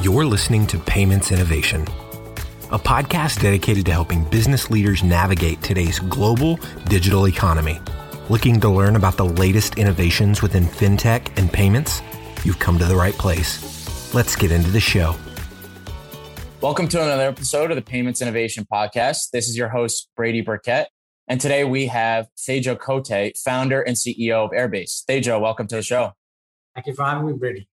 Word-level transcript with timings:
You're 0.00 0.26
listening 0.26 0.64
to 0.68 0.78
Payments 0.78 1.32
Innovation, 1.32 1.82
a 2.70 2.78
podcast 2.78 3.42
dedicated 3.42 3.84
to 3.86 3.92
helping 3.92 4.22
business 4.22 4.70
leaders 4.70 5.02
navigate 5.02 5.60
today's 5.60 5.98
global 5.98 6.60
digital 6.84 7.26
economy. 7.26 7.80
Looking 8.28 8.60
to 8.60 8.68
learn 8.68 8.94
about 8.94 9.16
the 9.16 9.24
latest 9.24 9.76
innovations 9.76 10.40
within 10.40 10.66
fintech 10.66 11.36
and 11.36 11.52
payments? 11.52 12.00
You've 12.44 12.60
come 12.60 12.78
to 12.78 12.84
the 12.84 12.94
right 12.94 13.12
place. 13.14 14.14
Let's 14.14 14.36
get 14.36 14.52
into 14.52 14.70
the 14.70 14.78
show. 14.78 15.16
Welcome 16.60 16.86
to 16.88 17.02
another 17.02 17.24
episode 17.24 17.72
of 17.72 17.74
the 17.74 17.82
Payments 17.82 18.22
Innovation 18.22 18.68
Podcast. 18.72 19.30
This 19.32 19.48
is 19.48 19.56
your 19.56 19.68
host, 19.68 20.10
Brady 20.14 20.42
Burkett. 20.42 20.86
And 21.26 21.40
today 21.40 21.64
we 21.64 21.86
have 21.86 22.28
Tejo 22.36 22.78
Kote, 22.78 23.36
founder 23.36 23.82
and 23.82 23.96
CEO 23.96 24.44
of 24.44 24.52
Airbase. 24.52 25.04
Tejo, 25.06 25.40
welcome 25.40 25.66
to 25.66 25.74
the 25.74 25.82
show. 25.82 26.12
Thank 26.76 26.86
you 26.86 26.94
for 26.94 27.04
having 27.04 27.26
me, 27.26 27.32
Brady. 27.32 27.68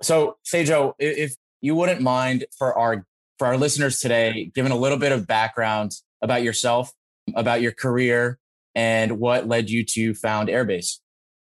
So, 0.00 0.38
Tejo, 0.50 0.94
if 0.98 1.36
you 1.60 1.74
wouldn't 1.74 2.00
mind 2.00 2.44
for 2.56 2.76
our 2.76 3.06
for 3.38 3.46
our 3.46 3.56
listeners 3.56 4.00
today, 4.00 4.50
giving 4.54 4.72
a 4.72 4.76
little 4.76 4.98
bit 4.98 5.12
of 5.12 5.26
background 5.26 5.92
about 6.22 6.42
yourself, 6.42 6.92
about 7.34 7.60
your 7.60 7.72
career, 7.72 8.38
and 8.74 9.18
what 9.18 9.46
led 9.46 9.68
you 9.68 9.84
to 9.84 10.14
found 10.14 10.48
Airbase. 10.48 11.00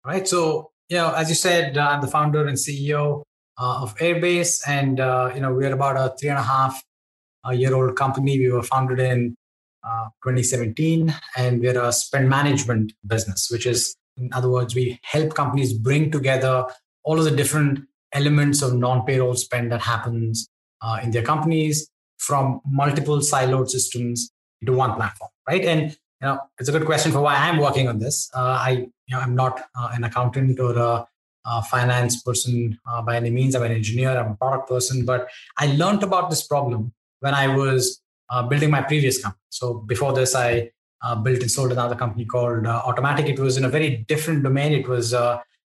All 0.05 0.12
right. 0.12 0.27
So, 0.27 0.71
you 0.89 0.98
know, 0.98 1.13
as 1.13 1.29
you 1.29 1.35
said, 1.35 1.77
uh, 1.77 1.88
I'm 1.88 2.01
the 2.01 2.07
founder 2.07 2.45
and 2.45 2.57
CEO 2.57 3.23
uh, 3.59 3.81
of 3.81 3.95
Airbase, 3.98 4.62
and 4.67 4.99
uh, 4.99 5.31
you 5.34 5.41
know, 5.41 5.53
we're 5.53 5.73
about 5.73 5.98
a 5.98 6.15
three 6.17 6.29
and 6.29 6.39
a 6.39 6.43
half 6.43 6.81
uh, 7.45 7.51
year 7.51 7.73
old 7.73 7.95
company. 7.95 8.37
We 8.39 8.49
were 8.49 8.63
founded 8.63 8.99
in 8.99 9.35
uh, 9.84 10.05
2017, 10.23 11.13
and 11.35 11.62
we're 11.62 11.81
a 11.81 11.91
spend 11.91 12.29
management 12.29 12.93
business, 13.05 13.49
which 13.51 13.65
is, 13.65 13.95
in 14.17 14.29
other 14.34 14.49
words, 14.49 14.76
we 14.76 14.99
help 15.03 15.34
companies 15.34 15.73
bring 15.73 16.12
together 16.12 16.65
all 17.03 17.20
of 17.20 17.26
the 17.26 17.31
different 17.31 17.87
elements 18.13 18.61
of 18.61 18.73
non-payroll 18.73 19.35
spend 19.35 19.71
that 19.71 19.82
happens 19.82 20.49
uh, 20.82 20.99
in 21.04 21.12
their 21.12 21.23
companies 21.23 21.90
from 22.18 22.62
multiple 22.65 23.20
siloed 23.20 23.70
systems 23.70 24.32
into 24.62 24.73
one 24.73 24.93
platform, 24.95 25.29
right? 25.48 25.63
And 25.63 25.91
you 25.91 26.27
know, 26.27 26.40
it's 26.59 26.70
a 26.70 26.71
good 26.71 26.85
question 26.85 27.12
for 27.12 27.21
why 27.21 27.35
I'm 27.35 27.57
working 27.57 27.87
on 27.87 27.99
this. 27.99 28.29
Uh, 28.34 28.57
I, 28.59 28.70
you 28.70 29.15
know, 29.15 29.20
I'm 29.20 29.35
not 29.35 29.62
uh, 29.79 29.90
an 29.93 30.04
accountant 30.04 30.59
or 30.59 30.76
a, 30.76 31.07
a 31.45 31.63
finance 31.63 32.23
person 32.23 32.79
uh, 32.90 33.01
by 33.01 33.17
any 33.17 33.29
means. 33.29 33.55
I'm 33.55 33.63
an 33.63 33.71
engineer. 33.71 34.17
I'm 34.17 34.32
a 34.32 34.35
product 34.35 34.67
person, 34.67 35.05
but 35.05 35.27
I 35.57 35.67
learned 35.73 36.04
about 36.04 36.29
this 36.29 36.45
problem 36.45 36.91
when 37.20 37.34
I 37.34 37.55
was 37.55 38.01
uh, 38.29 38.43
building 38.43 38.71
my 38.71 38.82
previous 38.82 39.21
company. 39.21 39.39
So 39.49 39.76
before 39.76 40.13
this, 40.13 40.34
I 40.34 40.71
uh, 41.04 41.15
built 41.15 41.41
and 41.41 41.51
sold 41.51 41.71
another 41.71 41.95
company 41.95 42.26
called 42.26 42.65
Automatic. 42.65 43.27
It 43.27 43.39
was 43.39 43.57
in 43.57 43.65
a 43.65 43.70
very 43.70 43.98
different 44.07 44.43
domain. 44.43 44.73
It 44.73 44.87
was 44.87 45.12
you 45.12 45.17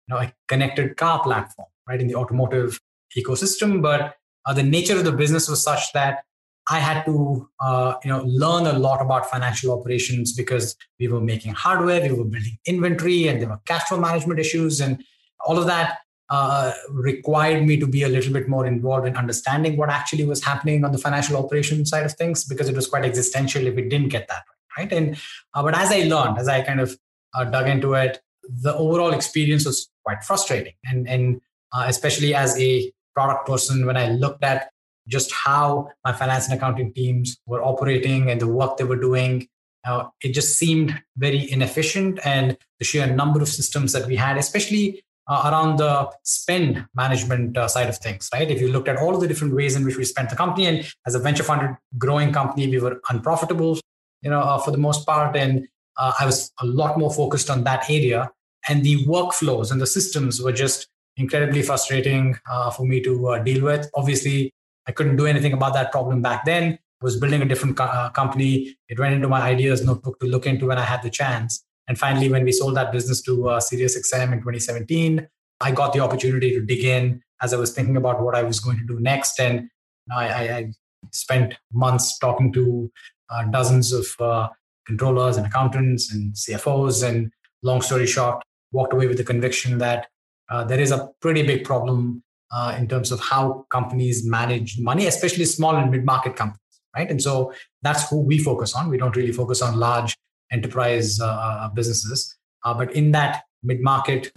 know 0.08 0.18
a 0.18 0.34
connected 0.48 0.96
car 0.96 1.22
platform 1.22 1.68
right, 1.88 2.00
in 2.00 2.08
the 2.08 2.16
automotive 2.16 2.80
ecosystem. 3.18 3.82
But 3.82 4.16
uh, 4.46 4.54
the 4.54 4.64
nature 4.64 4.98
of 4.98 5.06
the 5.06 5.12
business 5.12 5.50
was 5.50 5.64
such 5.64 5.94
that 5.94 6.24
I 6.70 6.80
had 6.80 7.06
to, 7.06 7.50
uh, 7.62 7.96
you 8.04 8.10
know, 8.10 8.24
learn 8.26 8.68
a 8.68 8.78
lot 8.78 9.02
about 9.02 9.30
financial 9.30 9.78
operations 9.78 10.34
because 10.34 10.76
we 11.00 11.08
were 11.08 11.22
making 11.22 11.54
hardware, 11.54 12.02
we 12.02 12.12
were 12.12 12.26
building 12.26 12.58
inventory, 12.66 13.28
and 13.28 13.42
there 13.42 13.50
were 13.50 13.60
cash 13.66 13.84
flow 13.84 14.00
management 14.00 14.40
issues, 14.40 14.82
and 14.82 15.02
all 15.46 15.58
of 15.58 15.66
that 15.68 16.00
uh, 16.30 16.74
required 16.90 17.66
me 17.66 17.78
to 17.78 17.88
be 17.88 18.04
a 18.04 18.10
little 18.10 18.34
bit 18.34 18.50
more 18.50 18.66
involved 18.66 19.08
in 19.08 19.16
understanding 19.16 19.78
what 19.78 19.90
actually 19.90 20.26
was 20.26 20.44
happening 20.44 20.84
on 20.84 20.92
the 20.92 20.98
financial 20.98 21.38
operations 21.38 21.90
side 21.90 22.06
of 22.06 22.14
things 22.14 22.44
because 22.44 22.68
it 22.68 22.76
was 22.76 22.86
quite 22.86 23.06
existential 23.06 23.66
if 23.66 23.76
we 23.76 23.88
didn't 23.88 24.10
get 24.10 24.28
that 24.28 24.44
right. 24.78 24.92
And 24.92 25.18
uh, 25.54 25.64
but 25.64 25.78
as 25.78 25.92
I 25.92 26.04
learned, 26.04 26.38
as 26.38 26.48
I 26.48 26.62
kind 26.62 26.82
of 26.82 26.98
uh, 27.34 27.46
dug 27.46 27.68
into 27.68 27.94
it, 27.94 28.20
the 28.44 28.76
overall 28.76 29.14
experience 29.14 29.66
was 29.66 29.90
quite 30.04 30.24
frustrating, 30.24 30.74
and 30.86 31.08
and 31.08 31.42
uh, 31.74 31.86
especially 31.88 32.34
as 32.34 32.58
a 32.60 32.92
product 33.16 33.48
person, 33.48 33.86
when 33.86 33.98
I 33.98 34.10
looked 34.10 34.44
at 34.44 34.70
just 35.08 35.32
how 35.32 35.90
my 36.04 36.14
finance 36.14 36.48
and 36.48 36.58
accounting 36.58 36.94
teams 36.94 37.38
were 37.46 37.64
operating 37.64 38.30
and 38.30 38.42
the 38.42 38.48
work 38.48 38.78
they 38.78 38.84
were 38.84 39.00
doing, 39.00 39.48
uh, 39.86 40.06
it 40.22 40.34
just 40.34 40.58
seemed 40.58 41.02
very 41.16 41.50
inefficient. 41.50 42.20
And 42.26 42.58
the 42.80 42.86
sheer 42.86 43.08
number 43.08 43.42
of 43.42 43.48
systems 43.48 43.94
that 43.94 44.06
we 44.06 44.16
had, 44.16 44.38
especially 44.38 45.04
uh, 45.28 45.50
around 45.52 45.78
the 45.78 46.10
spend 46.24 46.86
management 46.96 47.58
uh, 47.58 47.68
side 47.68 47.90
of 47.90 47.98
things, 47.98 48.30
right? 48.34 48.50
If 48.50 48.62
you 48.62 48.70
looked 48.70 48.88
at 48.88 48.98
all 48.98 49.16
of 49.16 49.22
the 49.22 49.28
different 49.28 49.56
ways 49.56 49.76
in 49.76 49.86
which 49.86 49.98
we 49.98 50.06
spent 50.06 50.30
the 50.30 50.36
company, 50.36 50.68
and 50.68 50.94
as 51.06 51.16
a 51.16 51.20
venture 51.20 51.44
funded 51.44 51.76
growing 51.98 52.32
company, 52.32 52.68
we 52.68 52.80
were 52.80 53.02
unprofitable, 53.10 53.80
you 54.22 54.30
know, 54.30 54.40
uh, 54.40 54.58
for 54.60 54.72
the 54.72 54.78
most 54.78 55.06
part. 55.06 55.36
And 55.36 55.68
uh, 55.98 56.14
I 56.20 56.26
was 56.26 56.52
a 56.62 56.66
lot 56.66 56.98
more 56.98 57.14
focused 57.14 57.50
on 57.50 57.64
that 57.64 57.90
area. 57.90 58.32
And 58.70 58.84
the 58.84 59.06
workflows 59.06 59.72
and 59.72 59.82
the 59.82 59.88
systems 59.88 60.42
were 60.42 60.52
just 60.52 60.88
incredibly 61.18 61.62
frustrating 61.62 62.38
uh, 62.50 62.70
for 62.72 62.86
me 62.86 63.02
to 63.02 63.30
uh, 63.30 63.40
deal 63.40 63.64
with. 63.64 63.90
Obviously, 63.96 64.54
I 64.88 64.92
couldn't 64.92 65.18
do 65.18 65.26
anything 65.26 65.54
about 65.54 65.74
that 65.74 65.92
problem 65.92 66.22
back 66.22 66.46
then. 66.46 66.80
I 67.02 67.06
was 67.06 67.18
building 67.18 67.42
a 67.42 67.46
different 67.46 67.78
co- 67.78 67.84
uh, 67.84 68.10
company. 68.10 68.76
It 68.88 69.00
went 69.00 69.14
into 69.14 69.28
my 69.28 69.42
ideas 69.42 69.86
notebook 69.86 70.20
to 70.20 70.28
look 70.28 70.46
into 70.46 70.68
when 70.68 70.78
I 70.78 70.84
had 70.84 71.04
the 71.04 71.10
chance. 71.10 71.64
And 71.88 71.98
finally, 71.98 72.30
when 72.30 72.44
we 72.44 72.52
sold 72.52 72.76
that 72.76 72.92
business 72.92 73.22
to 73.24 73.50
uh, 73.50 73.60
SiriusXM 73.60 74.34
in 74.34 74.40
2017, 74.40 75.28
I 75.62 75.72
got 75.72 75.94
the 75.94 76.00
opportunity 76.00 76.54
to 76.54 76.62
dig 76.62 76.84
in 76.84 77.22
as 77.42 77.54
I 77.54 77.58
was 77.58 77.74
thinking 77.74 77.98
about 77.98 78.22
what 78.22 78.36
I 78.36 78.44
was 78.44 78.60
going 78.60 78.78
to 78.78 78.86
do 78.86 79.00
next. 79.00 79.40
And 79.40 79.70
I, 80.12 80.28
I, 80.28 80.58
I 80.58 80.72
spent 81.12 81.56
months 81.72 82.18
talking 82.20 82.52
to 82.54 82.92
uh, 83.30 83.44
dozens 83.46 83.94
of 83.94 84.08
uh, 84.20 84.50
controllers 84.86 85.38
and 85.38 85.46
accountants 85.46 86.12
and 86.12 86.34
CFOs. 86.34 87.08
And 87.08 87.32
long 87.64 87.82
story 87.82 88.08
short, 88.08 88.44
walked 88.72 88.94
away 88.94 89.08
with 89.08 89.18
the 89.18 89.24
conviction 89.24 89.78
that 89.78 90.08
uh, 90.50 90.64
there 90.64 90.80
is 90.80 90.92
a 90.92 91.10
pretty 91.22 91.44
big 91.44 91.64
problem 91.64 92.24
uh, 92.52 92.76
in 92.78 92.88
terms 92.88 93.12
of 93.12 93.20
how 93.20 93.66
companies 93.70 94.26
manage 94.26 94.80
money, 94.80 95.06
especially 95.08 95.46
small 95.46 95.76
and 95.76 95.92
mid 95.92 96.06
market 96.06 96.36
companies, 96.36 96.82
right? 96.96 97.10
And 97.10 97.22
so 97.22 97.54
that's 97.82 98.10
who 98.10 98.22
we 98.22 98.38
focus 98.38 98.74
on. 98.74 98.90
We 98.90 98.98
don't 98.98 99.16
really 99.16 99.34
focus 99.34 99.62
on 99.62 99.78
large 99.78 100.16
enterprise 100.52 101.20
uh, 101.20 101.26
uh 101.26 101.70
businesses, 101.70 102.38
uh, 102.64 102.74
but 102.74 102.94
in 102.94 103.12
that 103.12 103.44
mid 103.64 103.82
market 103.82 104.32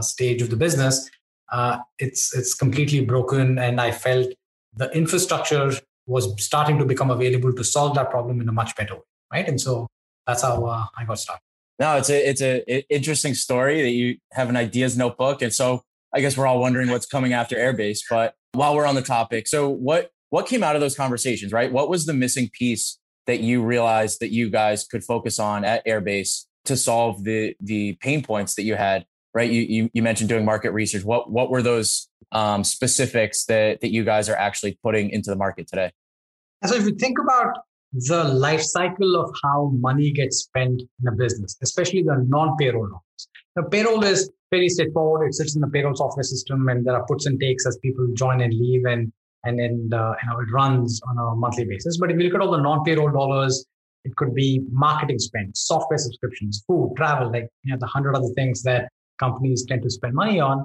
stage 0.00 0.40
of 0.40 0.50
the 0.50 0.56
business, 0.56 1.10
it's 1.98 2.34
it's 2.36 2.54
completely 2.54 3.04
broken, 3.04 3.58
and 3.58 3.80
I 3.80 3.90
felt 3.90 4.28
the 4.74 4.90
infrastructure 4.96 5.72
was 6.06 6.32
starting 6.42 6.78
to 6.78 6.84
become 6.84 7.10
available 7.10 7.52
to 7.52 7.64
solve 7.64 7.94
that 7.96 8.10
problem 8.10 8.40
in 8.40 8.48
a 8.48 8.52
much 8.52 8.74
better 8.76 8.94
way, 8.94 9.02
right? 9.32 9.48
And 9.48 9.60
so 9.60 9.88
that's 10.26 10.42
how 10.42 10.88
I 10.96 11.04
got 11.04 11.18
started. 11.18 11.42
No, 11.78 11.96
it's 11.96 12.10
a 12.10 12.28
it's 12.28 12.42
a 12.42 12.94
interesting 12.94 13.34
story 13.34 13.82
that 13.82 13.90
you 13.90 14.16
have 14.32 14.48
an 14.48 14.56
ideas 14.56 14.96
notebook, 14.96 15.42
and 15.42 15.52
so 15.52 15.82
I 16.14 16.20
guess 16.20 16.36
we're 16.36 16.46
all 16.46 16.60
wondering 16.60 16.90
what's 16.90 17.06
coming 17.06 17.32
after 17.32 17.56
Airbase. 17.56 18.00
But 18.08 18.34
while 18.52 18.76
we're 18.76 18.86
on 18.86 18.94
the 18.94 19.02
topic, 19.02 19.48
so 19.48 19.68
what 19.68 20.10
what 20.30 20.46
came 20.46 20.62
out 20.62 20.74
of 20.76 20.80
those 20.80 20.94
conversations, 20.94 21.52
right? 21.52 21.72
What 21.72 21.88
was 21.88 22.06
the 22.06 22.12
missing 22.12 22.50
piece 22.52 22.98
that 23.26 23.40
you 23.40 23.62
realized 23.62 24.20
that 24.20 24.32
you 24.32 24.50
guys 24.50 24.84
could 24.84 25.04
focus 25.04 25.38
on 25.38 25.64
at 25.64 25.84
Airbase 25.86 26.44
to 26.64 26.76
solve 26.76 27.24
the 27.24 27.54
the 27.60 27.94
pain 28.00 28.22
points 28.22 28.54
that 28.54 28.62
you 28.62 28.74
had, 28.74 29.04
right? 29.34 29.50
You 29.50 29.62
you, 29.62 29.90
you 29.92 30.02
mentioned 30.02 30.28
doing 30.28 30.44
market 30.44 30.72
research. 30.72 31.04
What 31.04 31.30
what 31.30 31.50
were 31.50 31.62
those 31.62 32.08
um, 32.32 32.64
specifics 32.64 33.44
that 33.46 33.80
that 33.80 33.92
you 33.92 34.04
guys 34.04 34.28
are 34.28 34.36
actually 34.36 34.78
putting 34.82 35.10
into 35.10 35.30
the 35.30 35.36
market 35.36 35.66
today? 35.66 35.92
So 36.64 36.76
if 36.76 36.84
you 36.84 36.94
think 36.94 37.18
about 37.18 37.58
the 37.92 38.24
life 38.24 38.62
cycle 38.62 39.16
of 39.16 39.30
how 39.42 39.70
money 39.74 40.12
gets 40.12 40.38
spent 40.38 40.80
in 40.80 41.08
a 41.08 41.12
business, 41.12 41.56
especially 41.62 42.02
the 42.02 42.24
non-payroll 42.28 42.88
loans. 42.88 43.28
The 43.54 43.64
payroll 43.64 44.02
is 44.04 44.30
very 44.50 44.68
straightforward. 44.68 45.28
It 45.28 45.34
sits 45.34 45.54
in 45.54 45.60
the 45.60 45.68
payroll 45.68 45.94
software 45.94 46.22
system, 46.22 46.68
and 46.68 46.86
there 46.86 46.94
are 46.94 47.04
puts 47.06 47.26
and 47.26 47.38
takes 47.38 47.66
as 47.66 47.78
people 47.78 48.06
join 48.14 48.40
and 48.40 48.52
leave, 48.52 48.84
and 48.86 49.12
and 49.44 49.58
then 49.58 49.90
uh, 49.92 50.14
you 50.22 50.30
know 50.30 50.40
it 50.40 50.50
runs 50.52 51.00
on 51.08 51.18
a 51.18 51.36
monthly 51.36 51.64
basis. 51.64 51.98
But 51.98 52.10
if 52.10 52.18
you 52.18 52.24
look 52.24 52.34
at 52.34 52.40
all 52.40 52.52
the 52.52 52.62
non-payroll 52.62 53.12
dollars, 53.12 53.66
it 54.04 54.16
could 54.16 54.34
be 54.34 54.62
marketing 54.70 55.18
spend, 55.18 55.56
software 55.56 55.98
subscriptions, 55.98 56.64
food, 56.66 56.94
travel, 56.96 57.30
like 57.30 57.48
you 57.64 57.72
know 57.72 57.78
the 57.78 57.86
hundred 57.86 58.16
other 58.16 58.32
things 58.34 58.62
that 58.62 58.88
companies 59.18 59.66
tend 59.68 59.82
to 59.82 59.90
spend 59.90 60.14
money 60.14 60.40
on. 60.40 60.64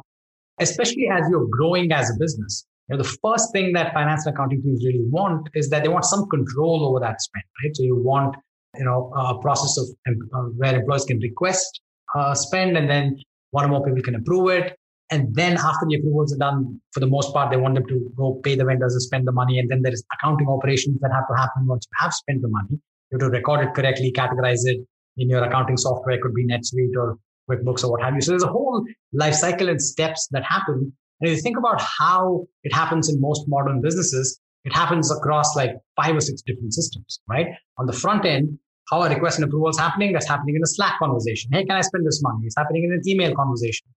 Especially 0.60 1.08
as 1.12 1.22
you're 1.30 1.48
growing 1.48 1.92
as 1.92 2.10
a 2.10 2.18
business, 2.18 2.66
you 2.90 2.96
know, 2.96 3.04
the 3.04 3.18
first 3.22 3.52
thing 3.52 3.74
that 3.74 3.94
finance 3.94 4.26
and 4.26 4.34
accounting 4.34 4.62
teams 4.62 4.86
really 4.86 5.04
want 5.10 5.50
is 5.54 5.70
that 5.70 5.84
they 5.84 5.90
want 5.90 6.06
some 6.06 6.28
control 6.30 6.88
over 6.88 7.00
that 7.02 7.22
spend, 7.22 7.44
right? 7.64 7.76
So 7.76 7.84
you 7.84 7.96
want, 7.98 8.36
you 8.76 8.86
know, 8.86 9.12
a 9.16 9.40
process 9.42 9.78
of 9.78 9.88
uh, 10.08 10.44
where 10.56 10.76
employees 10.76 11.06
can 11.06 11.20
request 11.20 11.82
uh, 12.16 12.34
spend 12.34 12.78
and 12.78 12.90
then 12.90 13.18
one 13.52 13.66
or 13.66 13.68
more 13.68 13.84
people 13.84 14.02
can 14.02 14.16
approve 14.16 14.50
it. 14.52 14.78
And 15.10 15.34
then 15.36 15.54
after 15.54 15.86
the 15.88 15.96
approvals 15.96 16.34
are 16.34 16.38
done, 16.38 16.82
for 16.92 17.00
the 17.00 17.08
most 17.08 17.34
part, 17.34 17.50
they 17.50 17.58
want 17.58 17.76
them 17.76 17.86
to 17.88 18.12
go 18.16 18.40
pay 18.44 18.56
the 18.56 18.66
vendors 18.66 18.94
and 18.94 19.02
spend 19.02 19.28
the 19.28 19.32
money. 19.32 19.60
And 19.60 19.70
then 19.70 19.82
there 19.82 19.94
is 19.94 20.04
accounting 20.14 20.48
operations 20.48 21.00
that 21.02 21.12
have 21.14 21.28
to 21.30 21.36
happen 21.36 21.66
once 21.66 21.88
you 21.90 22.06
have 22.06 22.14
spent 22.14 22.42
the 22.42 22.50
money. 22.50 22.72
You 23.12 23.20
have 23.20 23.20
to 23.22 23.30
record 23.30 23.66
it 23.66 23.74
correctly, 23.74 24.12
categorize 24.12 24.66
it 24.66 24.86
in 25.18 25.30
your 25.30 25.44
accounting 25.44 25.78
software. 25.78 26.16
It 26.16 26.22
could 26.22 26.34
be 26.34 26.46
NetSuite 26.46 26.96
or 26.98 27.18
QuickBooks 27.50 27.86
or 27.86 27.92
what 27.92 28.02
have 28.02 28.16
you. 28.16 28.22
So 28.22 28.32
there's 28.32 28.44
a 28.44 28.48
whole 28.48 28.86
life 29.14 29.36
cycle 29.36 29.70
and 29.70 29.82
steps 29.82 30.28
that 30.32 30.44
happen 30.44 30.92
and 31.20 31.30
if 31.30 31.38
you 31.38 31.42
think 31.42 31.58
about 31.58 31.82
how 31.82 32.46
it 32.64 32.74
happens 32.74 33.10
in 33.10 33.20
most 33.20 33.48
modern 33.48 33.82
businesses, 33.82 34.40
it 34.66 34.74
happens 34.74 35.12
across 35.12 35.56
like 35.56 35.72
five 35.96 36.16
or 36.16 36.22
six 36.22 36.42
different 36.42 36.74
systems, 36.74 37.20
right? 37.28 37.48
On 37.78 37.86
the 37.86 37.94
front 37.94 38.26
end, 38.26 38.58
how 38.90 39.02
a 39.02 39.10
request 39.10 39.40
and 39.40 39.46
approval 39.46 39.70
is 39.70 39.78
happening, 39.78 40.14
that's 40.14 40.28
happening 40.28 40.56
in 40.56 40.64
a 40.64 40.68
Slack 40.68 41.00
conversation. 41.00 41.50
Hey, 41.52 41.66
can 41.66 41.76
I 41.76 41.82
spend 41.82 42.06
this 42.06 42.22
money? 42.22 42.46
It's 42.46 42.56
happening 42.56 42.84
in 42.84 42.92
an 42.92 43.02
email 43.08 43.34
conversation. 43.36 43.88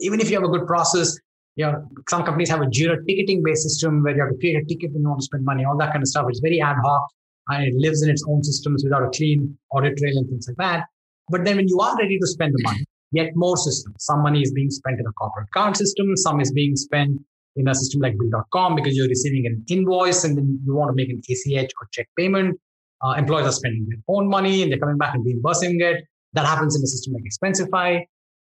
Even 0.00 0.20
if 0.20 0.30
you 0.30 0.36
have 0.36 0.44
a 0.44 0.48
good 0.48 0.66
process, 0.66 1.18
you 1.56 1.66
know, 1.66 1.84
some 2.08 2.22
companies 2.22 2.48
have 2.48 2.60
a 2.60 2.66
Jira 2.66 2.96
ticketing 3.06 3.42
based 3.44 3.62
system 3.62 4.02
where 4.02 4.14
you 4.14 4.22
have 4.22 4.30
to 4.30 4.38
create 4.38 4.56
a 4.56 4.64
ticket 4.64 4.92
when 4.92 5.02
you 5.02 5.08
want 5.08 5.20
to 5.20 5.24
spend 5.24 5.44
money, 5.44 5.64
all 5.64 5.76
that 5.78 5.92
kind 5.92 6.02
of 6.02 6.08
stuff. 6.08 6.26
It's 6.28 6.40
very 6.40 6.60
ad 6.60 6.76
hoc 6.84 7.02
and 7.48 7.64
it 7.64 7.74
lives 7.74 8.02
in 8.02 8.10
its 8.10 8.24
own 8.28 8.42
systems 8.44 8.84
without 8.84 9.02
a 9.02 9.10
clean 9.10 9.58
audit 9.72 9.96
trail 9.98 10.16
and 10.16 10.28
things 10.28 10.46
like 10.48 10.56
that. 10.58 10.84
But 11.28 11.44
then 11.44 11.56
when 11.56 11.68
you 11.68 11.78
are 11.80 11.96
ready 11.96 12.18
to 12.18 12.26
spend 12.26 12.54
the 12.54 12.62
money, 12.62 12.84
yet 13.12 13.30
more 13.34 13.56
systems. 13.56 13.96
Some 13.98 14.22
money 14.22 14.40
is 14.40 14.52
being 14.52 14.70
spent 14.70 15.00
in 15.00 15.06
a 15.06 15.12
corporate 15.12 15.50
card 15.52 15.76
system. 15.76 16.16
Some 16.16 16.40
is 16.40 16.52
being 16.52 16.76
spent 16.76 17.20
in 17.56 17.68
a 17.68 17.74
system 17.74 18.00
like 18.00 18.14
Bill.com 18.18 18.76
because 18.76 18.96
you're 18.96 19.08
receiving 19.08 19.46
an 19.46 19.64
invoice 19.68 20.24
and 20.24 20.36
then 20.36 20.60
you 20.64 20.74
want 20.74 20.90
to 20.90 20.94
make 20.94 21.10
an 21.10 21.20
ACH 21.28 21.70
or 21.80 21.88
check 21.92 22.08
payment. 22.16 22.58
Uh, 23.02 23.14
employees 23.16 23.46
are 23.46 23.52
spending 23.52 23.86
their 23.88 23.98
own 24.08 24.28
money 24.28 24.62
and 24.62 24.70
they're 24.70 24.78
coming 24.78 24.98
back 24.98 25.14
and 25.14 25.24
reimbursing 25.24 25.80
it. 25.80 26.04
That 26.34 26.46
happens 26.46 26.76
in 26.76 26.82
a 26.82 26.86
system 26.86 27.14
like 27.14 27.24
Expensify. 27.24 28.00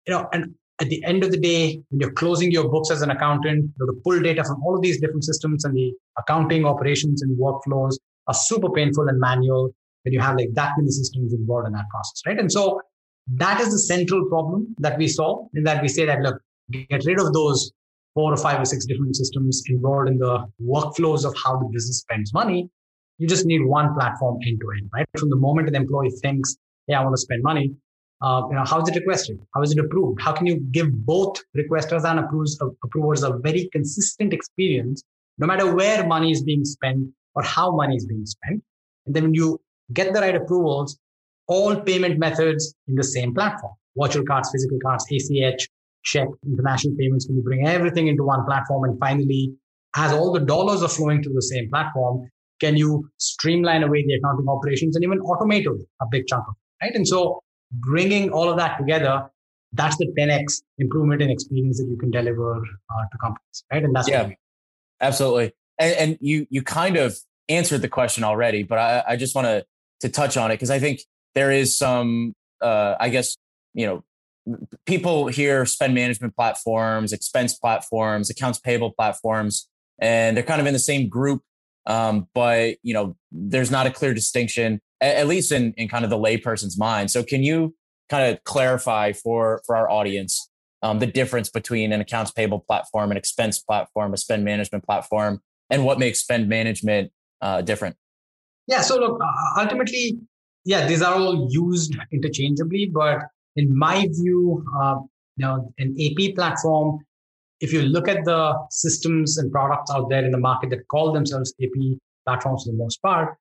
You 0.06 0.14
know, 0.14 0.28
and 0.34 0.54
at 0.82 0.90
the 0.90 1.04
end 1.06 1.24
of 1.24 1.32
the 1.32 1.40
day, 1.40 1.82
when 1.90 2.00
you're 2.02 2.12
closing 2.12 2.52
your 2.52 2.70
books 2.70 2.92
as 2.92 3.02
an 3.02 3.10
accountant, 3.10 3.64
you 3.64 3.74
know, 3.80 3.86
to 3.86 4.00
pull 4.04 4.20
data 4.20 4.44
from 4.44 4.62
all 4.64 4.76
of 4.76 4.82
these 4.82 5.00
different 5.00 5.24
systems 5.24 5.64
and 5.66 5.76
the 5.76 5.94
accounting 6.18 6.66
operations 6.66 7.22
and 7.22 7.38
workflows 7.40 7.94
are 8.28 8.34
super 8.34 8.70
painful 8.70 9.08
and 9.08 9.20
manual 9.20 9.74
when 10.04 10.14
you 10.14 10.20
have 10.20 10.36
like 10.36 10.50
that 10.54 10.72
many 10.78 10.90
systems 10.90 11.34
involved 11.34 11.68
in 11.68 11.74
that 11.74 11.86
process, 11.90 12.22
right? 12.28 12.38
And 12.38 12.52
so 12.52 12.82
that 13.28 13.62
is 13.62 13.72
the 13.72 13.80
central 13.80 14.28
problem 14.28 14.76
that 14.80 14.98
we 14.98 15.08
solve 15.08 15.48
in 15.54 15.64
that 15.64 15.82
we 15.82 15.88
say 15.88 16.06
that, 16.06 16.22
look, 16.22 16.42
get 16.72 17.06
rid 17.06 17.20
of 17.20 17.34
those 17.34 17.72
four 18.14 18.32
or 18.34 18.38
five 18.38 18.60
or 18.60 18.66
six 18.66 18.86
different 18.86 19.16
systems 19.16 19.64
involved 19.68 20.10
in 20.10 20.18
the 20.18 20.46
workflows 20.62 21.26
of 21.26 21.34
how 21.44 21.58
the 21.58 21.66
business 21.72 22.00
spends 22.00 22.34
money. 22.34 22.70
You 23.18 23.28
just 23.28 23.46
need 23.46 23.66
one 23.66 23.94
platform 23.94 24.40
end 24.46 24.60
to 24.62 24.68
end, 24.78 24.90
right? 24.94 25.06
From 25.18 25.30
the 25.30 25.36
moment 25.36 25.68
an 25.68 25.76
employee 25.76 26.12
thinks, 26.22 26.56
hey, 26.88 26.96
I 26.96 27.04
want 27.04 27.16
to 27.16 27.22
spend 27.22 27.44
money, 27.44 27.74
uh, 28.22 28.42
you 28.50 28.56
know, 28.56 28.64
how 28.66 28.82
is 28.82 28.88
it 28.90 28.96
requested? 28.96 29.38
How 29.54 29.62
is 29.62 29.72
it 29.72 29.80
approved? 29.80 30.22
How 30.22 30.32
can 30.32 30.48
you 30.48 30.60
give 30.72 30.92
both 31.06 31.42
requesters 31.58 32.06
and 32.06 32.20
approvers, 32.20 32.58
approvers 32.84 33.24
a 33.24 33.34
very 33.38 33.70
consistent 33.72 34.34
experience, 34.34 35.04
no 35.38 35.48
matter 35.48 35.76
where 35.76 36.08
money 36.08 36.32
is 36.32 36.42
being 36.42 36.64
spent 36.64 37.08
or 37.36 37.44
how 37.44 37.76
money 37.76 37.96
is 37.96 38.06
being 38.06 38.26
spent? 38.26 38.64
And 39.06 39.16
then 39.16 39.24
when 39.24 39.34
you 39.34 39.60
get 39.92 40.14
the 40.14 40.22
right 40.22 40.36
approvals, 40.36 40.98
all 41.48 41.76
payment 41.76 42.20
methods 42.20 42.76
in 42.88 42.96
the 42.96 43.04
same 43.04 43.34
platform, 43.34 43.74
virtual 43.98 44.24
cards, 44.26 44.50
physical 44.52 44.80
cards, 44.84 45.06
ACH, 45.12 45.68
check, 46.04 46.28
international 46.46 46.96
payments, 46.98 47.28
when 47.28 47.38
you 47.38 47.44
bring 47.44 47.68
everything 47.68 48.08
into 48.08 48.24
one 48.24 48.46
platform 48.46 48.84
and 48.84 49.00
finally, 49.00 49.54
as 49.96 50.12
all 50.12 50.32
the 50.32 50.40
dollars 50.40 50.82
are 50.82 50.90
flowing 50.90 51.22
to 51.22 51.30
the 51.30 51.42
same 51.42 51.70
platform, 51.70 52.28
can 52.60 52.76
you 52.78 53.10
streamline 53.18 53.84
away 53.84 54.06
the 54.06 54.14
accounting 54.14 54.48
operations 54.48 54.96
and 54.96 55.04
even 55.04 55.20
automate 55.20 55.66
a 56.02 56.06
big 56.10 56.28
chunk 56.28 56.44
of 56.48 56.56
it, 56.56 56.86
right? 56.86 56.96
And 56.96 57.08
so 57.08 57.42
bringing 57.72 58.32
all 58.32 58.50
of 58.50 58.58
that 58.58 58.78
together, 58.78 59.30
that's 59.74 59.98
the 59.98 60.08
10x 60.18 60.62
improvement 60.78 61.22
in 61.22 61.30
experience 61.30 61.80
that 61.80 61.88
you 61.90 61.98
can 61.98 62.12
deliver 62.12 62.58
uh, 62.58 63.06
to 63.12 63.18
companies, 63.20 63.64
right? 63.72 63.84
And 63.84 63.96
that's 63.96 64.08
yeah, 64.08 64.30
absolutely. 65.02 65.54
And, 65.80 65.96
and, 65.96 66.18
you 66.22 66.46
you 66.52 66.62
kind 66.62 66.98
of 66.98 67.18
answered 67.50 67.82
the 67.82 67.90
question 67.90 68.24
already, 68.24 68.62
but 68.62 68.78
I, 68.78 69.04
I 69.10 69.16
just 69.16 69.34
want 69.34 69.48
to 69.48 69.66
to 70.02 70.10
touch 70.10 70.38
on 70.38 70.52
it 70.52 70.56
because 70.56 70.70
I 70.70 70.80
think 70.80 71.02
there 71.36 71.52
is 71.52 71.78
some, 71.78 72.34
uh, 72.62 72.96
I 73.00 73.10
guess, 73.10 73.38
you 73.74 73.86
know, 73.86 74.04
people 74.86 75.28
hear 75.28 75.66
spend 75.66 75.94
management 75.94 76.36
platforms, 76.36 77.14
expense 77.14 77.54
platforms, 77.54 78.30
accounts 78.30 78.60
payable 78.60 78.92
platforms, 78.92 79.70
and 80.00 80.36
they're 80.36 80.44
kind 80.44 80.62
of 80.62 80.68
in 80.68 80.74
the 80.74 80.80
same 80.80 81.08
group. 81.08 81.42
Um, 81.86 82.28
but 82.34 82.78
you 82.82 82.94
know, 82.94 83.16
there's 83.32 83.72
not 83.72 83.88
a 83.88 83.92
clear 83.92 84.14
distinction, 84.14 84.80
at, 85.02 85.16
at 85.18 85.28
least 85.28 85.52
in, 85.52 85.74
in 85.74 85.88
kind 85.88 86.04
of 86.04 86.10
the 86.10 86.18
layperson's 86.18 86.78
mind. 86.78 87.12
So 87.12 87.24
can 87.24 87.44
you 87.44 87.76
kind 88.10 88.32
of 88.32 88.44
clarify 88.44 89.12
for 89.14 89.62
for 89.66 89.76
our 89.76 89.90
audience 89.90 90.50
um, 90.82 91.00
the 91.00 91.08
difference 91.08 91.50
between 91.50 91.92
an 91.94 92.02
accounts 92.02 92.32
payable 92.32 92.60
platform, 92.60 93.12
an 93.12 93.18
expense 93.18 93.60
platform, 93.60 94.14
a 94.14 94.18
spend 94.18 94.44
management 94.44 94.86
platform, 94.86 95.42
and 95.70 95.86
what 95.86 96.00
makes 96.00 96.20
spend 96.20 96.48
management 96.50 97.12
uh, 97.42 97.62
different? 97.62 97.96
Yeah. 98.68 98.82
So 98.82 99.00
look, 99.00 99.20
ultimately, 99.58 100.20
yeah, 100.66 100.88
these 100.88 101.02
are 101.02 101.16
all 101.16 101.48
used 101.50 101.96
interchangeably, 102.12 102.90
but 102.94 103.20
in 103.56 103.78
my 103.78 104.08
view, 104.12 104.66
uh, 104.82 104.96
you 105.38 105.46
know, 105.46 105.74
an 105.78 105.96
AP 106.00 106.36
platform, 106.36 107.00
if 107.60 107.74
you 107.74 107.82
look 107.84 108.08
at 108.08 108.24
the 108.26 108.54
systems 108.70 109.38
and 109.38 109.52
products 109.52 109.92
out 109.92 110.10
there 110.10 110.24
in 110.24 110.32
the 110.32 110.38
market 110.38 110.70
that 110.70 110.88
call 110.88 111.12
themselves 111.12 111.54
AP 111.62 111.98
platforms 112.26 112.64
for 112.64 112.72
the 112.72 112.78
most 112.78 113.02
part, 113.02 113.36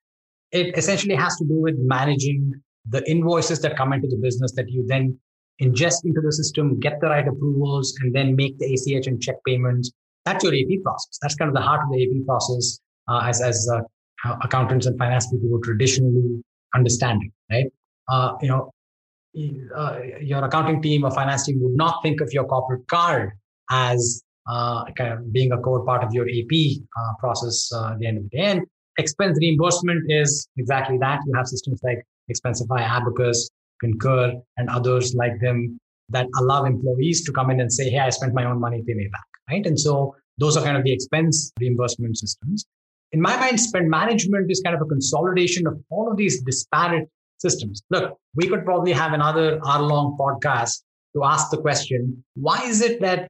it 0.50 0.76
essentially 0.76 1.14
has 1.14 1.36
to 1.36 1.44
do 1.44 1.60
with 1.60 1.76
managing 1.78 2.52
the 2.88 3.08
invoices 3.10 3.60
that 3.60 3.76
come 3.76 3.92
into 3.92 4.08
the 4.08 4.16
business 4.16 4.52
that 4.52 4.68
you 4.68 4.84
then 4.86 5.18
ingest 5.60 6.04
into 6.04 6.20
the 6.20 6.32
system, 6.32 6.78
get 6.80 7.00
the 7.00 7.08
right 7.08 7.26
approvals, 7.26 7.94
and 8.00 8.14
then 8.14 8.34
make 8.34 8.58
the 8.58 8.66
ACH 8.74 9.06
and 9.06 9.22
check 9.22 9.36
payments. 9.46 9.92
That's 10.24 10.44
your 10.44 10.54
AP 10.54 10.82
process. 10.82 11.18
That's 11.20 11.34
kind 11.36 11.48
of 11.48 11.54
the 11.54 11.60
heart 11.60 11.80
of 11.84 11.92
the 11.92 12.02
AP 12.02 12.26
process, 12.26 12.80
uh, 13.08 13.22
as 13.24 13.40
as 13.40 13.68
uh, 13.72 13.80
accountants 14.42 14.86
and 14.86 14.98
finance 14.98 15.26
people 15.30 15.48
would 15.50 15.62
traditionally 15.62 16.42
understanding, 16.74 17.32
right? 17.50 17.66
Uh, 18.08 18.34
you 18.40 18.48
know, 18.48 18.70
uh, 19.74 19.98
your 20.20 20.44
accounting 20.44 20.82
team 20.82 21.04
or 21.04 21.10
finance 21.10 21.46
team 21.46 21.58
would 21.62 21.76
not 21.76 22.02
think 22.02 22.20
of 22.20 22.32
your 22.32 22.44
corporate 22.44 22.86
card 22.88 23.32
as 23.70 24.22
uh, 24.48 24.84
kind 24.96 25.12
of 25.12 25.32
being 25.32 25.52
a 25.52 25.58
core 25.58 25.84
part 25.84 26.04
of 26.04 26.12
your 26.12 26.26
AP 26.28 26.82
uh, 26.98 27.12
process 27.18 27.70
uh, 27.72 27.92
at 27.92 27.98
the 27.98 28.06
end 28.06 28.18
of 28.18 28.24
the 28.24 28.36
day. 28.36 28.44
And 28.44 28.62
expense 28.98 29.38
reimbursement 29.40 30.04
is 30.08 30.46
exactly 30.58 30.98
that. 30.98 31.20
You 31.26 31.32
have 31.34 31.46
systems 31.46 31.80
like 31.82 32.04
Expensify, 32.30 32.80
Abacus, 32.80 33.48
Concur, 33.80 34.34
and 34.56 34.68
others 34.68 35.14
like 35.14 35.40
them 35.40 35.78
that 36.10 36.26
allow 36.38 36.64
employees 36.64 37.24
to 37.24 37.32
come 37.32 37.50
in 37.50 37.60
and 37.60 37.72
say, 37.72 37.88
"Hey, 37.88 37.98
I 37.98 38.10
spent 38.10 38.34
my 38.34 38.44
own 38.44 38.60
money, 38.60 38.82
pay 38.86 38.94
me 38.94 39.08
back." 39.10 39.24
Right, 39.50 39.66
and 39.66 39.78
so 39.78 40.14
those 40.38 40.56
are 40.56 40.62
kind 40.62 40.76
of 40.76 40.84
the 40.84 40.92
expense 40.92 41.52
reimbursement 41.60 42.16
systems 42.18 42.66
in 43.12 43.20
my 43.20 43.36
mind, 43.36 43.60
spend 43.60 43.90
management 43.90 44.50
is 44.50 44.62
kind 44.64 44.74
of 44.74 44.82
a 44.82 44.86
consolidation 44.86 45.66
of 45.66 45.78
all 45.90 46.10
of 46.10 46.16
these 46.16 46.42
disparate 46.42 47.08
systems. 47.38 47.82
Look, 47.90 48.18
we 48.34 48.48
could 48.48 48.64
probably 48.64 48.92
have 48.92 49.12
another 49.12 49.60
hour 49.66 49.82
long 49.82 50.16
podcast 50.18 50.82
to 51.14 51.24
ask 51.24 51.50
the 51.50 51.58
question 51.58 52.24
why 52.34 52.62
is 52.64 52.80
it 52.80 53.00
that 53.02 53.28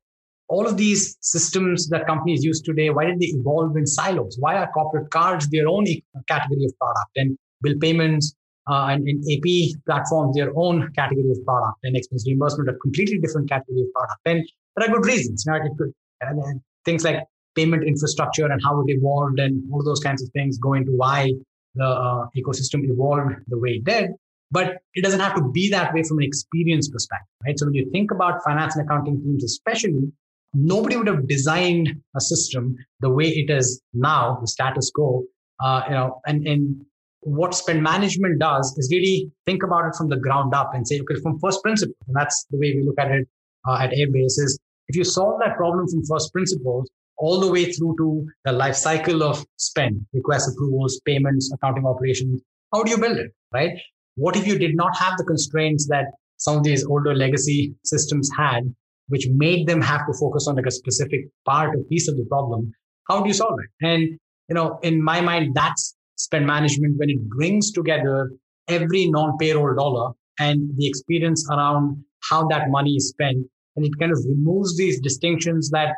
all 0.49 0.67
of 0.67 0.77
these 0.77 1.17
systems 1.21 1.89
that 1.89 2.07
companies 2.07 2.45
use 2.45 2.61
today, 2.61 2.91
why 2.91 3.07
did 3.07 3.19
they 3.19 3.27
evolve 3.27 3.77
in 3.77 3.87
silos? 3.87 4.37
Why 4.39 4.57
are 4.57 4.71
corporate 4.71 5.11
cards 5.11 5.49
their 5.49 5.67
own 5.67 5.85
category 6.29 6.65
of 6.65 6.79
product 6.79 7.11
and 7.17 7.39
bill 7.63 7.75
payments 7.81 8.35
uh, 8.71 8.87
and, 8.91 9.09
and 9.09 9.25
AP 9.33 9.81
platforms 9.87 10.37
their 10.37 10.53
own 10.55 10.93
category 10.95 11.31
of 11.31 11.45
product 11.45 11.79
and 11.83 11.97
expense 11.97 12.25
reimbursement 12.27 12.69
a 12.69 12.75
completely 12.75 13.19
different 13.19 13.49
category 13.49 13.81
of 13.81 13.93
product? 13.95 14.21
And 14.27 14.47
there 14.77 14.89
are 14.89 14.93
good 14.93 15.07
reasons. 15.07 15.45
You 15.47 15.53
know, 15.53 15.75
could, 15.77 15.93
and 16.21 16.61
things 16.85 17.03
like 17.03 17.17
payment 17.55 17.85
infrastructure 17.85 18.47
and 18.47 18.61
how 18.63 18.81
it 18.81 18.91
evolved 18.91 19.39
and 19.39 19.63
all 19.73 19.83
those 19.85 20.01
kinds 20.01 20.23
of 20.23 20.29
things 20.31 20.59
go 20.59 20.75
into 20.75 20.93
why 20.93 21.31
the 21.75 21.85
uh, 21.85 22.27
ecosystem 22.37 22.81
evolved 22.85 23.35
the 23.49 23.59
way 23.59 23.71
it 23.71 23.85
did. 23.85 24.11
But 24.51 24.79
it 24.95 25.03
doesn't 25.03 25.21
have 25.21 25.35
to 25.37 25.51
be 25.51 25.71
that 25.71 25.95
way 25.95 26.03
from 26.03 26.19
an 26.19 26.25
experience 26.25 26.89
perspective, 26.89 27.29
right? 27.45 27.59
So 27.59 27.67
when 27.67 27.75
you 27.75 27.91
think 27.91 28.11
about 28.11 28.45
finance 28.45 28.77
and 28.77 28.85
accounting 28.85 29.23
teams, 29.23 29.43
especially, 29.45 30.13
nobody 30.53 30.97
would 30.97 31.07
have 31.07 31.27
designed 31.27 31.89
a 32.15 32.21
system 32.21 32.77
the 33.01 33.09
way 33.09 33.29
it 33.29 33.51
is 33.51 33.81
now, 33.95 34.39
the 34.41 34.47
status 34.47 34.91
quo. 34.95 35.25
Uh, 35.65 35.83
you 35.89 35.95
know, 35.95 36.21
and 36.27 36.47
and 36.47 36.85
what 37.21 37.55
spend 37.55 37.83
management 37.83 38.41
does 38.41 38.77
is 38.77 38.91
really 38.91 39.31
think 39.47 39.63
about 39.63 39.87
it 39.87 39.95
from 39.97 40.09
the 40.09 40.17
ground 40.17 40.55
up 40.55 40.73
and 40.75 40.87
say, 40.87 41.01
okay, 41.01 41.15
from 41.23 41.39
first 41.39 41.63
principles. 41.63 41.97
And 42.07 42.17
that's 42.17 42.45
the 42.51 42.59
way 42.59 42.75
we 42.75 42.83
look 42.85 42.99
at 42.99 43.11
it 43.11 43.29
uh, 43.67 43.79
at 43.81 43.91
Airbase. 43.91 44.39
Is 44.39 44.59
if 44.89 44.97
you 44.97 45.05
solve 45.05 45.41
that 45.41 45.57
problem 45.57 45.87
from 45.89 46.05
first 46.05 46.33
principles, 46.33 46.91
all 47.23 47.39
the 47.39 47.51
way 47.51 47.73
through 47.73 47.95
to 47.97 48.27
the 48.45 48.53
life 48.53 48.75
cycle 48.75 49.23
of 49.23 49.47
spend, 49.57 50.05
request 50.13 50.51
approvals, 50.53 51.01
payments, 51.07 51.53
accounting 51.55 51.87
operations. 51.87 52.43
How 52.73 52.83
do 52.83 52.91
you 52.91 52.99
build 52.99 53.17
it, 53.17 53.31
right? 53.55 53.79
What 54.17 54.35
if 54.37 54.45
you 54.45 54.59
did 54.59 54.75
not 54.75 54.97
have 54.97 55.17
the 55.19 55.25
constraints 55.25 55.87
that 55.87 56.07
some 56.39 56.57
of 56.57 56.65
these 56.65 56.85
older 56.85 57.15
legacy 57.15 57.75
systems 57.85 58.29
had, 58.37 58.63
which 59.07 59.29
made 59.31 59.69
them 59.69 59.81
have 59.81 60.05
to 60.09 60.13
focus 60.19 60.49
on 60.49 60.57
like 60.57 60.67
a 60.67 60.73
specific 60.73 61.21
part 61.47 61.77
or 61.77 61.85
piece 61.85 62.09
of 62.09 62.17
the 62.17 62.25
problem? 62.25 62.73
How 63.09 63.23
do 63.23 63.29
you 63.29 63.35
solve 63.35 63.57
it? 63.61 63.87
And, 63.87 64.19
you 64.49 64.57
know, 64.57 64.81
in 64.83 65.01
my 65.01 65.21
mind, 65.21 65.55
that's 65.55 65.95
spend 66.17 66.45
management 66.45 66.99
when 66.99 67.09
it 67.09 67.21
brings 67.29 67.71
together 67.71 68.33
every 68.67 69.07
non-payroll 69.09 69.77
dollar 69.77 70.13
and 70.41 70.71
the 70.77 70.89
experience 70.89 71.49
around 71.53 72.05
how 72.29 72.49
that 72.49 72.69
money 72.69 72.95
is 72.95 73.11
spent. 73.11 73.47
And 73.77 73.87
it 73.87 73.93
kind 74.01 74.11
of 74.11 74.19
removes 74.29 74.77
these 74.77 75.01
distinctions 75.01 75.71
that 75.71 75.95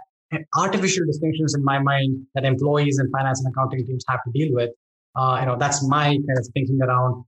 artificial 0.57 1.07
distinctions 1.07 1.55
in 1.55 1.65
my 1.65 1.79
mind 1.79 2.27
that 2.35 2.45
employees 2.45 2.99
and 2.99 3.11
finance 3.13 3.43
and 3.45 3.53
accounting 3.53 3.87
teams 3.87 4.05
have 4.09 4.21
to 4.25 4.31
deal 4.33 4.55
with. 4.55 4.71
Uh, 5.17 5.39
you 5.41 5.47
know, 5.47 5.57
that's 5.57 5.87
my 5.87 6.07
kind 6.07 6.39
of 6.39 6.47
thinking 6.55 6.81
around 6.83 7.25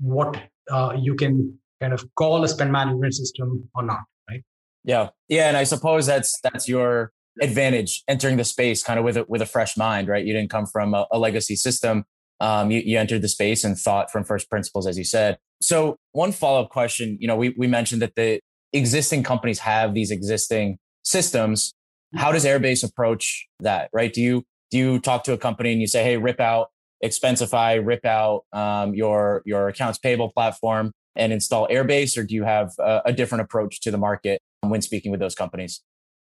what 0.00 0.40
uh, 0.70 0.96
you 0.98 1.14
can 1.14 1.56
kind 1.80 1.92
of 1.92 2.04
call 2.16 2.42
a 2.44 2.48
spend 2.48 2.72
management 2.72 3.14
system 3.14 3.68
or 3.74 3.82
not, 3.82 4.00
right? 4.28 4.42
Yeah, 4.84 5.08
yeah, 5.28 5.48
and 5.48 5.56
I 5.56 5.64
suppose 5.64 6.06
that's 6.06 6.38
that's 6.42 6.68
your 6.68 7.12
advantage 7.40 8.02
entering 8.08 8.36
the 8.36 8.44
space 8.44 8.82
kind 8.82 8.98
of 8.98 9.04
with 9.04 9.16
a, 9.16 9.24
with 9.28 9.40
a 9.40 9.46
fresh 9.46 9.76
mind, 9.76 10.08
right? 10.08 10.24
You 10.24 10.32
didn't 10.32 10.50
come 10.50 10.66
from 10.66 10.94
a, 10.94 11.06
a 11.12 11.18
legacy 11.18 11.56
system. 11.56 12.04
Um, 12.40 12.70
you, 12.70 12.80
you 12.80 12.98
entered 12.98 13.22
the 13.22 13.28
space 13.28 13.64
and 13.64 13.78
thought 13.78 14.10
from 14.10 14.24
first 14.24 14.48
principles, 14.48 14.86
as 14.86 14.96
you 14.96 15.04
said. 15.04 15.38
So, 15.60 15.98
one 16.12 16.32
follow 16.32 16.62
up 16.62 16.70
question, 16.70 17.18
you 17.20 17.28
know, 17.28 17.36
we 17.36 17.54
we 17.56 17.66
mentioned 17.66 18.02
that 18.02 18.14
the 18.16 18.40
existing 18.72 19.22
companies 19.22 19.58
have 19.60 19.94
these 19.94 20.10
existing 20.10 20.78
systems 21.02 21.74
How 22.14 22.32
does 22.32 22.44
Airbase 22.44 22.84
approach 22.84 23.46
that? 23.60 23.90
Right? 23.92 24.12
Do 24.12 24.20
you 24.20 24.44
do 24.70 24.78
you 24.78 24.98
talk 25.00 25.24
to 25.24 25.32
a 25.32 25.38
company 25.38 25.72
and 25.72 25.80
you 25.80 25.86
say, 25.86 26.02
"Hey, 26.02 26.16
rip 26.16 26.40
out 26.40 26.68
Expensify, 27.04 27.84
rip 27.84 28.04
out 28.04 28.44
um, 28.52 28.94
your 28.94 29.42
your 29.46 29.68
accounts 29.68 29.98
payable 29.98 30.30
platform 30.30 30.92
and 31.16 31.32
install 31.32 31.66
Airbase, 31.68 32.16
or 32.18 32.24
do 32.24 32.34
you 32.34 32.44
have 32.44 32.72
a, 32.78 33.02
a 33.06 33.12
different 33.12 33.42
approach 33.42 33.80
to 33.80 33.90
the 33.90 33.98
market 33.98 34.40
when 34.60 34.82
speaking 34.82 35.10
with 35.10 35.20
those 35.20 35.34
companies? 35.34 35.82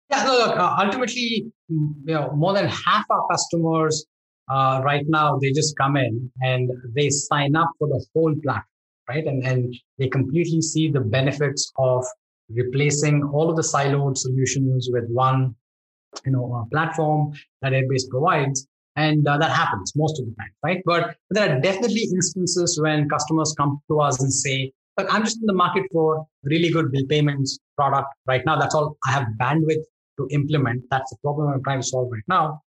Yeah, 0.09 0.23
no, 0.23 0.33
look, 0.33 0.57
uh, 0.57 0.75
ultimately, 0.79 1.45
mm, 1.71 1.93
you 2.05 2.13
know, 2.13 2.31
more 2.31 2.53
than 2.53 2.67
half 2.67 3.05
our 3.09 3.25
customers 3.31 4.05
uh, 4.49 4.81
right 4.83 5.05
now 5.07 5.37
they 5.37 5.51
just 5.51 5.77
come 5.77 5.95
in 5.97 6.31
and 6.41 6.69
they 6.95 7.09
sign 7.09 7.55
up 7.55 7.69
for 7.79 7.87
the 7.87 8.05
whole 8.13 8.35
platform, 8.43 8.65
right? 9.07 9.25
And 9.25 9.45
and 9.45 9.75
they 9.97 10.07
completely 10.07 10.61
see 10.61 10.89
the 10.89 10.99
benefits 10.99 11.71
of 11.77 12.05
replacing 12.49 13.23
all 13.23 13.49
of 13.49 13.55
the 13.55 13.61
siloed 13.61 14.17
solutions 14.17 14.89
with 14.91 15.05
one, 15.09 15.55
you 16.25 16.31
know, 16.31 16.53
uh, 16.53 16.65
platform 16.71 17.33
that 17.61 17.73
Airbase 17.73 18.09
provides. 18.09 18.67
And 18.95 19.27
uh, 19.27 19.37
that 19.39 19.49
happens 19.49 19.91
most 19.95 20.19
of 20.19 20.27
the 20.27 20.35
time, 20.35 20.51
right? 20.63 20.81
But 20.85 21.15
there 21.31 21.49
are 21.49 21.59
definitely 21.59 22.03
instances 22.13 22.79
when 22.79 23.09
customers 23.09 23.55
come 23.57 23.81
to 23.89 23.99
us 23.99 24.21
and 24.21 24.31
say, 24.31 24.71
"Look, 24.99 25.11
I'm 25.11 25.23
just 25.23 25.39
in 25.41 25.47
the 25.47 25.53
market 25.53 25.85
for 25.91 26.27
really 26.43 26.69
good 26.69 26.91
bill 26.91 27.05
payments 27.09 27.57
product 27.75 28.09
right 28.27 28.45
now. 28.45 28.59
That's 28.59 28.75
all 28.75 28.95
I 29.07 29.11
have 29.13 29.25
bandwidth 29.41 29.83
to 30.19 30.27
implement. 30.29 30.83
That's 30.91 31.09
the 31.09 31.17
problem 31.23 31.51
I'm 31.51 31.63
trying 31.63 31.81
to 31.81 31.87
solve 31.87 32.11
right 32.11 32.27
now." 32.27 32.61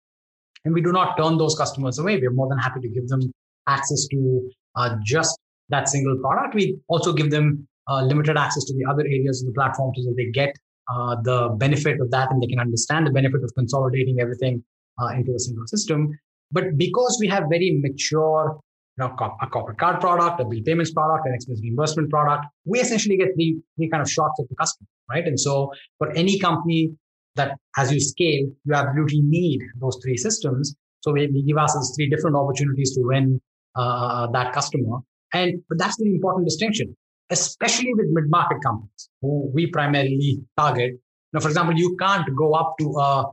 And 0.64 0.74
we 0.74 0.82
do 0.82 0.92
not 0.92 1.16
turn 1.16 1.38
those 1.38 1.56
customers 1.56 2.00
away. 2.00 2.20
We're 2.20 2.32
more 2.32 2.50
than 2.50 2.58
happy 2.58 2.80
to 2.82 2.90
give 2.90 3.08
them 3.08 3.32
access 3.68 4.08
to 4.08 4.50
uh, 4.76 4.96
just 5.04 5.38
that 5.70 5.88
single 5.90 6.18
product. 6.20 6.56
We 6.56 6.80
also 6.88 7.14
give 7.14 7.30
them 7.30 7.68
uh, 7.88 8.02
limited 8.02 8.36
access 8.36 8.64
to 8.66 8.74
the 8.74 8.86
other 8.90 9.04
areas 9.04 9.42
of 9.42 9.48
the 9.48 9.54
platform 9.54 9.94
so 9.96 10.04
that 10.04 10.16
they 10.18 10.32
get 10.32 10.56
uh, 10.92 11.16
the 11.24 11.50
benefit 11.58 12.00
of 12.00 12.12
that 12.12 12.32
and 12.32 12.42
they 12.42 12.48
can 12.48 12.60
understand 12.60 13.08
the 13.08 13.12
benefit 13.12 13.44
of 13.44 13.52
consolidating 13.56 14.20
everything 14.20 14.64
uh, 15.02 15.08
into 15.08 15.34
a 15.34 15.40
single 15.40 15.68
system. 15.68 16.18
But 16.52 16.78
because 16.78 17.18
we 17.20 17.28
have 17.28 17.46
very 17.50 17.80
mature, 17.82 18.60
you 18.98 19.04
know, 19.04 19.16
a 19.42 19.48
corporate 19.48 19.78
card 19.78 20.00
product, 20.00 20.40
a 20.40 20.46
bill 20.46 20.62
payments 20.66 20.92
product, 20.94 21.28
an 21.28 21.34
expense 21.34 21.60
reimbursement 21.62 22.10
product, 22.10 22.46
we 22.66 22.80
essentially 22.80 23.18
get 23.18 23.30
three, 23.36 23.60
three 23.78 23.90
kind 23.90 24.02
of 24.02 24.10
shots 24.10 24.40
at 24.40 24.48
the 24.48 24.56
customer, 24.56 24.88
right? 25.10 25.28
And 25.28 25.40
so 25.40 25.72
for 25.98 26.12
any 26.12 26.40
company 26.40 26.92
that 27.36 27.58
as 27.78 27.92
you 27.92 28.00
scale, 28.00 28.46
you 28.64 28.74
absolutely 28.74 29.22
need 29.22 29.60
those 29.80 29.98
three 30.04 30.18
systems. 30.18 30.76
So 31.02 31.12
we, 31.12 31.28
we 31.28 31.44
give 31.44 31.58
ourselves 31.58 31.94
three 31.96 32.10
different 32.10 32.36
opportunities 32.36 32.96
to 32.96 33.02
win 33.02 33.42
uh, 33.76 34.28
that 34.32 34.54
customer. 34.54 35.00
And 35.34 35.62
but 35.68 35.78
that's 35.78 35.98
the 35.98 36.06
important 36.06 36.46
distinction, 36.46 36.96
especially 37.30 37.94
with 37.94 38.08
mid-market 38.10 38.58
companies 38.64 39.10
who 39.22 39.50
we 39.54 39.68
primarily 39.68 40.40
target. 40.58 40.94
Now, 41.34 41.40
for 41.40 41.48
example, 41.50 41.76
you 41.76 41.96
can't 41.98 42.28
go 42.36 42.54
up 42.54 42.76
to 42.80 42.86
a 42.98 43.32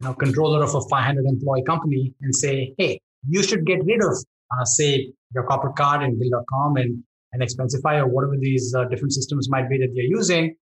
you 0.00 0.08
know, 0.08 0.14
controller 0.14 0.62
of 0.62 0.74
a 0.74 0.80
500 0.80 1.24
employee 1.24 1.62
company 1.64 2.14
and 2.22 2.34
say, 2.34 2.74
hey, 2.78 3.00
you 3.28 3.42
should 3.42 3.64
get 3.66 3.84
rid 3.84 4.02
of, 4.02 4.12
uh, 4.56 4.64
say, 4.64 5.12
your 5.34 5.44
corporate 5.44 5.76
card 5.76 6.02
and 6.02 6.18
bill.com 6.18 6.76
and, 6.76 7.02
and 7.32 7.42
Expensify 7.42 7.98
or 7.98 8.06
whatever 8.06 8.36
these 8.38 8.74
uh, 8.74 8.84
different 8.84 9.12
systems 9.12 9.48
might 9.50 9.68
be 9.68 9.78
that 9.78 9.90
you're 9.94 10.06
using. 10.06 10.54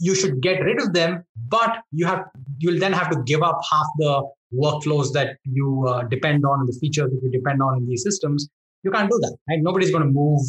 You 0.00 0.14
should 0.14 0.40
get 0.40 0.60
rid 0.60 0.80
of 0.80 0.92
them, 0.92 1.24
but 1.48 1.82
you 1.92 2.06
have 2.06 2.24
you'll 2.58 2.80
then 2.80 2.92
have 2.92 3.10
to 3.10 3.22
give 3.24 3.42
up 3.42 3.60
half 3.70 3.86
the 3.98 4.28
workflows 4.52 5.12
that 5.12 5.36
you 5.44 5.86
uh, 5.86 6.02
depend 6.04 6.44
on 6.44 6.60
and 6.60 6.68
the 6.68 6.76
features 6.80 7.10
that 7.10 7.20
you 7.22 7.30
depend 7.30 7.62
on 7.62 7.78
in 7.78 7.86
these 7.86 8.02
systems. 8.02 8.48
You 8.82 8.90
can't 8.90 9.08
do 9.08 9.18
that. 9.20 9.36
Right? 9.48 9.60
Nobody's 9.60 9.92
going 9.92 10.02
to 10.02 10.10
move 10.10 10.40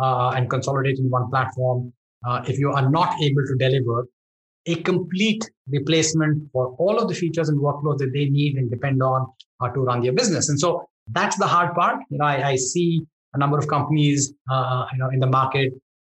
uh, 0.00 0.30
and 0.30 0.48
consolidate 0.48 0.98
in 0.98 1.10
one 1.10 1.28
platform 1.30 1.92
uh, 2.26 2.42
if 2.46 2.58
you 2.58 2.70
are 2.70 2.88
not 2.90 3.14
able 3.20 3.42
to 3.46 3.56
deliver 3.58 4.06
a 4.66 4.76
complete 4.76 5.50
replacement 5.68 6.48
for 6.52 6.74
all 6.78 6.98
of 6.98 7.08
the 7.08 7.14
features 7.14 7.48
and 7.48 7.58
workflows 7.58 7.98
that 7.98 8.12
they 8.14 8.26
need 8.26 8.56
and 8.56 8.70
depend 8.70 9.02
on 9.02 9.26
uh, 9.60 9.68
to 9.70 9.80
run 9.80 10.00
their 10.00 10.12
business. 10.12 10.48
And 10.48 10.58
so 10.58 10.86
that's 11.10 11.36
the 11.36 11.46
hard 11.46 11.74
part. 11.74 11.98
You 12.10 12.18
know, 12.18 12.24
I, 12.24 12.50
I 12.50 12.56
see 12.56 13.00
a 13.34 13.38
number 13.38 13.58
of 13.58 13.66
companies, 13.66 14.32
uh, 14.50 14.86
you 14.92 14.98
know, 14.98 15.08
in 15.08 15.18
the 15.18 15.26
market 15.26 15.72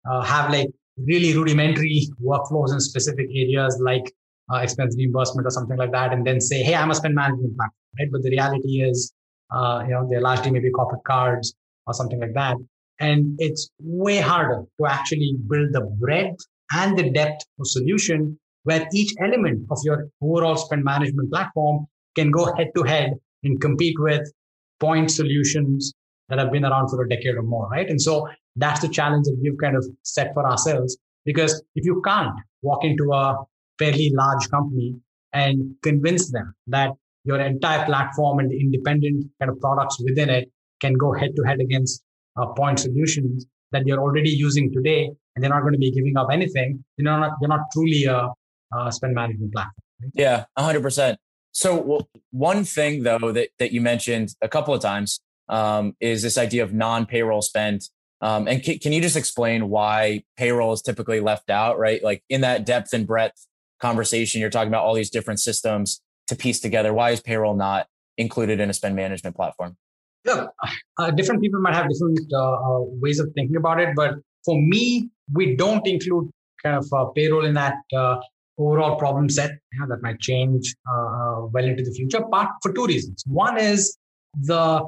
uh, 0.10 0.22
have 0.22 0.52
like 0.52 0.70
really 0.98 1.36
rudimentary 1.36 2.08
workflows 2.24 2.72
in 2.72 2.80
specific 2.80 3.28
areas 3.34 3.80
like 3.84 4.14
uh, 4.54 4.58
expense 4.58 4.96
reimbursement 4.98 5.48
or 5.48 5.50
something 5.50 5.78
like 5.78 5.92
that, 5.92 6.14
and 6.14 6.26
then 6.26 6.40
say, 6.40 6.62
"Hey, 6.62 6.76
I'm 6.76 6.92
a 6.92 6.96
spend 6.96 7.16
management 7.16 7.56
platform," 7.58 7.90
right? 8.00 8.10
But 8.12 8.22
the 8.22 8.30
reality 8.30 8.82
is, 8.82 9.12
uh, 9.52 9.84
you 9.86 9.94
know, 9.94 10.08
they're 10.08 10.22
largely 10.22 10.52
maybe 10.52 10.70
corporate 10.70 11.04
cards 11.04 11.56
or 11.88 11.96
something 11.96 12.20
like 12.20 12.34
that, 12.36 12.58
and 13.00 13.36
it's 13.40 13.70
way 13.80 14.18
harder 14.18 14.64
to 14.80 14.86
actually 14.88 15.36
build 15.48 15.70
the 15.74 15.82
breadth 16.00 16.38
and 16.74 16.98
the 16.98 17.10
depth 17.12 17.46
of 17.60 17.68
solution 17.68 18.38
where 18.64 18.88
each 18.94 19.14
element 19.22 19.66
of 19.70 19.78
your 19.84 20.08
overall 20.22 20.56
spend 20.56 20.84
management 20.84 21.32
platform 21.32 21.86
can 22.16 22.32
go 22.32 22.54
head 22.56 22.72
to 22.76 22.84
head 22.84 23.14
and 23.44 23.62
compete 23.62 23.96
with 24.00 24.32
point 24.80 25.12
solutions 25.12 25.94
that 26.30 26.40
have 26.40 26.52
been 26.52 26.66
around 26.66 26.90
for 26.90 27.04
a 27.04 27.10
decade 27.10 27.36
or 27.36 27.44
more, 27.44 27.68
right? 27.70 27.90
And 27.90 28.02
so 28.02 28.28
that's 28.56 28.82
the 28.82 28.90
challenge 28.90 29.26
that 29.26 29.38
we've 29.42 29.58
kind 29.62 29.76
of 29.76 29.86
set 30.04 30.34
for 30.34 30.46
ourselves. 30.46 30.98
Because 31.26 31.62
if 31.76 31.86
you 31.86 32.02
can't 32.04 32.34
walk 32.62 32.84
into 32.84 33.12
a 33.14 33.38
fairly 33.78 34.12
large 34.16 34.50
company 34.50 34.96
and 35.34 35.76
convince 35.84 36.32
them 36.32 36.56
that 36.68 36.92
your 37.24 37.40
entire 37.40 37.86
platform 37.86 38.40
and 38.40 38.50
the 38.50 38.60
independent 38.60 39.26
kind 39.40 39.52
of 39.52 39.60
products 39.60 40.00
within 40.04 40.30
it 40.30 40.50
can 40.80 40.94
go 40.94 41.14
head 41.14 41.36
to 41.36 41.44
head 41.44 41.60
against 41.60 42.04
uh, 42.38 42.48
point 42.48 42.80
solutions, 42.80 43.46
that 43.72 43.86
you're 43.86 44.00
already 44.00 44.30
using 44.30 44.72
today 44.72 45.10
and 45.36 45.44
they're 45.44 45.50
not 45.50 45.62
going 45.62 45.74
to 45.74 45.80
be 45.80 45.92
giving 45.92 46.18
up 46.18 46.28
anything, 46.32 46.84
you're 46.98 47.06
not, 47.06 47.34
you're 47.42 47.50
not 47.50 47.62
truly 47.74 48.06
a, 48.06 48.30
a 48.78 48.92
spend 48.92 49.14
management 49.14 49.54
platform. 49.54 49.74
Right? 50.02 50.12
Yeah, 50.14 50.46
100%. 50.58 51.18
So 51.52 51.82
well, 51.82 52.10
one 52.32 52.64
thing 52.64 53.04
though 53.04 53.32
that, 53.32 53.50
that 53.60 53.72
you 53.72 53.82
mentioned 53.82 54.36
a 54.42 54.50
couple 54.50 54.74
of 54.74 54.82
times 54.82 55.22
um, 55.50 55.96
is 56.00 56.22
this 56.22 56.38
idea 56.38 56.64
of 56.64 56.74
non-payroll 56.74 57.42
spend. 57.42 57.82
Um, 58.22 58.48
and 58.48 58.64
can, 58.64 58.80
can 58.80 58.94
you 58.94 59.02
just 59.02 59.16
explain 59.16 59.70
why 59.70 60.24
payroll 60.38 60.74
is 60.74 60.82
typically 60.82 61.20
left 61.20 61.50
out, 61.50 61.78
right? 61.78 62.04
Like 62.04 62.24
in 62.30 62.42
that 62.42 62.66
depth 62.66 62.94
and 62.94 63.06
breadth 63.06 63.46
conversation, 63.80 64.42
you're 64.42 64.50
talking 64.50 64.70
about 64.70 64.84
all 64.84 64.94
these 64.94 65.10
different 65.10 65.40
systems 65.40 66.02
to 66.28 66.36
piece 66.36 66.60
together. 66.60 66.94
Why 66.94 67.12
is 67.12 67.22
payroll 67.22 67.56
not 67.56 67.88
included 68.18 68.60
in 68.60 68.70
a 68.70 68.74
spend 68.74 68.96
management 68.96 69.36
platform? 69.36 69.78
Look, 70.26 70.52
uh, 70.98 71.12
different 71.12 71.42
people 71.42 71.62
might 71.62 71.76
have 71.76 71.88
different 71.90 72.20
uh, 72.34 72.38
uh, 72.38 72.80
ways 73.02 73.20
of 73.20 73.32
thinking 73.36 73.56
about 73.58 73.80
it, 73.80 73.90
but 73.96 74.16
for 74.44 74.60
me, 74.60 75.10
we 75.34 75.56
don't 75.56 75.86
include 75.88 76.30
kind 76.64 76.76
of 76.76 76.88
uh, 76.94 77.06
payroll 77.16 77.46
in 77.46 77.54
that 77.54 77.76
uh, 77.96 78.18
overall 78.58 78.98
problem 78.98 79.30
set 79.30 79.52
know, 79.80 79.88
that 79.88 80.02
might 80.02 80.20
change 80.20 80.74
well 80.88 81.64
into 81.64 81.84
the 81.84 81.92
future. 81.92 82.22
Part 82.32 82.50
for 82.64 82.74
two 82.74 82.86
reasons. 82.86 83.24
One 83.28 83.60
is 83.60 83.98
the 84.34 84.82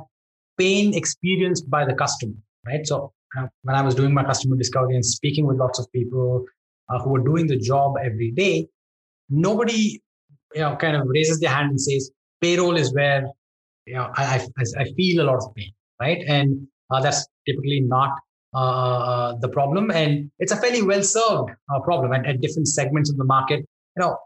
pain 0.58 0.94
experienced 0.96 1.70
by 1.70 1.86
the 1.86 1.94
customer, 1.94 2.34
right? 2.66 2.86
So 2.86 3.12
when 3.64 3.76
I 3.76 3.82
was 3.82 3.94
doing 3.94 4.14
my 4.14 4.24
customer 4.24 4.56
discovery 4.56 4.96
and 4.96 5.06
speaking 5.06 5.46
with 5.46 5.58
lots 5.58 5.80
of 5.80 5.92
people 5.92 6.46
who 7.04 7.10
were 7.10 7.24
doing 7.24 7.48
the 7.48 7.58
job 7.58 7.96
every 8.04 8.32
day, 8.32 8.68
nobody 9.30 10.02
you 10.56 10.62
know 10.62 10.76
kind 10.78 10.96
of 10.96 11.04
raises 11.06 11.40
their 11.40 11.50
hand 11.50 11.70
and 11.70 11.82
says 11.82 12.10
payroll 12.42 12.78
is 12.78 12.94
where 12.94 13.26
you 13.88 13.96
know, 13.96 14.10
I, 14.16 14.46
I, 14.58 14.64
I 14.82 14.84
feel 14.96 15.24
a 15.24 15.26
lot 15.26 15.38
of 15.38 15.56
pain, 15.56 15.72
right? 16.02 16.22
And 16.28 16.68
uh, 16.92 17.02
that's 17.02 17.26
typically 17.48 17.82
not 17.82 18.12
uh, 18.54 18.58
uh, 18.60 19.36
the 19.40 19.50
problem. 19.50 19.92
And 19.92 20.30
it's 20.40 20.52
a 20.52 20.58
fairly 20.58 20.82
well 20.82 21.04
served 21.04 21.52
uh, 21.74 21.80
problem 21.80 22.12
at, 22.14 22.26
at 22.26 22.42
different 22.42 22.68
segments 22.68 23.10
of 23.10 23.18
the 23.18 23.24
market. 23.24 23.60
You 23.96 24.02
know, 24.02 24.18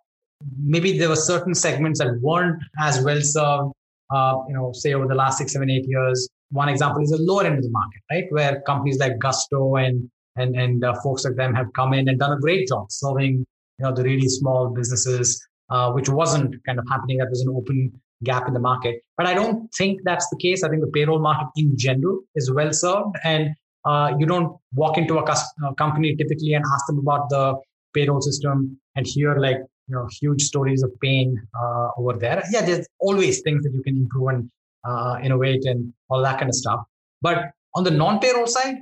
maybe 0.64 0.98
there 0.98 1.10
were 1.10 1.16
certain 1.16 1.54
segments 1.54 2.00
that 2.00 2.20
weren't 2.22 2.62
as 2.82 3.02
well 3.04 3.22
served, 3.22 3.72
uh, 4.10 4.38
you 4.48 4.56
know, 4.56 4.72
say 4.74 4.94
over 4.94 5.08
the 5.08 5.16
last 5.16 5.38
six, 5.38 5.54
seven, 5.54 5.70
eight 5.70 5.86
years. 5.88 6.28
One 6.50 6.68
example 6.68 7.04
is 7.04 7.12
the 7.12 7.22
lower 7.22 7.46
end 7.46 7.58
of 7.58 7.64
the 7.64 7.70
market, 7.70 8.02
right? 8.12 8.26
Where 8.32 8.62
companies 8.62 8.98
like 8.98 9.20
Gusto 9.20 9.76
and 9.76 10.10
and 10.38 10.56
and 10.56 10.84
uh, 10.84 10.94
folks 11.04 11.24
like 11.24 11.36
them 11.36 11.54
have 11.54 11.68
come 11.74 11.94
in 11.94 12.10
and 12.10 12.18
done 12.18 12.32
a 12.32 12.40
great 12.40 12.68
job 12.68 12.88
serving, 12.90 13.46
you 13.78 13.86
know, 13.86 13.94
the 13.94 14.04
really 14.04 14.28
small 14.28 14.70
businesses, 14.70 15.46
which 15.94 16.10
wasn't 16.10 16.56
kind 16.66 16.80
of 16.80 16.86
happening. 16.90 17.18
That 17.20 17.30
was 17.30 17.42
an 17.42 17.54
open 17.56 18.02
gap 18.24 18.48
in 18.48 18.54
the 18.54 18.60
market. 18.60 19.02
But 19.18 19.26
I 19.26 19.34
don't 19.34 19.70
think 19.78 20.02
that's 20.04 20.28
the 20.30 20.38
case. 20.38 20.64
I 20.64 20.70
think 20.70 20.82
the 20.82 20.92
payroll 20.92 21.20
market 21.20 21.48
in 21.56 21.78
general 21.78 22.22
is 22.36 22.52
well 22.52 22.74
served. 22.74 23.16
And 23.24 23.52
uh, 23.86 24.14
you 24.18 24.26
don't 24.26 24.56
walk 24.74 24.98
into 24.98 25.18
a 25.18 25.24
uh, 25.24 25.74
company 25.78 26.16
typically 26.16 26.54
and 26.54 26.64
ask 26.74 26.86
them 26.88 27.00
about 27.00 27.30
the 27.30 27.56
payroll 27.94 28.22
system 28.22 28.80
and 28.96 29.06
hear 29.08 29.38
like 29.38 29.58
you 29.88 29.96
know 29.96 30.08
huge 30.20 30.44
stories 30.44 30.84
of 30.84 30.92
pain 31.02 31.36
uh, 31.60 31.90
over 31.98 32.14
there. 32.18 32.44
Yeah, 32.52 32.62
there's 32.62 32.88
always 33.00 33.42
things 33.42 33.64
that 33.64 33.74
you 33.74 33.82
can 33.82 33.98
improve 33.98 34.28
and 34.30 34.52
uh, 34.88 35.18
innovate 35.24 35.66
and 35.66 35.94
all 36.10 36.22
that 36.22 36.38
kind 36.38 36.50
of 36.50 36.56
stuff. 36.56 36.82
But 37.22 37.52
on 37.76 37.84
the 37.84 37.92
non-payroll 37.92 38.48
side, 38.48 38.78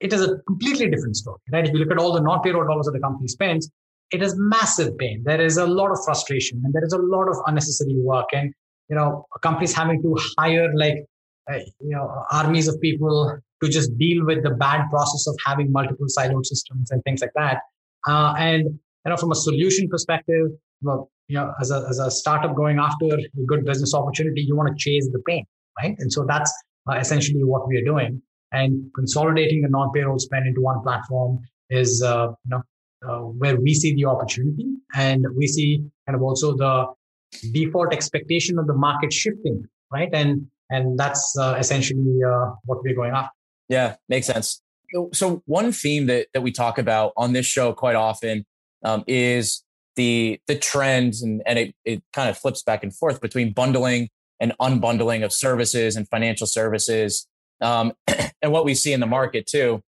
it 0.00 0.12
is 0.12 0.20
a 0.22 0.36
completely 0.46 0.90
different 0.90 1.16
story, 1.16 1.38
right? 1.52 1.66
If 1.66 1.72
you 1.72 1.78
look 1.78 1.90
at 1.90 1.98
all 1.98 2.12
the 2.12 2.20
non-payroll 2.20 2.66
dollars 2.66 2.86
that 2.86 2.92
the 2.92 3.00
company 3.00 3.28
spends, 3.28 3.70
it 4.10 4.22
is 4.22 4.34
massive 4.36 4.96
pain. 4.98 5.22
There 5.24 5.40
is 5.40 5.56
a 5.56 5.66
lot 5.66 5.90
of 5.90 5.98
frustration 6.04 6.60
and 6.64 6.72
there 6.72 6.84
is 6.84 6.92
a 6.92 6.98
lot 6.98 7.28
of 7.28 7.36
unnecessary 7.46 7.96
work. 7.96 8.26
And, 8.32 8.52
you 8.88 8.96
know, 8.96 9.26
companies 9.42 9.74
having 9.74 10.02
to 10.02 10.16
hire 10.38 10.72
like, 10.74 11.04
uh, 11.50 11.58
you 11.80 11.90
know, 11.90 12.24
armies 12.30 12.68
of 12.68 12.80
people 12.80 13.38
to 13.62 13.68
just 13.68 13.96
deal 13.98 14.24
with 14.24 14.42
the 14.42 14.50
bad 14.50 14.88
process 14.90 15.26
of 15.26 15.36
having 15.44 15.72
multiple 15.72 16.06
siloed 16.06 16.46
systems 16.46 16.90
and 16.90 17.02
things 17.04 17.20
like 17.20 17.32
that. 17.34 17.58
Uh, 18.06 18.34
and 18.38 18.64
you 18.64 19.10
know, 19.10 19.16
from 19.16 19.32
a 19.32 19.34
solution 19.34 19.88
perspective, 19.88 20.46
well, 20.82 21.10
you 21.28 21.36
know, 21.36 21.52
as 21.60 21.70
a, 21.70 21.86
as 21.88 21.98
a 21.98 22.10
startup 22.10 22.54
going 22.54 22.78
after 22.78 23.06
a 23.06 23.44
good 23.46 23.64
business 23.64 23.94
opportunity, 23.94 24.42
you 24.42 24.56
want 24.56 24.68
to 24.68 24.74
chase 24.76 25.08
the 25.12 25.22
pain, 25.26 25.44
right? 25.80 25.94
And 25.98 26.12
so 26.12 26.24
that's 26.26 26.52
uh, 26.90 26.96
essentially 26.96 27.42
what 27.44 27.66
we 27.68 27.76
are 27.78 27.84
doing. 27.84 28.20
And 28.52 28.90
consolidating 28.94 29.62
the 29.62 29.68
non-payroll 29.68 30.18
spend 30.18 30.46
into 30.46 30.60
one 30.60 30.80
platform 30.82 31.40
is, 31.70 32.02
uh, 32.02 32.28
you 32.28 32.50
know, 32.50 32.62
uh, 33.08 33.20
where 33.20 33.60
we 33.60 33.74
see 33.74 33.94
the 33.94 34.04
opportunity, 34.06 34.66
and 34.94 35.24
we 35.36 35.46
see 35.46 35.84
kind 36.06 36.16
of 36.16 36.22
also 36.22 36.56
the 36.56 36.86
default 37.52 37.92
expectation 37.92 38.58
of 38.58 38.66
the 38.66 38.74
market 38.74 39.12
shifting, 39.12 39.64
right? 39.92 40.08
And 40.12 40.46
and 40.70 40.98
that's 40.98 41.36
uh, 41.38 41.56
essentially 41.58 42.22
uh, 42.22 42.52
what 42.64 42.82
we're 42.82 42.94
going 42.94 43.12
after. 43.12 43.30
Yeah, 43.68 43.96
makes 44.08 44.26
sense. 44.26 44.62
So 45.12 45.42
one 45.46 45.72
theme 45.72 46.06
that 46.06 46.28
that 46.34 46.42
we 46.42 46.52
talk 46.52 46.78
about 46.78 47.12
on 47.16 47.32
this 47.32 47.46
show 47.46 47.72
quite 47.72 47.96
often 47.96 48.44
um, 48.84 49.04
is 49.06 49.64
the 49.96 50.40
the 50.46 50.56
trends, 50.56 51.22
and 51.22 51.42
and 51.46 51.58
it 51.58 51.74
it 51.84 52.02
kind 52.12 52.28
of 52.28 52.38
flips 52.38 52.62
back 52.62 52.82
and 52.82 52.94
forth 52.94 53.20
between 53.20 53.52
bundling 53.52 54.08
and 54.40 54.52
unbundling 54.60 55.24
of 55.24 55.32
services 55.32 55.96
and 55.96 56.08
financial 56.08 56.46
services. 56.46 57.26
Um, 57.60 57.92
and 58.42 58.52
what 58.52 58.64
we 58.64 58.74
see 58.74 58.92
in 58.92 59.00
the 59.00 59.06
market 59.06 59.46
too 59.46 59.82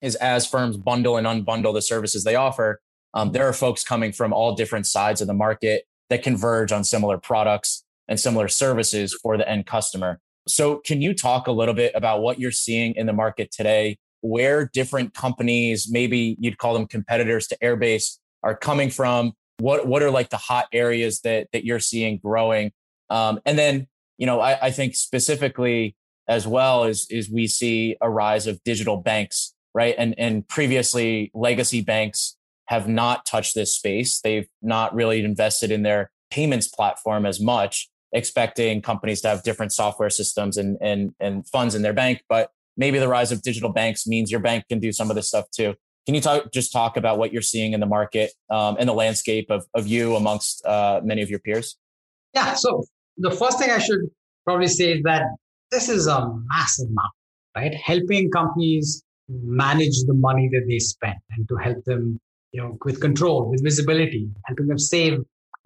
is 0.00 0.14
as 0.16 0.46
firms 0.46 0.76
bundle 0.76 1.16
and 1.16 1.26
unbundle 1.26 1.74
the 1.74 1.82
services 1.82 2.24
they 2.24 2.36
offer, 2.36 2.80
um, 3.14 3.32
there 3.32 3.46
are 3.48 3.52
folks 3.52 3.84
coming 3.84 4.12
from 4.12 4.32
all 4.32 4.54
different 4.54 4.86
sides 4.86 5.20
of 5.20 5.26
the 5.26 5.34
market 5.34 5.84
that 6.10 6.22
converge 6.22 6.72
on 6.72 6.84
similar 6.84 7.18
products 7.18 7.84
and 8.08 8.18
similar 8.18 8.48
services 8.48 9.14
for 9.14 9.36
the 9.36 9.48
end 9.48 9.66
customer. 9.66 10.20
So, 10.46 10.78
can 10.78 11.00
you 11.00 11.14
talk 11.14 11.46
a 11.46 11.52
little 11.52 11.74
bit 11.74 11.92
about 11.94 12.22
what 12.22 12.40
you're 12.40 12.50
seeing 12.50 12.94
in 12.94 13.06
the 13.06 13.12
market 13.12 13.50
today? 13.50 13.98
Where 14.22 14.68
different 14.72 15.14
companies, 15.14 15.88
maybe 15.90 16.36
you'd 16.38 16.58
call 16.58 16.74
them 16.74 16.86
competitors 16.86 17.46
to 17.48 17.58
Airbase, 17.62 18.18
are 18.42 18.56
coming 18.56 18.90
from? 18.90 19.32
What 19.58 19.86
what 19.86 20.02
are 20.02 20.10
like 20.10 20.30
the 20.30 20.36
hot 20.36 20.66
areas 20.72 21.20
that 21.22 21.48
that 21.52 21.64
you're 21.64 21.80
seeing 21.80 22.18
growing? 22.18 22.72
Um, 23.10 23.40
and 23.44 23.58
then, 23.58 23.86
you 24.18 24.26
know, 24.26 24.40
I, 24.40 24.66
I 24.66 24.70
think 24.70 24.94
specifically 24.94 25.96
as 26.28 26.46
well 26.46 26.84
is 26.84 27.06
is 27.10 27.30
we 27.30 27.46
see 27.46 27.96
a 28.00 28.08
rise 28.08 28.46
of 28.46 28.62
digital 28.64 28.96
banks, 28.96 29.54
right? 29.74 29.94
And 29.98 30.14
and 30.18 30.46
previously 30.48 31.30
legacy 31.34 31.80
banks 31.80 32.36
have 32.66 32.88
not 32.88 33.26
touched 33.26 33.54
this 33.54 33.74
space. 33.74 34.20
They've 34.20 34.48
not 34.62 34.94
really 34.94 35.24
invested 35.24 35.70
in 35.70 35.82
their 35.82 36.10
payments 36.30 36.68
platform 36.68 37.26
as 37.26 37.40
much, 37.40 37.90
expecting 38.12 38.80
companies 38.80 39.20
to 39.22 39.28
have 39.28 39.42
different 39.42 39.72
software 39.72 40.10
systems 40.10 40.56
and 40.56 40.76
and 40.80 41.14
and 41.20 41.46
funds 41.48 41.74
in 41.74 41.82
their 41.82 41.92
bank. 41.92 42.22
But 42.28 42.50
maybe 42.76 42.98
the 42.98 43.08
rise 43.08 43.32
of 43.32 43.42
digital 43.42 43.70
banks 43.70 44.06
means 44.06 44.30
your 44.30 44.40
bank 44.40 44.64
can 44.68 44.78
do 44.78 44.92
some 44.92 45.10
of 45.10 45.16
this 45.16 45.28
stuff 45.28 45.46
too. 45.50 45.74
Can 46.06 46.14
you 46.14 46.20
talk 46.20 46.52
just 46.52 46.72
talk 46.72 46.96
about 46.96 47.18
what 47.18 47.32
you're 47.32 47.42
seeing 47.42 47.72
in 47.72 47.80
the 47.80 47.86
market 47.86 48.32
um, 48.50 48.76
and 48.78 48.88
the 48.88 48.94
landscape 48.94 49.50
of 49.50 49.66
of 49.74 49.86
you 49.86 50.16
amongst 50.16 50.64
uh, 50.64 51.00
many 51.04 51.22
of 51.22 51.30
your 51.30 51.40
peers? 51.40 51.76
Yeah. 52.34 52.54
So 52.54 52.84
the 53.18 53.30
first 53.30 53.58
thing 53.58 53.70
I 53.70 53.78
should 53.78 54.00
probably 54.44 54.68
say 54.68 54.92
is 54.92 55.02
that 55.04 55.24
this 55.70 55.88
is 55.88 56.06
a 56.06 56.32
massive 56.46 56.88
market, 56.90 57.16
right? 57.56 57.74
Helping 57.74 58.30
companies 58.30 59.02
manage 59.42 60.04
the 60.06 60.14
money 60.14 60.48
that 60.52 60.64
they 60.68 60.78
spend 60.78 61.18
and 61.30 61.48
to 61.48 61.56
help 61.56 61.82
them, 61.84 62.18
you 62.52 62.60
know, 62.60 62.76
with 62.84 63.00
control, 63.00 63.50
with 63.50 63.62
visibility, 63.62 64.28
helping 64.46 64.66
them 64.66 64.78
save 64.78 65.14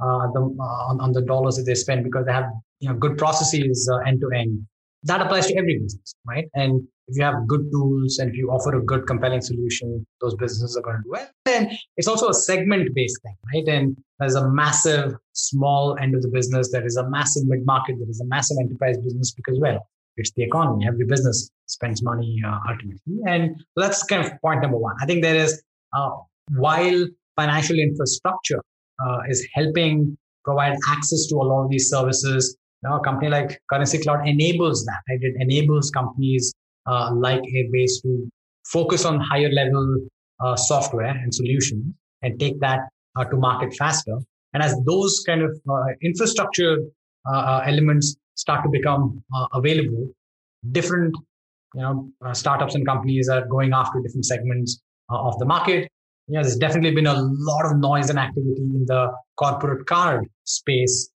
uh, 0.01 0.27
the, 0.33 0.41
uh, 0.41 0.91
on, 0.91 1.01
on, 1.01 1.13
the 1.13 1.23
dollars 1.23 1.57
that 1.57 1.63
they 1.63 1.75
spend 1.75 2.05
because 2.05 2.27
they 2.27 2.33
have, 2.33 2.51
you 2.81 2.89
know, 2.89 2.95
good 2.95 3.17
processes 3.17 3.89
uh, 3.93 3.99
end 3.99 4.21
to 4.21 4.29
end. 4.37 4.67
That 5.05 5.21
applies 5.21 5.47
to 5.49 5.57
every 5.57 5.79
business, 5.79 6.15
right? 6.27 6.47
And 6.55 6.87
if 7.09 7.17
you 7.17 7.25
have 7.25 7.47
good 7.47 7.71
tools 7.71 8.19
and 8.19 8.31
if 8.31 8.37
you 8.37 8.51
offer 8.51 8.77
a 8.77 8.83
good 8.83 9.07
compelling 9.07 9.41
solution 9.41 10.07
those 10.21 10.35
businesses 10.37 10.77
are 10.77 10.83
going 10.83 10.97
to 10.97 11.03
do 11.03 11.11
well 11.11 11.29
and 11.47 11.71
it's 11.97 12.09
also 12.09 12.29
a 12.29 12.35
segment 12.35 12.95
based 12.95 13.21
thing 13.23 13.37
right 13.53 13.69
and 13.69 13.97
there's 14.19 14.35
a 14.35 14.49
massive 14.51 15.15
small 15.33 15.97
end 16.01 16.15
of 16.15 16.23
the 16.23 16.29
business 16.29 16.71
there 16.73 16.85
is 16.87 16.97
a 16.97 17.09
massive 17.11 17.43
mid 17.47 17.65
market 17.67 17.97
there 17.99 18.09
is 18.09 18.21
a 18.21 18.27
massive 18.27 18.57
enterprise 18.61 18.97
business 18.99 19.33
because 19.33 19.59
well 19.61 19.87
it's 20.17 20.33
the 20.37 20.43
economy 20.43 20.87
every 20.87 21.07
business 21.07 21.51
spends 21.67 22.03
money 22.03 22.41
uh, 22.47 22.59
ultimately 22.69 23.17
and 23.27 23.57
that's 23.77 24.03
kind 24.05 24.25
of 24.25 24.31
point 24.41 24.61
number 24.63 24.77
one 24.77 24.95
i 25.03 25.07
think 25.07 25.23
there 25.23 25.37
is 25.37 25.63
uh, 25.97 26.11
while 26.51 27.07
financial 27.37 27.79
infrastructure 27.79 28.61
uh, 29.05 29.19
is 29.29 29.47
helping 29.55 30.17
provide 30.45 30.77
access 30.89 31.27
to 31.27 31.37
a 31.37 31.45
lot 31.51 31.65
of 31.65 31.71
these 31.71 31.89
services 31.89 32.57
now, 32.85 32.99
a 32.99 33.03
company 33.03 33.31
like 33.31 33.59
Currency 33.71 33.99
Cloud 33.99 34.29
enables 34.29 34.85
that. 34.85 35.01
Right? 35.09 35.19
It 35.23 35.35
enables 35.41 35.91
companies 35.91 36.53
uh, 36.87 37.13
like 37.15 37.41
Airbase 37.41 38.03
to 38.03 38.29
focus 38.67 39.07
on 39.07 39.21
higher 39.21 39.51
level 39.51 39.97
uh, 40.41 40.55
software 40.55 41.07
and 41.07 41.35
solutions 41.35 41.87
and 42.21 42.39
take 42.39 42.61
that 42.61 42.81
uh, 43.17 43.25
to 43.25 43.37
market 43.37 43.75
faster. 43.75 44.19
And 44.53 44.63
as 44.63 44.77
those 44.87 45.23
kind 45.27 45.43
of 45.43 45.59
infrastructure 46.03 46.77
elements 47.27 48.17
start 48.35 48.63
to 48.65 48.71
become 48.71 49.23
available, 49.53 50.11
different 50.73 51.15
you 51.75 51.83
know 51.83 52.11
startups 52.33 52.75
and 52.75 52.87
companies 52.87 53.29
are 53.29 53.47
going 53.47 53.73
after 53.73 54.01
different 54.01 54.25
segments 54.25 54.81
of 55.11 55.39
the 55.39 55.45
market. 55.45 55.91
You 56.29 56.37
know, 56.37 56.43
there's 56.43 56.57
definitely 56.57 56.95
been 56.95 57.07
a 57.07 57.21
lot 57.21 57.67
of 57.67 57.77
noise 57.77 58.09
and 58.09 58.19
activity 58.19 58.63
in 58.63 58.85
the 58.87 59.13
corporate 59.37 59.87
card 59.87 60.27
space 60.45 61.11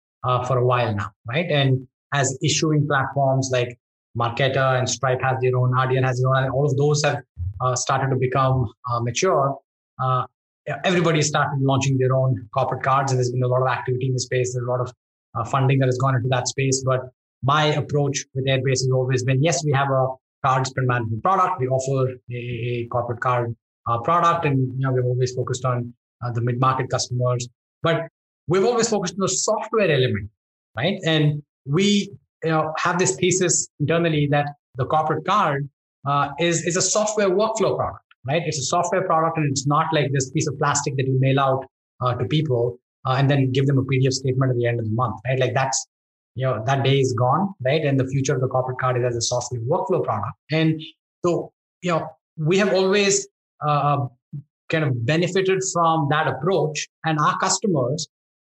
for 0.46 0.58
a 0.58 0.64
while 0.64 0.94
now, 0.94 1.10
right? 1.26 1.50
And 1.50 1.86
as 2.12 2.38
issuing 2.42 2.86
platforms 2.86 3.50
like 3.52 3.78
Marqeta 4.18 4.78
and 4.78 4.88
Stripe 4.88 5.20
has 5.22 5.36
their 5.40 5.56
own, 5.56 5.72
Adyen 5.72 6.04
has 6.04 6.20
their 6.20 6.30
own, 6.30 6.44
and 6.44 6.52
all 6.52 6.66
of 6.66 6.76
those 6.76 7.04
have 7.04 7.22
uh, 7.60 7.74
started 7.76 8.10
to 8.10 8.16
become 8.16 8.66
uh, 8.90 9.00
mature. 9.00 9.56
Uh, 10.02 10.24
everybody 10.84 11.22
started 11.22 11.58
launching 11.60 11.98
their 11.98 12.14
own 12.14 12.48
corporate 12.52 12.82
cards, 12.82 13.12
and 13.12 13.18
there's 13.18 13.30
been 13.30 13.42
a 13.42 13.48
lot 13.48 13.62
of 13.62 13.68
activity 13.68 14.06
in 14.06 14.12
the 14.12 14.20
space. 14.20 14.54
There's 14.54 14.66
a 14.66 14.70
lot 14.70 14.80
of 14.80 14.92
uh, 15.38 15.44
funding 15.44 15.78
that 15.78 15.86
has 15.86 15.98
gone 15.98 16.14
into 16.14 16.28
that 16.28 16.48
space. 16.48 16.82
But 16.84 17.00
my 17.42 17.66
approach 17.66 18.24
with 18.34 18.46
Airbase 18.46 18.80
has 18.84 18.90
always 18.92 19.22
been 19.22 19.42
yes, 19.42 19.64
we 19.64 19.72
have 19.72 19.88
a 19.90 20.06
card 20.44 20.66
spend 20.66 20.86
management 20.86 21.22
product. 21.22 21.60
We 21.60 21.68
offer 21.68 22.14
a, 22.30 22.86
corporate 22.90 23.20
card 23.20 23.54
uh, 23.88 23.98
product, 24.00 24.44
and 24.44 24.58
you 24.58 24.86
know 24.86 24.92
we've 24.92 25.04
always 25.04 25.34
focused 25.34 25.64
on 25.64 25.92
uh, 26.24 26.32
the 26.32 26.40
mid 26.40 26.60
market 26.60 26.90
customers. 26.90 27.48
But 27.82 28.08
we've 28.46 28.64
always 28.64 28.88
focused 28.88 29.14
on 29.14 29.20
the 29.20 29.28
software 29.28 29.90
element, 29.90 30.30
right? 30.76 30.98
And 31.04 31.42
we 31.64 32.10
you 32.44 32.50
know 32.50 32.72
have 32.78 32.98
this 32.98 33.16
thesis 33.16 33.68
internally 33.80 34.28
that 34.30 34.46
the 34.76 34.84
corporate 34.84 35.24
card 35.24 35.68
uh, 36.06 36.30
is 36.38 36.64
is 36.64 36.76
a 36.76 36.82
software 36.82 37.30
workflow 37.30 37.76
product, 37.76 38.04
right? 38.26 38.42
It's 38.44 38.58
a 38.58 38.64
software 38.64 39.04
product, 39.04 39.38
and 39.38 39.50
it's 39.50 39.66
not 39.66 39.86
like 39.92 40.10
this 40.12 40.30
piece 40.30 40.48
of 40.48 40.58
plastic 40.58 40.96
that 40.96 41.06
you 41.06 41.18
mail 41.20 41.40
out 41.40 41.64
uh, 42.00 42.14
to 42.14 42.24
people 42.26 42.78
uh, 43.06 43.16
and 43.18 43.30
then 43.30 43.52
give 43.52 43.66
them 43.66 43.78
a 43.78 43.82
PDF 43.82 44.12
statement 44.12 44.50
at 44.50 44.56
the 44.56 44.66
end 44.66 44.78
of 44.78 44.86
the 44.86 44.92
month, 44.92 45.16
right? 45.26 45.38
Like 45.38 45.54
that's 45.54 45.86
you 46.34 46.46
know 46.46 46.62
that 46.66 46.84
day 46.84 46.98
is 46.98 47.12
gone, 47.14 47.54
right? 47.60 47.84
And 47.84 47.98
the 47.98 48.06
future 48.06 48.34
of 48.34 48.40
the 48.40 48.48
corporate 48.48 48.78
card 48.78 48.98
is 48.98 49.04
as 49.04 49.16
a 49.16 49.20
software 49.20 49.60
workflow 49.62 50.04
product, 50.04 50.36
and 50.50 50.80
so 51.24 51.52
you 51.82 51.90
know 51.90 52.08
we 52.36 52.58
have 52.58 52.72
always 52.72 53.26
uh, 53.66 54.06
kind 54.68 54.84
of 54.84 55.04
benefited 55.04 55.62
from 55.72 56.08
that 56.10 56.28
approach, 56.28 56.88
and 57.04 57.18
our 57.18 57.38
customers 57.38 58.08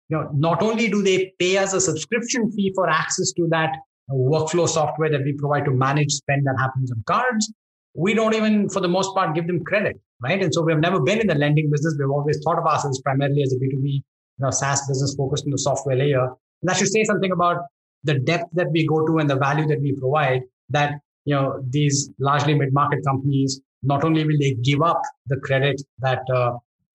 you 0.09 0.17
know, 0.17 0.31
not 0.33 0.63
only 0.63 0.89
do 0.89 1.03
they 1.03 1.35
pay 1.39 1.59
us 1.59 1.73
a 1.75 1.81
subscription 1.81 2.51
fee 2.53 2.73
for 2.75 2.89
access 2.89 3.33
to 3.33 3.47
that 3.51 3.71
workflow 4.11 4.67
software 4.67 5.11
that 5.11 5.23
we 5.23 5.35
provide 5.35 5.67
to 5.67 5.71
manage 5.71 6.13
spend 6.13 6.47
that 6.47 6.57
happens 6.59 6.91
on 6.91 7.03
cards, 7.07 7.53
we 7.95 8.15
don't 8.15 8.35
even, 8.35 8.69
for 8.69 8.81
the 8.81 8.89
most 8.89 9.15
part, 9.15 9.35
give 9.35 9.47
them 9.47 9.63
credit, 9.65 10.01
right? 10.23 10.43
And 10.43 10.53
so 10.53 10.63
we've 10.63 10.79
never 10.79 11.01
been 11.01 11.21
in 11.21 11.27
the 11.27 11.35
lending 11.35 11.71
business. 11.71 11.97
We've 11.99 12.11
always 12.11 12.41
thought 12.43 12.59
of 12.59 12.65
ourselves 12.65 13.01
primarily 13.03 13.43
as 13.43 13.53
a 13.53 13.57
B2B, 13.57 13.85
you 13.85 14.03
know, 14.45 14.51
SaaS 14.51 14.87
business 14.87 15.15
focused 15.17 15.45
on 15.45 15.51
the 15.51 15.59
software 15.59 15.97
layer. 15.97 16.25
And 16.25 16.69
that 16.69 16.77
should 16.77 16.89
say 16.89 17.05
something 17.05 17.33
about 17.33 17.63
the 18.05 18.19
depth 18.19 18.51
that 18.53 18.71
we 18.71 18.87
go 18.87 19.07
to 19.07 19.19
and 19.19 19.29
the 19.29 19.37
value 19.37 19.67
that 19.67 19.81
we 19.81 19.93
provide 19.93 20.43
that, 20.71 21.01
you 21.25 21.35
know, 21.35 21.63
these 21.69 22.11
largely 22.19 22.55
mid-market 22.55 23.05
companies, 23.05 23.61
not 23.83 24.05
only 24.05 24.25
will 24.25 24.39
they 24.39 24.55
give 24.55 24.83
up 24.83 25.03
the 25.27 25.37
credit 25.39 25.81
that 25.99 26.23
uh, 26.35 26.53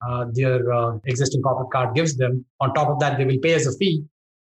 uh, 0.08 0.25
their 0.34 0.71
uh, 0.73 0.97
existing 1.06 1.41
corporate 1.41 1.71
card 1.71 1.95
gives 1.95 2.15
them. 2.17 2.45
On 2.60 2.73
top 2.73 2.89
of 2.89 2.99
that, 2.99 3.17
they 3.17 3.25
will 3.25 3.39
pay 3.41 3.56
us 3.56 3.65
a 3.65 3.77
fee 3.77 4.03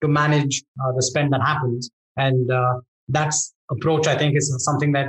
to 0.03 0.09
manage 0.09 0.63
uh, 0.83 0.93
the 0.93 1.03
spend 1.03 1.33
that 1.33 1.43
happens. 1.43 1.91
And 2.17 2.51
uh, 2.51 2.81
that's 3.09 3.55
approach, 3.71 4.07
I 4.07 4.17
think, 4.17 4.37
is 4.37 4.55
something 4.65 4.93
that 4.93 5.09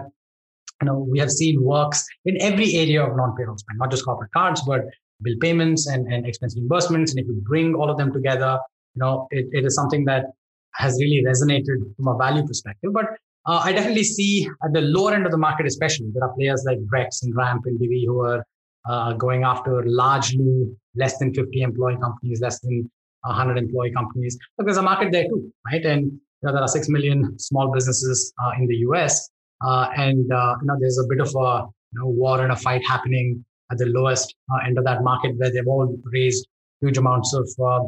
you 0.81 0.85
know 0.85 0.99
we 1.09 1.19
have 1.19 1.29
seen 1.29 1.61
works 1.61 2.05
in 2.25 2.41
every 2.41 2.75
area 2.75 3.03
of 3.03 3.15
non-payroll 3.15 3.57
spend, 3.57 3.79
not 3.79 3.91
just 3.91 4.05
corporate 4.05 4.31
cards, 4.31 4.61
but 4.65 4.81
bill 5.21 5.36
payments 5.41 5.88
and, 5.88 6.12
and 6.12 6.25
expense 6.25 6.58
reimbursements. 6.58 7.12
And 7.12 7.19
if 7.19 7.27
you 7.27 7.41
bring 7.43 7.75
all 7.75 7.89
of 7.89 7.97
them 7.97 8.12
together, 8.12 8.60
you 8.95 8.99
know, 8.99 9.27
it, 9.32 9.47
it 9.51 9.65
is 9.65 9.75
something 9.75 10.05
that 10.05 10.25
has 10.75 10.99
really 10.99 11.23
resonated 11.25 11.95
from 11.95 12.08
a 12.08 12.17
value 12.17 12.45
perspective. 12.45 12.91
But 12.93 13.05
uh, 13.45 13.62
I 13.63 13.71
definitely 13.71 14.03
see 14.03 14.47
at 14.63 14.73
the 14.73 14.82
lower 14.82 15.13
end 15.13 15.25
of 15.25 15.32
the 15.32 15.38
market, 15.38 15.65
especially, 15.65 16.10
there 16.13 16.23
are 16.23 16.34
players 16.34 16.63
like 16.65 16.79
Brex 16.79 17.23
and 17.23 17.36
Ramp 17.36 17.63
and 17.65 17.79
Divvy 17.79 18.05
who 18.05 18.21
are 18.21 18.45
uh, 18.88 19.13
going 19.13 19.43
after 19.43 19.84
largely 19.86 20.65
less 20.95 21.17
than 21.17 21.34
50 21.34 21.62
employee 21.62 21.97
companies, 22.01 22.41
less 22.41 22.60
than 22.60 22.89
100 23.21 23.58
employee 23.58 23.91
companies. 23.91 24.38
But 24.58 24.65
there's 24.65 24.77
a 24.77 24.82
market 24.82 25.12
there 25.12 25.23
too, 25.23 25.51
right? 25.65 25.86
And 25.86 26.03
you 26.03 26.19
know, 26.43 26.53
there 26.53 26.62
are 26.62 26.67
6 26.67 26.89
million 26.89 27.38
small 27.38 27.71
businesses 27.71 28.34
uh, 28.43 28.51
in 28.58 28.67
the 28.67 28.75
US. 28.89 29.29
Uh, 29.62 29.88
and 29.95 30.32
uh, 30.32 30.55
you 30.62 30.67
know, 30.67 30.77
there's 30.79 30.97
a 30.97 31.08
bit 31.10 31.19
of 31.19 31.27
a 31.36 31.67
you 31.93 31.99
know, 31.99 32.08
war 32.08 32.41
and 32.41 32.51
a 32.51 32.55
fight 32.55 32.82
happening 32.88 33.43
at 33.71 33.77
the 33.77 33.86
lowest 33.86 34.36
uh, 34.51 34.65
end 34.65 34.77
of 34.77 34.84
that 34.86 35.03
market 35.03 35.38
where 35.38 35.51
they've 35.51 35.67
all 35.67 35.95
raised 36.05 36.47
huge 36.82 36.97
amounts 36.97 37.34
of 37.34 37.49
uh, 37.63 37.84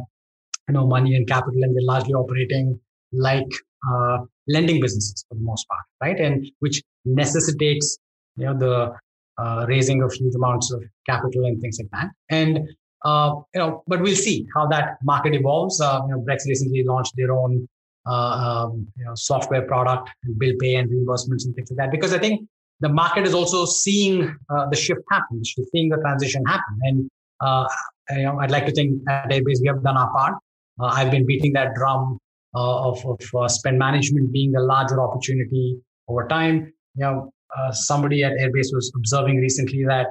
you 0.68 0.74
know 0.74 0.88
money 0.88 1.16
and 1.16 1.28
capital, 1.28 1.64
and 1.64 1.76
they're 1.76 1.84
largely 1.84 2.14
operating 2.14 2.80
like 3.12 3.52
uh, 3.90 4.20
lending 4.48 4.80
businesses 4.80 5.26
for 5.28 5.36
the 5.36 5.42
most 5.42 5.68
part, 5.68 5.82
right? 6.02 6.20
And 6.20 6.46
which 6.60 6.82
necessitates 7.06 7.98
you 8.38 8.46
know 8.46 8.58
the 8.58 8.94
uh, 9.42 9.66
raising 9.68 10.04
of 10.04 10.14
huge 10.14 10.36
amounts 10.36 10.72
of 10.72 10.84
capital 11.06 11.46
and 11.46 11.62
things 11.62 11.80
like 11.80 11.90
that. 11.92 12.12
And 12.30 12.60
uh, 13.04 13.36
you 13.54 13.60
know, 13.60 13.84
but 13.88 14.02
we'll 14.02 14.16
see 14.16 14.46
how 14.56 14.68
that 14.68 14.98
market 15.04 15.34
evolves. 15.34 15.82
Uh, 15.82 16.02
you 16.08 16.14
know, 16.14 16.22
Brex 16.22 16.46
recently 16.48 16.84
launched 16.84 17.14
their 17.18 17.32
own 17.32 17.68
um, 18.06 18.88
you 18.98 19.06
know 19.06 19.14
software 19.16 19.64
product, 19.64 20.10
and 20.24 20.38
bill 20.38 20.54
pay 20.60 20.76
and 20.76 20.90
reimbursements 20.90 21.46
and 21.46 21.56
things 21.56 21.72
like 21.72 21.78
that. 21.78 21.92
Because 21.92 22.14
I 22.14 22.20
think 22.20 22.48
the 22.82 22.90
market 22.90 23.26
is 23.26 23.34
also 23.34 23.66
seeing 23.66 24.36
uh, 24.50 24.68
the 24.70 24.76
shift 24.76 25.02
happen, 25.10 25.42
seeing 25.44 25.90
the 25.90 25.98
transition 25.98 26.44
happen. 26.46 26.80
And 26.82 27.10
uh, 27.40 27.68
you 28.12 28.24
know, 28.24 28.40
I'd 28.40 28.52
like 28.52 28.66
to 28.66 28.72
think 28.72 29.02
at 29.10 29.30
Airbase 29.30 29.62
we 29.62 29.68
have 29.68 29.84
done 29.84 29.98
our 29.98 30.12
part. 30.12 30.36
I've 30.80 31.12
been 31.12 31.28
beating 31.28 31.54
that 31.54 31.76
drum 31.76 32.18
of, 32.56 33.06
of 33.06 33.52
spend 33.52 33.78
management 33.78 34.34
being 34.34 34.56
a 34.56 34.62
larger 34.62 35.00
opportunity 35.00 35.78
over 36.08 36.28
time. 36.28 36.74
You 36.96 37.06
know, 37.06 37.32
uh, 37.58 37.72
somebody 37.72 38.24
at 38.24 38.34
Airbase 38.34 38.74
was 38.74 38.92
observing 38.96 39.38
recently 39.38 39.84
that 39.86 40.08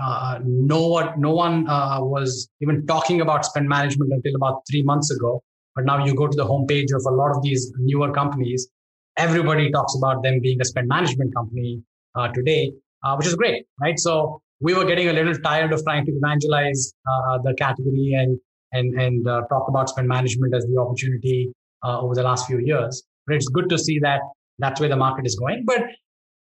uh, 0.00 0.40
no 0.44 0.88
one, 0.88 1.20
no 1.20 1.32
one 1.32 1.68
uh, 1.68 1.98
was 2.00 2.48
even 2.60 2.86
talking 2.86 3.20
about 3.20 3.44
spend 3.44 3.68
management 3.68 4.12
until 4.12 4.34
about 4.34 4.62
three 4.70 4.82
months 4.82 5.10
ago. 5.10 5.42
But 5.74 5.84
now 5.84 6.04
you 6.04 6.14
go 6.14 6.26
to 6.26 6.36
the 6.36 6.44
homepage 6.44 6.94
of 6.94 7.02
a 7.06 7.14
lot 7.14 7.30
of 7.34 7.42
these 7.42 7.72
newer 7.78 8.12
companies, 8.12 8.68
everybody 9.16 9.70
talks 9.70 9.94
about 9.96 10.22
them 10.22 10.40
being 10.40 10.60
a 10.60 10.64
spend 10.64 10.88
management 10.88 11.34
company 11.34 11.82
uh, 12.14 12.28
today, 12.28 12.72
uh, 13.04 13.14
which 13.16 13.26
is 13.26 13.34
great, 13.34 13.64
right? 13.80 13.98
So 13.98 14.40
we 14.60 14.74
were 14.74 14.84
getting 14.84 15.08
a 15.08 15.12
little 15.12 15.34
tired 15.34 15.72
of 15.72 15.82
trying 15.84 16.04
to 16.06 16.12
evangelize 16.12 16.92
uh, 17.10 17.38
the 17.42 17.54
category 17.54 18.12
and 18.16 18.38
and 18.72 19.00
and 19.00 19.24
talk 19.24 19.66
about 19.68 19.88
spend 19.88 20.08
management 20.08 20.54
as 20.54 20.64
the 20.66 20.80
opportunity 20.80 21.52
over 21.84 22.14
the 22.14 22.22
last 22.22 22.46
few 22.46 22.60
years. 22.60 23.02
But 23.26 23.36
it's 23.36 23.48
good 23.48 23.68
to 23.70 23.78
see 23.78 23.98
that 24.00 24.20
that's 24.58 24.80
where 24.80 24.88
the 24.88 24.96
market 24.96 25.26
is 25.26 25.36
going. 25.36 25.64
But 25.66 25.82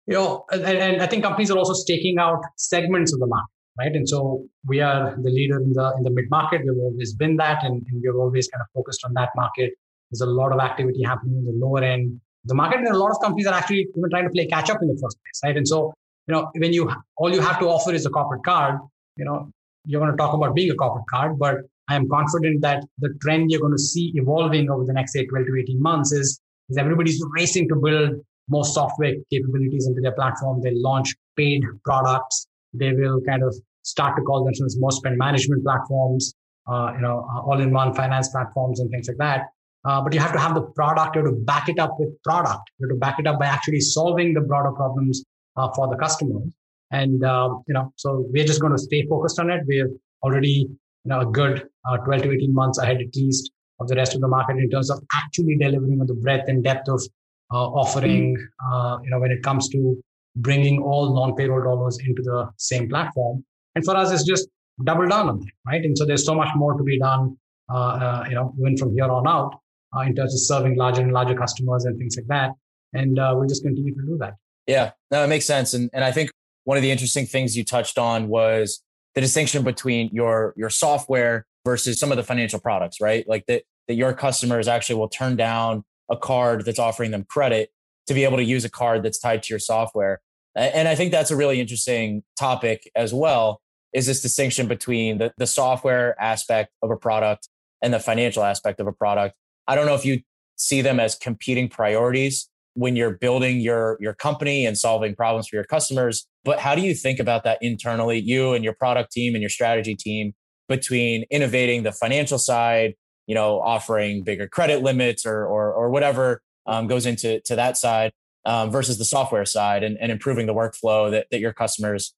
you 0.06 0.14
know, 0.14 0.44
and, 0.50 0.62
and 0.64 1.02
I 1.02 1.06
think 1.06 1.22
companies 1.22 1.50
are 1.50 1.58
also 1.58 1.74
staking 1.74 2.18
out 2.18 2.40
segments 2.56 3.12
of 3.12 3.20
the 3.20 3.26
market, 3.26 3.52
right? 3.78 3.92
And 3.92 4.08
so 4.08 4.44
we 4.66 4.80
are 4.80 5.16
the 5.20 5.30
leader 5.30 5.60
in 5.60 5.72
the 5.72 5.94
in 5.96 6.02
the 6.02 6.10
mid 6.10 6.28
market. 6.30 6.62
We've 6.64 6.76
always 6.76 7.14
been 7.14 7.36
that, 7.36 7.64
and, 7.64 7.82
and 7.88 8.02
we've 8.02 8.14
always 8.14 8.48
kind 8.48 8.60
of 8.60 8.68
focused 8.74 9.00
on 9.04 9.12
that 9.14 9.30
market. 9.36 9.72
There's 10.10 10.20
a 10.20 10.26
lot 10.26 10.52
of 10.52 10.60
activity 10.60 11.02
happening 11.04 11.38
in 11.38 11.44
the 11.44 11.66
lower 11.66 11.82
end 11.82 12.20
the 12.44 12.54
market, 12.54 12.78
and 12.78 12.88
a 12.88 12.98
lot 12.98 13.10
of 13.10 13.18
companies 13.22 13.46
are 13.46 13.54
actually 13.54 13.86
even 13.96 14.10
trying 14.10 14.24
to 14.24 14.30
play 14.30 14.46
catch 14.46 14.70
up 14.70 14.78
in 14.82 14.88
the 14.88 14.98
first 15.00 15.16
place, 15.22 15.40
right? 15.44 15.56
And 15.56 15.66
so, 15.66 15.92
you 16.26 16.34
know, 16.34 16.50
when 16.56 16.72
you 16.72 16.90
all 17.16 17.32
you 17.32 17.40
have 17.40 17.58
to 17.60 17.66
offer 17.66 17.92
is 17.92 18.06
a 18.06 18.10
corporate 18.10 18.44
card, 18.44 18.78
you 19.16 19.24
know, 19.24 19.50
you're 19.84 20.00
going 20.00 20.10
to 20.10 20.16
talk 20.16 20.34
about 20.34 20.54
being 20.54 20.70
a 20.70 20.74
corporate 20.74 21.06
card, 21.08 21.38
but 21.38 21.56
I 21.88 21.96
am 21.96 22.08
confident 22.08 22.62
that 22.62 22.84
the 22.98 23.10
trend 23.20 23.50
you're 23.50 23.60
going 23.60 23.72
to 23.72 23.78
see 23.78 24.12
evolving 24.14 24.70
over 24.70 24.84
the 24.84 24.92
next 24.92 25.12
say 25.12 25.26
12 25.26 25.46
to 25.46 25.60
18 25.60 25.82
months 25.82 26.12
is 26.12 26.40
is 26.68 26.76
everybody's 26.78 27.22
racing 27.32 27.68
to 27.68 27.76
build 27.76 28.20
more 28.48 28.64
software 28.64 29.14
capabilities 29.30 29.86
into 29.86 30.00
their 30.00 30.12
platform. 30.12 30.60
They 30.62 30.72
launch 30.74 31.14
paid 31.36 31.62
products. 31.84 32.46
They 32.72 32.92
will 32.92 33.20
kind 33.22 33.42
of 33.42 33.54
start 33.82 34.16
to 34.16 34.22
call 34.22 34.44
themselves 34.44 34.78
more 34.78 34.92
spend 34.92 35.18
management 35.18 35.64
platforms, 35.64 36.34
uh, 36.66 36.92
you 36.94 37.02
know, 37.02 37.28
uh, 37.34 37.40
all-in-one 37.42 37.94
finance 37.94 38.28
platforms 38.28 38.80
and 38.80 38.90
things 38.90 39.08
like 39.08 39.18
that. 39.18 39.46
Uh, 39.84 40.00
but 40.00 40.14
you 40.14 40.20
have 40.20 40.32
to 40.32 40.38
have 40.38 40.54
the 40.54 40.62
product. 40.62 41.16
You 41.16 41.24
have 41.24 41.32
to 41.32 41.40
back 41.40 41.68
it 41.68 41.78
up 41.78 41.96
with 41.98 42.10
product. 42.22 42.70
You 42.78 42.86
have 42.86 42.96
to 42.96 43.00
back 43.00 43.18
it 43.18 43.26
up 43.26 43.38
by 43.38 43.46
actually 43.46 43.80
solving 43.80 44.32
the 44.32 44.40
broader 44.40 44.70
problems 44.72 45.24
uh, 45.56 45.68
for 45.74 45.88
the 45.88 45.96
customers. 45.96 46.52
And 46.92 47.24
uh, 47.24 47.56
you 47.66 47.74
know, 47.74 47.92
so 47.96 48.26
we're 48.30 48.44
just 48.44 48.60
going 48.60 48.72
to 48.72 48.78
stay 48.78 49.06
focused 49.06 49.40
on 49.40 49.50
it. 49.50 49.62
We're 49.66 49.90
already 50.22 50.68
you 51.04 51.08
know 51.08 51.20
a 51.20 51.26
good 51.26 51.66
uh, 51.88 51.96
12 51.98 52.22
to 52.22 52.32
18 52.32 52.54
months 52.54 52.78
ahead 52.78 53.00
at 53.00 53.14
least 53.16 53.50
of 53.80 53.88
the 53.88 53.96
rest 53.96 54.14
of 54.14 54.20
the 54.20 54.28
market 54.28 54.58
in 54.58 54.70
terms 54.70 54.90
of 54.90 55.02
actually 55.12 55.56
delivering 55.56 56.00
on 56.00 56.06
the 56.06 56.14
breadth 56.14 56.48
and 56.48 56.62
depth 56.62 56.88
of 56.88 57.02
uh, 57.50 57.66
offering, 57.66 58.36
uh, 58.64 58.98
you 59.02 59.10
know, 59.10 59.18
when 59.18 59.32
it 59.32 59.42
comes 59.42 59.68
to 59.70 60.00
bringing 60.36 60.80
all 60.80 61.12
non-payroll 61.14 61.62
dollars 61.62 61.98
into 62.06 62.22
the 62.22 62.48
same 62.56 62.88
platform. 62.88 63.44
And 63.74 63.84
for 63.84 63.96
us, 63.96 64.12
it's 64.12 64.24
just 64.24 64.48
double 64.84 65.08
down 65.08 65.28
on 65.28 65.40
that, 65.40 65.52
right? 65.66 65.84
And 65.84 65.98
so 65.98 66.06
there's 66.06 66.24
so 66.24 66.34
much 66.34 66.48
more 66.54 66.74
to 66.74 66.84
be 66.84 66.98
done, 66.98 67.36
you 67.68 68.34
know, 68.36 68.54
even 68.60 68.76
from 68.76 68.94
here 68.94 69.10
on 69.10 69.26
out 69.26 69.54
Uh, 69.96 70.00
in 70.00 70.14
terms 70.14 70.34
of 70.34 70.40
serving 70.40 70.76
larger 70.76 71.02
and 71.02 71.12
larger 71.12 71.34
customers 71.34 71.84
and 71.84 71.98
things 71.98 72.16
like 72.16 72.26
that. 72.26 72.50
And 72.94 73.18
uh, 73.18 73.34
we'll 73.36 73.48
just 73.48 73.62
continue 73.62 73.94
to 73.94 74.00
do 74.02 74.16
that. 74.20 74.34
Yeah, 74.66 74.92
no, 75.10 75.24
it 75.24 75.28
makes 75.28 75.46
sense. 75.46 75.74
And 75.74 75.90
and 75.92 76.04
I 76.04 76.12
think 76.12 76.30
one 76.64 76.76
of 76.76 76.82
the 76.82 76.90
interesting 76.90 77.26
things 77.26 77.56
you 77.56 77.64
touched 77.64 77.98
on 77.98 78.28
was 78.28 78.82
the 79.14 79.20
distinction 79.20 79.64
between 79.64 80.10
your 80.12 80.54
your 80.56 80.70
software 80.70 81.46
versus 81.64 81.98
some 81.98 82.10
of 82.10 82.16
the 82.16 82.22
financial 82.22 82.60
products, 82.60 83.00
right? 83.00 83.28
Like 83.28 83.46
that 83.46 83.64
that 83.88 83.94
your 83.94 84.12
customers 84.14 84.68
actually 84.68 84.96
will 84.96 85.08
turn 85.08 85.36
down 85.36 85.84
a 86.10 86.16
card 86.16 86.64
that's 86.64 86.78
offering 86.78 87.10
them 87.10 87.24
credit 87.28 87.70
to 88.06 88.14
be 88.14 88.24
able 88.24 88.36
to 88.36 88.44
use 88.44 88.64
a 88.64 88.70
card 88.70 89.02
that's 89.02 89.18
tied 89.18 89.42
to 89.44 89.52
your 89.52 89.58
software. 89.58 90.20
And 90.54 90.86
I 90.86 90.94
think 90.94 91.12
that's 91.12 91.30
a 91.30 91.36
really 91.36 91.60
interesting 91.60 92.22
topic 92.38 92.90
as 92.94 93.14
well 93.14 93.60
is 93.92 94.06
this 94.06 94.20
distinction 94.20 94.68
between 94.68 95.18
the, 95.18 95.32
the 95.38 95.46
software 95.46 96.20
aspect 96.20 96.70
of 96.82 96.90
a 96.90 96.96
product 96.96 97.48
and 97.82 97.92
the 97.92 98.00
financial 98.00 98.42
aspect 98.42 98.80
of 98.80 98.86
a 98.86 98.92
product. 98.92 99.34
I 99.66 99.74
don't 99.74 99.86
know 99.86 99.94
if 99.94 100.04
you 100.04 100.20
see 100.56 100.80
them 100.80 101.00
as 101.00 101.14
competing 101.14 101.68
priorities 101.68 102.48
when 102.74 102.96
you're 102.96 103.16
building 103.18 103.60
your 103.60 103.98
your 104.00 104.14
company 104.14 104.64
and 104.64 104.78
solving 104.78 105.14
problems 105.14 105.48
for 105.48 105.56
your 105.56 105.64
customers, 105.64 106.26
but 106.44 106.58
how 106.58 106.74
do 106.74 106.82
you 106.82 106.94
think 106.94 107.18
about 107.18 107.44
that 107.44 107.58
internally, 107.60 108.18
you 108.18 108.54
and 108.54 108.64
your 108.64 108.74
product 108.74 109.12
team 109.12 109.34
and 109.34 109.42
your 109.42 109.50
strategy 109.50 109.94
team 109.94 110.34
between 110.68 111.24
innovating 111.30 111.82
the 111.82 111.92
financial 111.92 112.38
side 112.38 112.94
you 113.26 113.34
know, 113.34 113.60
offering 113.60 114.22
bigger 114.22 114.48
credit 114.48 114.82
limits 114.82 115.24
or 115.24 115.46
or, 115.46 115.72
or 115.72 115.90
whatever 115.90 116.42
um, 116.66 116.86
goes 116.86 117.06
into 117.06 117.40
to 117.40 117.56
that 117.56 117.76
side 117.76 118.12
um, 118.44 118.70
versus 118.70 118.98
the 118.98 119.04
software 119.04 119.44
side 119.44 119.82
and, 119.82 119.96
and 120.00 120.10
improving 120.10 120.46
the 120.46 120.54
workflow 120.54 121.10
that, 121.10 121.26
that 121.30 121.40
your 121.40 121.52
customers 121.52 122.14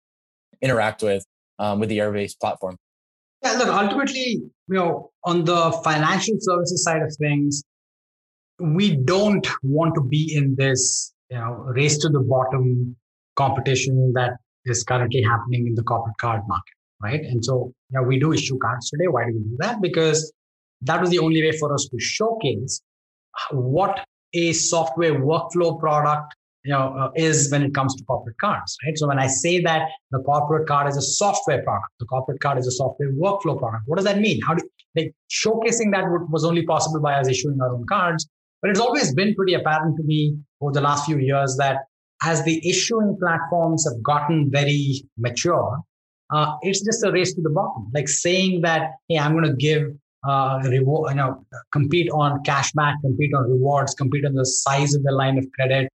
interact 0.60 1.02
with 1.02 1.24
um, 1.58 1.80
with 1.80 1.88
the 1.88 1.98
Airbase 1.98 2.38
platform. 2.38 2.76
Yeah, 3.42 3.52
look, 3.52 3.68
ultimately, 3.68 4.42
you 4.68 4.74
know, 4.74 5.10
on 5.24 5.44
the 5.44 5.72
financial 5.84 6.36
services 6.38 6.84
side 6.84 7.02
of 7.02 7.14
things, 7.18 7.62
we 8.60 8.96
don't 8.96 9.46
want 9.62 9.94
to 9.96 10.02
be 10.02 10.32
in 10.34 10.54
this, 10.56 11.12
you 11.30 11.38
know, 11.38 11.52
race 11.74 11.98
to 11.98 12.08
the 12.08 12.20
bottom 12.20 12.96
competition 13.36 14.12
that 14.14 14.32
is 14.64 14.84
currently 14.84 15.22
happening 15.22 15.66
in 15.66 15.74
the 15.74 15.82
corporate 15.82 16.16
card 16.18 16.42
market, 16.46 16.74
right? 17.02 17.20
And 17.20 17.44
so, 17.44 17.72
you 17.90 18.00
know, 18.00 18.02
we 18.06 18.18
do 18.18 18.32
issue 18.32 18.58
cards 18.58 18.90
today. 18.90 19.08
Why 19.08 19.24
do 19.24 19.32
we 19.32 19.40
do 19.40 19.56
that? 19.58 19.80
Because 19.82 20.32
that 20.82 21.00
was 21.00 21.10
the 21.10 21.18
only 21.18 21.42
way 21.42 21.56
for 21.58 21.74
us 21.74 21.88
to 21.90 21.98
showcase 21.98 22.80
what 23.50 24.04
a 24.34 24.52
software 24.52 25.14
workflow 25.14 25.78
product 25.78 26.34
you 26.64 26.72
know 26.72 26.94
uh, 26.98 27.10
is 27.14 27.50
when 27.50 27.62
it 27.62 27.74
comes 27.74 27.94
to 27.96 28.04
corporate 28.04 28.36
cards 28.38 28.76
right 28.84 28.96
so 28.96 29.06
when 29.06 29.18
i 29.18 29.26
say 29.26 29.60
that 29.60 29.88
the 30.10 30.20
corporate 30.20 30.66
card 30.66 30.88
is 30.88 30.96
a 30.96 31.02
software 31.02 31.62
product 31.62 31.92
the 32.00 32.06
corporate 32.06 32.40
card 32.40 32.58
is 32.58 32.66
a 32.66 32.70
software 32.70 33.12
workflow 33.12 33.58
product 33.58 33.82
what 33.86 33.96
does 33.96 34.04
that 34.04 34.18
mean 34.18 34.40
how 34.46 34.54
do 34.54 34.68
like 34.96 35.12
showcasing 35.30 35.90
that 35.92 36.04
was 36.30 36.44
only 36.44 36.64
possible 36.64 37.00
by 37.00 37.14
us 37.14 37.28
issuing 37.28 37.58
our 37.60 37.74
own 37.74 37.84
cards 37.86 38.28
but 38.60 38.70
it's 38.70 38.80
always 38.80 39.14
been 39.14 39.34
pretty 39.34 39.54
apparent 39.54 39.96
to 39.96 40.02
me 40.04 40.36
over 40.60 40.72
the 40.72 40.80
last 40.80 41.06
few 41.06 41.18
years 41.18 41.56
that 41.58 41.78
as 42.22 42.44
the 42.44 42.56
issuing 42.68 43.16
platforms 43.20 43.84
have 43.88 44.00
gotten 44.02 44.50
very 44.50 45.02
mature 45.18 45.78
uh, 46.30 46.54
it's 46.62 46.82
just 46.82 47.04
a 47.04 47.10
race 47.10 47.34
to 47.34 47.42
the 47.42 47.50
bottom 47.50 47.90
like 47.94 48.08
saying 48.08 48.60
that 48.60 48.92
hey 49.08 49.18
i'm 49.18 49.32
going 49.32 49.44
to 49.44 49.56
give 49.56 49.84
uh, 50.24 50.60
reward, 50.64 51.10
you 51.10 51.16
know, 51.16 51.44
compete 51.72 52.08
on 52.10 52.42
cashback, 52.44 52.94
compete 53.02 53.34
on 53.34 53.50
rewards, 53.50 53.94
compete 53.94 54.24
on 54.24 54.34
the 54.34 54.46
size 54.46 54.94
of 54.94 55.02
the 55.02 55.12
line 55.12 55.38
of 55.38 55.44
credit. 55.54 55.88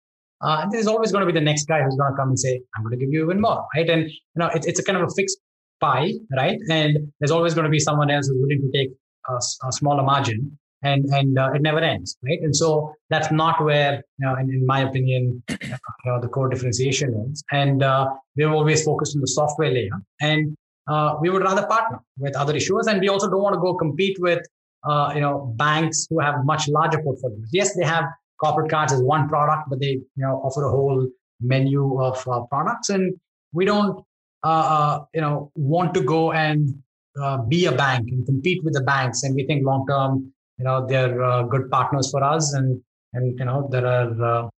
Uh, 0.45 0.59
and 0.61 0.71
there's 0.71 0.87
always 0.87 1.11
going 1.11 1.25
to 1.25 1.31
be 1.31 1.37
the 1.37 1.43
next 1.43 1.65
guy 1.67 1.81
who's 1.81 1.95
going 1.95 2.11
to 2.11 2.17
come 2.17 2.29
and 2.29 2.39
say, 2.39 2.61
I'm 2.75 2.83
going 2.83 2.97
to 2.97 3.03
give 3.03 3.11
you 3.11 3.23
even 3.25 3.41
more, 3.41 3.65
right? 3.75 3.89
And, 3.89 4.03
you 4.03 4.37
know, 4.37 4.47
it, 4.47 4.65
it's 4.67 4.79
a 4.79 4.83
kind 4.83 4.97
of 4.97 5.03
a 5.09 5.11
fixed 5.15 5.39
pie, 5.81 6.11
right? 6.35 6.59
And 6.69 7.11
there's 7.19 7.31
always 7.31 7.53
going 7.55 7.65
to 7.65 7.71
be 7.71 7.79
someone 7.79 8.11
else 8.11 8.27
who's 8.27 8.37
willing 8.39 8.61
to 8.61 8.77
take 8.77 8.91
a, 9.27 9.67
a 9.67 9.71
smaller 9.71 10.03
margin 10.03 10.57
and, 10.83 11.05
and 11.05 11.39
uh, 11.39 11.49
it 11.55 11.63
never 11.63 11.79
ends, 11.79 12.15
right? 12.23 12.39
And 12.41 12.55
so 12.55 12.93
that's 13.09 13.31
not 13.31 13.63
where, 13.63 14.03
you 14.19 14.27
know, 14.27 14.35
in, 14.35 14.51
in 14.51 14.65
my 14.67 14.81
opinion, 14.81 15.41
you 15.49 15.57
know, 16.05 16.21
the 16.21 16.27
core 16.27 16.47
differentiation 16.47 17.09
is. 17.31 17.43
And 17.51 17.81
uh, 17.81 18.09
we've 18.35 18.51
always 18.51 18.83
focused 18.83 19.15
on 19.15 19.21
the 19.21 19.27
software 19.27 19.71
layer. 19.71 19.97
And 20.21 20.55
uh, 20.87 21.15
we 21.21 21.31
would 21.31 21.41
rather 21.41 21.65
partner 21.65 21.99
with 22.19 22.35
other 22.35 22.53
issuers. 22.53 22.85
And 22.87 23.01
we 23.01 23.09
also 23.09 23.29
don't 23.31 23.41
want 23.41 23.55
to 23.55 23.59
go 23.59 23.73
compete 23.73 24.17
with, 24.19 24.45
uh, 24.87 25.11
you 25.15 25.21
know, 25.21 25.53
banks 25.57 26.05
who 26.07 26.19
have 26.19 26.45
much 26.45 26.67
larger 26.67 27.01
portfolios. 27.01 27.49
Yes, 27.51 27.75
they 27.75 27.83
have 27.83 28.05
corporate 28.45 28.71
cards 28.75 28.93
as 28.95 29.01
one 29.01 29.27
product, 29.33 29.63
but 29.69 29.79
they, 29.83 29.93
you 30.17 30.23
know, 30.25 30.35
offer 30.45 30.63
a 30.65 30.71
whole 30.77 31.01
menu 31.53 31.81
of 32.07 32.17
uh, 32.27 32.41
products. 32.51 32.89
And 32.95 33.13
we 33.57 33.65
don't, 33.71 33.93
uh, 34.43 34.65
uh, 34.75 34.95
you 35.15 35.21
know, 35.21 35.51
want 35.55 35.93
to 35.97 36.01
go 36.15 36.31
and 36.31 36.59
uh, 37.21 37.37
be 37.53 37.65
a 37.65 37.71
bank 37.71 38.03
and 38.11 38.25
compete 38.31 38.63
with 38.65 38.73
the 38.79 38.85
banks. 38.93 39.23
And 39.23 39.35
we 39.35 39.45
think 39.49 39.65
long 39.65 39.85
term, 39.93 40.11
you 40.59 40.65
know, 40.65 40.77
they're 40.89 41.15
good 41.53 41.65
partners 41.71 42.07
for 42.11 42.23
us. 42.23 42.53
And, 42.53 42.81
and, 43.13 43.39
you 43.39 43.45
know, 43.45 43.67
there 43.71 43.85
are 43.85 44.49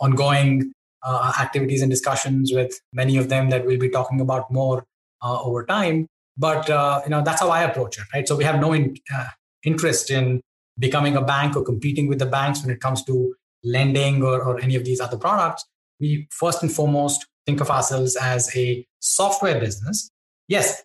ongoing 0.00 0.72
uh, 1.02 1.32
activities 1.40 1.82
and 1.82 1.90
discussions 1.90 2.52
with 2.52 2.72
many 2.92 3.16
of 3.16 3.28
them 3.28 3.50
that 3.50 3.66
we'll 3.66 3.78
be 3.78 3.88
talking 3.88 4.20
about 4.20 4.50
more 4.50 4.84
uh, 5.22 5.38
over 5.42 5.64
time. 5.64 6.06
but 6.38 6.70
uh, 6.70 7.02
you 7.04 7.10
know 7.10 7.22
that's 7.26 7.40
how 7.40 7.50
I 7.50 7.62
approach 7.62 7.98
it, 7.98 8.04
right? 8.14 8.26
So 8.26 8.36
we 8.36 8.44
have 8.44 8.60
no 8.60 8.72
in, 8.72 8.96
uh, 9.14 9.28
interest 9.64 10.10
in 10.10 10.40
becoming 10.78 11.16
a 11.16 11.22
bank 11.22 11.56
or 11.56 11.62
competing 11.62 12.08
with 12.08 12.18
the 12.18 12.26
banks 12.26 12.62
when 12.62 12.70
it 12.74 12.80
comes 12.80 13.04
to 13.04 13.34
lending 13.64 14.22
or, 14.22 14.42
or 14.42 14.60
any 14.60 14.76
of 14.76 14.84
these 14.84 15.00
other 15.00 15.16
products. 15.16 15.64
We 16.00 16.28
first 16.30 16.62
and 16.62 16.72
foremost 16.72 17.26
think 17.46 17.60
of 17.60 17.70
ourselves 17.70 18.16
as 18.16 18.54
a 18.56 18.86
software 19.00 19.58
business. 19.58 20.10
Yes, 20.46 20.84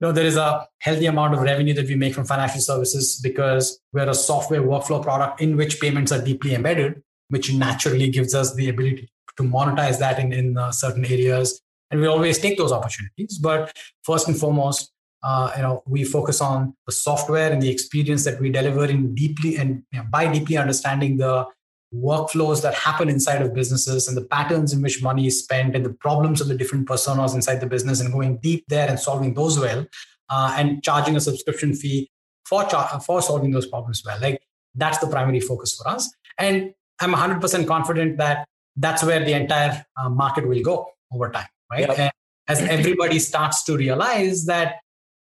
you 0.00 0.08
know, 0.08 0.12
there 0.12 0.24
is 0.24 0.36
a 0.36 0.66
healthy 0.78 1.06
amount 1.06 1.34
of 1.34 1.40
revenue 1.40 1.74
that 1.74 1.86
we 1.86 1.94
make 1.94 2.14
from 2.14 2.24
financial 2.24 2.60
services 2.60 3.20
because 3.22 3.80
we're 3.92 4.08
a 4.08 4.14
software 4.14 4.62
workflow 4.62 5.02
product 5.02 5.40
in 5.40 5.56
which 5.56 5.80
payments 5.80 6.10
are 6.10 6.22
deeply 6.22 6.54
embedded, 6.54 7.02
which 7.28 7.52
naturally 7.52 8.08
gives 8.08 8.34
us 8.34 8.54
the 8.54 8.68
ability 8.68 9.10
to 9.36 9.42
monetize 9.42 9.98
that 9.98 10.18
in, 10.18 10.32
in 10.32 10.56
uh, 10.56 10.72
certain 10.72 11.04
areas. 11.04 11.60
And 11.90 12.00
we 12.00 12.06
always 12.06 12.38
take 12.38 12.56
those 12.56 12.72
opportunities. 12.72 13.38
But 13.38 13.76
first 14.02 14.26
and 14.26 14.38
foremost, 14.38 14.90
uh, 15.22 15.52
you 15.56 15.62
know, 15.62 15.82
we 15.86 16.04
focus 16.04 16.40
on 16.40 16.74
the 16.86 16.92
software 16.92 17.52
and 17.52 17.62
the 17.62 17.70
experience 17.70 18.24
that 18.24 18.40
we 18.40 18.50
deliver 18.50 18.84
in 18.86 19.14
deeply 19.14 19.56
and 19.56 19.82
you 19.92 19.98
know, 19.98 20.06
by 20.10 20.30
deeply 20.32 20.56
understanding 20.56 21.18
the 21.18 21.46
workflows 21.94 22.62
that 22.62 22.74
happen 22.74 23.08
inside 23.08 23.42
of 23.42 23.52
businesses 23.52 24.06
and 24.06 24.16
the 24.16 24.24
patterns 24.24 24.72
in 24.72 24.80
which 24.80 25.02
money 25.02 25.26
is 25.26 25.42
spent 25.42 25.74
and 25.74 25.84
the 25.84 25.92
problems 25.92 26.40
of 26.40 26.46
the 26.46 26.54
different 26.54 26.86
personas 26.86 27.34
inside 27.34 27.60
the 27.60 27.66
business 27.66 28.00
and 28.00 28.12
going 28.12 28.36
deep 28.38 28.64
there 28.68 28.88
and 28.88 28.98
solving 28.98 29.34
those 29.34 29.58
well 29.58 29.84
uh, 30.28 30.54
and 30.56 30.82
charging 30.84 31.16
a 31.16 31.20
subscription 31.20 31.74
fee 31.74 32.08
for 32.44 32.64
char- 32.64 33.00
for 33.00 33.20
solving 33.20 33.50
those 33.50 33.66
problems 33.66 34.02
well. 34.06 34.18
Like 34.20 34.40
that's 34.74 34.98
the 34.98 35.08
primary 35.08 35.40
focus 35.40 35.76
for 35.76 35.88
us. 35.88 36.12
And 36.38 36.72
i'm 37.00 37.14
100% 37.14 37.66
confident 37.66 38.18
that 38.18 38.46
that's 38.76 39.02
where 39.02 39.24
the 39.24 39.32
entire 39.32 39.84
uh, 39.96 40.08
market 40.08 40.46
will 40.46 40.62
go 40.62 40.86
over 41.12 41.30
time 41.30 41.48
right? 41.70 41.88
Yep. 41.88 41.98
and 41.98 42.12
as 42.48 42.60
everybody 42.60 43.18
starts 43.18 43.64
to 43.64 43.76
realize 43.76 44.44
that 44.46 44.76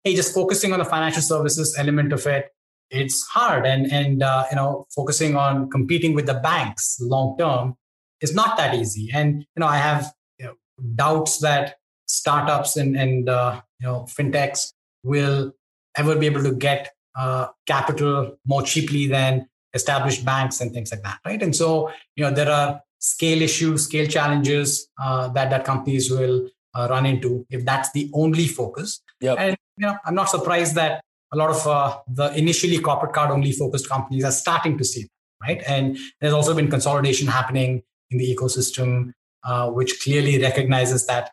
hey 0.04 0.16
just 0.16 0.34
focusing 0.34 0.74
on 0.74 0.80
the 0.80 0.86
financial 0.86 1.22
services 1.22 1.76
element 1.78 2.14
of 2.14 2.26
it 2.28 2.52
it's 2.92 3.26
hard. 3.28 3.66
And 3.66 3.92
and 3.92 4.22
uh, 4.22 4.46
you 4.52 4.56
know 4.58 4.86
focusing 4.94 5.36
on 5.36 5.70
competing 5.70 6.14
with 6.14 6.28
the 6.28 6.36
banks 6.36 6.98
long 7.02 7.38
term 7.38 7.76
is 8.20 8.36
not 8.36 8.58
that 8.58 8.76
easy. 8.76 9.10
And 9.14 9.42
you 9.56 9.60
know 9.60 9.68
i 9.68 9.78
have 9.78 10.14
you 10.38 10.46
know, 10.46 10.54
doubts 10.96 11.40
that 11.40 11.76
startups 12.06 12.78
and 12.78 12.96
and 12.96 13.30
uh, 13.30 13.62
you 13.80 13.88
know 13.88 14.06
fintechs 14.10 14.74
will 15.04 15.54
ever 15.98 16.16
be 16.16 16.26
able 16.26 16.44
to 16.44 16.54
get 16.54 16.92
uh, 17.16 17.48
capital 17.66 18.38
more 18.46 18.62
cheaply 18.62 19.08
than 19.08 19.48
established 19.74 20.24
banks 20.24 20.62
and 20.62 20.74
things 20.74 20.92
like 20.92 21.02
that 21.04 21.20
right? 21.26 21.42
And 21.42 21.56
so 21.56 21.92
you 22.16 22.24
know 22.24 22.32
there 22.32 22.52
are 22.52 22.82
scale 23.00 23.42
issues 23.42 23.86
scale 23.86 24.08
challenges 24.08 24.90
uh, 25.02 25.30
that 25.30 25.50
that 25.50 25.64
companies 25.64 26.12
will 26.12 26.50
uh, 26.76 26.88
run 26.90 27.06
into 27.06 27.46
if 27.50 27.66
that's 27.66 27.92
the 27.94 28.12
only 28.14 28.48
focus. 28.48 29.02
Yep. 29.22 29.38
and 29.40 29.58
you 29.82 29.88
know 29.88 29.98
i'm 30.06 30.16
not 30.16 30.30
surprised 30.30 30.76
that 30.76 31.02
a 31.34 31.38
lot 31.38 31.50
of 31.50 31.68
uh, 31.68 31.98
the 32.08 32.36
initially 32.38 32.80
corporate 32.80 33.14
card 33.14 33.32
only 33.32 33.52
focused 33.52 33.88
companies 33.88 34.24
are 34.24 34.32
starting 34.32 34.78
to 34.78 34.84
see 34.84 35.04
that, 35.04 35.48
right? 35.48 35.64
And 35.68 35.98
there's 36.20 36.34
also 36.34 36.54
been 36.54 36.70
consolidation 36.70 37.28
happening 37.28 37.84
in 38.10 38.18
the 38.18 38.36
ecosystem, 38.36 39.14
uh, 39.44 39.70
which 39.70 40.02
clearly 40.04 40.42
recognizes 40.42 41.06
that 41.08 41.32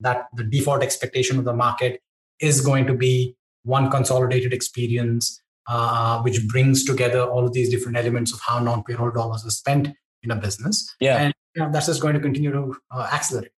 that 0.00 0.28
the 0.34 0.44
default 0.44 0.82
expectation 0.82 1.38
of 1.38 1.44
the 1.44 1.52
market 1.52 2.00
is 2.40 2.60
going 2.60 2.86
to 2.86 2.94
be 2.94 3.34
one 3.64 3.90
consolidated 3.90 4.52
experience, 4.52 5.42
uh, 5.66 6.20
which 6.22 6.46
brings 6.46 6.84
together 6.84 7.22
all 7.22 7.44
of 7.44 7.52
these 7.52 7.68
different 7.68 7.96
elements 7.96 8.32
of 8.32 8.40
how 8.40 8.60
non-payroll 8.60 9.10
dollars 9.10 9.44
are 9.44 9.50
spent 9.50 9.88
in 10.22 10.30
a 10.30 10.36
business. 10.36 10.94
Yeah, 11.00 11.16
and 11.16 11.34
you 11.54 11.62
know, 11.62 11.72
that's 11.72 11.86
just 11.86 12.00
going 12.00 12.14
to 12.14 12.20
continue 12.20 12.52
to 12.52 12.76
uh, 12.90 13.08
accelerate. 13.12 13.50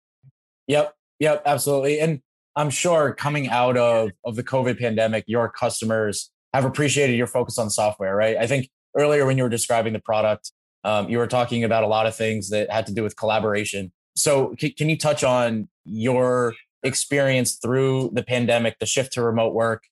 Yep, 0.69 0.95
yep, 1.19 1.43
absolutely. 1.45 2.01
And 2.01 2.23
I'm 2.61 2.69
sure 2.69 3.15
coming 3.15 3.49
out 3.49 3.79
of, 3.79 4.11
of 4.23 4.37
the 4.37 4.43
COVID 4.43 4.79
pandemic, 4.79 5.25
your 5.27 5.49
customers 5.49 6.31
have 6.53 6.67
appreciated 6.67 7.17
your 7.17 7.27
focus 7.27 7.57
on 7.57 7.71
software, 7.71 8.15
right? 8.15 8.37
I 8.37 8.47
think 8.47 8.69
earlier 8.95 9.25
when 9.25 9.39
you 9.39 9.45
were 9.45 9.49
describing 9.49 9.95
the 9.95 9.99
product, 10.01 10.53
um, 10.85 11.09
you 11.09 11.17
were 11.17 11.27
talking 11.27 11.65
about 11.65 11.85
a 11.85 11.87
lot 11.87 12.05
of 12.05 12.15
things 12.15 12.51
that 12.51 12.71
had 12.71 12.87
to 12.89 12.93
do 12.93 13.03
with 13.03 13.17
collaboration. 13.17 13.93
So, 14.15 14.55
c- 14.61 14.73
can 14.73 14.91
you 14.91 14.99
touch 14.99 15.25
on 15.25 15.71
your 15.87 16.53
experience 16.83 17.55
through 17.55 18.11
the 18.13 18.23
pandemic, 18.23 18.79
the 18.79 18.85
shift 18.85 19.15
to 19.15 19.23
remote 19.23 19.55
work, 19.55 19.85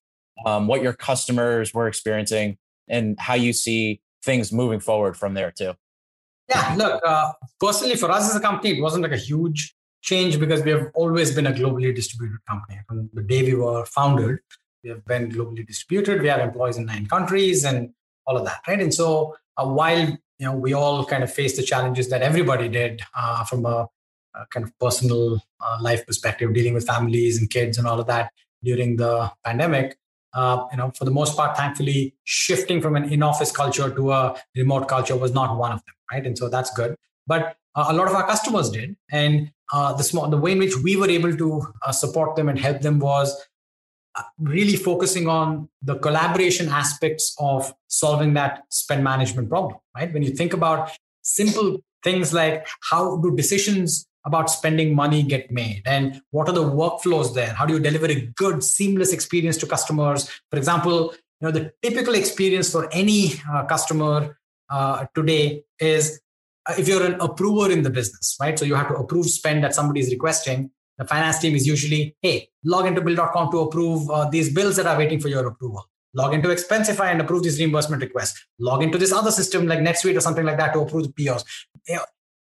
um, 0.45 0.67
what 0.67 0.83
your 0.83 0.93
customers 0.93 1.73
were 1.73 1.89
experiencing, 1.89 2.59
and 2.87 3.19
how 3.19 3.33
you 3.33 3.55
see 3.55 4.03
things 4.23 4.53
moving 4.53 4.81
forward 4.81 5.17
from 5.17 5.33
there 5.33 5.51
too? 5.51 5.73
Yeah, 6.51 6.75
look, 6.77 7.01
uh, 7.07 7.33
personally 7.59 7.97
for 7.97 8.11
us 8.11 8.29
as 8.29 8.37
a 8.37 8.41
company, 8.41 8.77
it 8.77 8.83
wasn't 8.83 9.05
like 9.05 9.13
a 9.13 9.17
huge 9.17 9.75
change 10.03 10.39
because 10.39 10.63
we 10.63 10.71
have 10.71 10.89
always 10.95 11.35
been 11.35 11.47
a 11.47 11.53
globally 11.53 11.95
distributed 11.95 12.39
company. 12.49 12.81
From 12.87 13.11
the 13.13 13.23
day 13.23 13.43
we 13.43 13.55
were 13.55 13.85
founded, 13.85 14.39
we 14.83 14.91
have 14.91 15.05
been 15.05 15.31
globally 15.31 15.67
distributed. 15.67 16.23
We 16.23 16.29
have 16.29 16.41
employees 16.41 16.77
in 16.77 16.87
nine 16.87 17.07
countries 17.07 17.65
and 17.65 17.91
all 18.27 18.37
of 18.37 18.45
that, 18.45 18.61
right? 18.69 18.81
And 18.81 18.93
so 18.93 19.37
uh, 19.57 19.67
while 19.67 20.07
you 20.07 20.47
know 20.47 20.55
we 20.55 20.73
all 20.73 21.05
kind 21.05 21.25
of 21.25 21.33
faced 21.33 21.57
the 21.57 21.63
challenges 21.63 22.09
that 22.11 22.23
everybody 22.23 22.69
did 22.69 23.03
uh, 23.17 23.45
from 23.45 23.67
a, 23.67 23.89
a, 24.35 24.47
kind 24.51 24.65
of 24.65 24.79
personal 24.79 25.41
uh, 25.61 25.79
life 25.81 26.07
perspective, 26.07 26.55
dealing 26.55 26.75
with 26.75 26.87
families 26.87 27.39
and 27.39 27.51
kids 27.51 27.79
and 27.79 27.87
all 27.87 27.99
of 27.99 28.07
that 28.07 28.31
during 28.63 28.97
the 28.97 29.31
pandemic. 29.45 29.99
Uh, 30.35 30.67
you 30.71 30.77
know, 30.77 30.93
for 30.95 31.05
the 31.07 31.11
most 31.11 31.37
part, 31.37 31.57
thankfully, 31.57 32.15
shifting 32.25 32.83
from 32.83 32.95
an 32.95 33.11
in-office 33.11 33.51
culture 33.51 33.91
to 33.91 34.13
a 34.13 34.37
remote 34.55 34.87
culture 34.87 35.17
was 35.17 35.33
not 35.33 35.57
one 35.57 35.73
of 35.73 35.83
them, 35.87 35.95
right? 36.13 36.27
And 36.27 36.37
so 36.37 36.49
that's 36.51 36.71
good. 36.75 36.97
But 37.27 37.57
a 37.89 37.93
lot 37.93 38.09
of 38.09 38.15
our 38.15 38.27
customers 38.27 38.71
did, 38.71 38.97
and 39.11 39.51
uh, 39.73 39.93
the 39.93 40.03
small 40.03 40.29
the 40.29 40.37
way 40.37 40.53
in 40.53 40.59
which 40.59 40.77
we 40.79 40.97
were 40.97 41.09
able 41.09 41.37
to 41.37 41.63
uh, 41.87 41.93
support 41.93 42.37
them 42.37 42.49
and 42.49 42.59
help 42.59 42.81
them 42.81 42.99
was 42.99 43.35
uh, 44.15 44.23
really 44.39 44.77
focusing 44.77 45.29
on 45.29 45.69
the 45.83 45.97
collaboration 45.97 46.69
aspects 46.69 47.37
of 47.39 47.73
solving 47.89 48.35
that 48.35 48.63
spend 48.71 49.05
management 49.05 49.49
problem 49.49 49.77
right? 49.95 50.13
When 50.13 50.23
you 50.23 50.31
think 50.31 50.53
about 50.53 50.91
simple 51.23 51.79
things 52.03 52.33
like 52.33 52.67
how 52.91 53.19
do 53.19 53.37
decisions 53.37 54.07
about 54.25 54.51
spending 54.51 54.95
money 54.95 55.23
get 55.23 55.51
made? 55.51 55.83
And 55.87 56.21
what 56.31 56.49
are 56.49 56.53
the 56.53 56.65
workflows 56.65 57.35
there? 57.35 57.53
How 57.53 57.67
do 57.67 57.75
you 57.75 57.81
deliver 57.81 58.07
a 58.07 58.21
good 58.37 58.63
seamless 58.63 59.13
experience 59.13 59.57
to 59.59 59.67
customers? 59.67 60.29
For 60.51 60.57
example 60.57 61.15
you 61.41 61.47
know 61.47 61.53
the 61.53 61.73
typical 61.83 62.15
experience 62.15 62.71
for 62.71 62.93
any 62.93 63.35
uh, 63.53 63.65
customer 63.65 64.39
uh, 64.71 65.07
today 65.15 65.63
is 65.79 66.21
if 66.77 66.89
you're 66.89 67.05
an 67.05 67.15
approver 67.21 67.71
in 67.71 67.83
the 67.83 67.91
business, 67.91 68.37
right? 68.41 68.59
So 68.59 68.65
you 68.65 68.75
have 68.75 68.89
to 68.89 68.95
approve 68.95 69.27
spend 69.27 69.65
that 69.65 69.75
somebody 69.75 70.01
is 70.01 70.11
requesting. 70.11 70.71
The 70.99 71.05
finance 71.05 71.39
team 71.39 71.55
is 71.55 71.67
usually, 71.67 72.17
hey, 72.23 72.49
log 72.65 72.87
into 72.87 73.01
bill.com 73.01 73.51
to 73.53 73.61
approve 73.61 74.11
uh, 74.11 74.29
these 74.29 74.53
bills 74.53 74.77
that 74.77 74.87
are 74.87 74.99
waiting 74.99 75.21
for 75.21 75.29
your 75.29 75.47
approval. 75.47 75.89
Log 76.15 76.35
into 76.35 76.49
Expensify 76.49 77.13
and 77.13 77.21
approve 77.21 77.45
these 77.45 77.59
reimbursement 77.59 78.03
requests. 78.03 78.45
Log 78.59 78.83
into 78.83 78.99
this 78.99 79.13
other 79.13 79.31
system 79.31 79.67
like 79.67 79.79
NetSuite 79.79 80.17
or 80.17 80.21
something 80.21 80.45
like 80.45 80.59
that 80.59 80.73
to 80.73 80.81
approve 80.81 81.05
the 81.05 81.13
POs. 81.13 81.45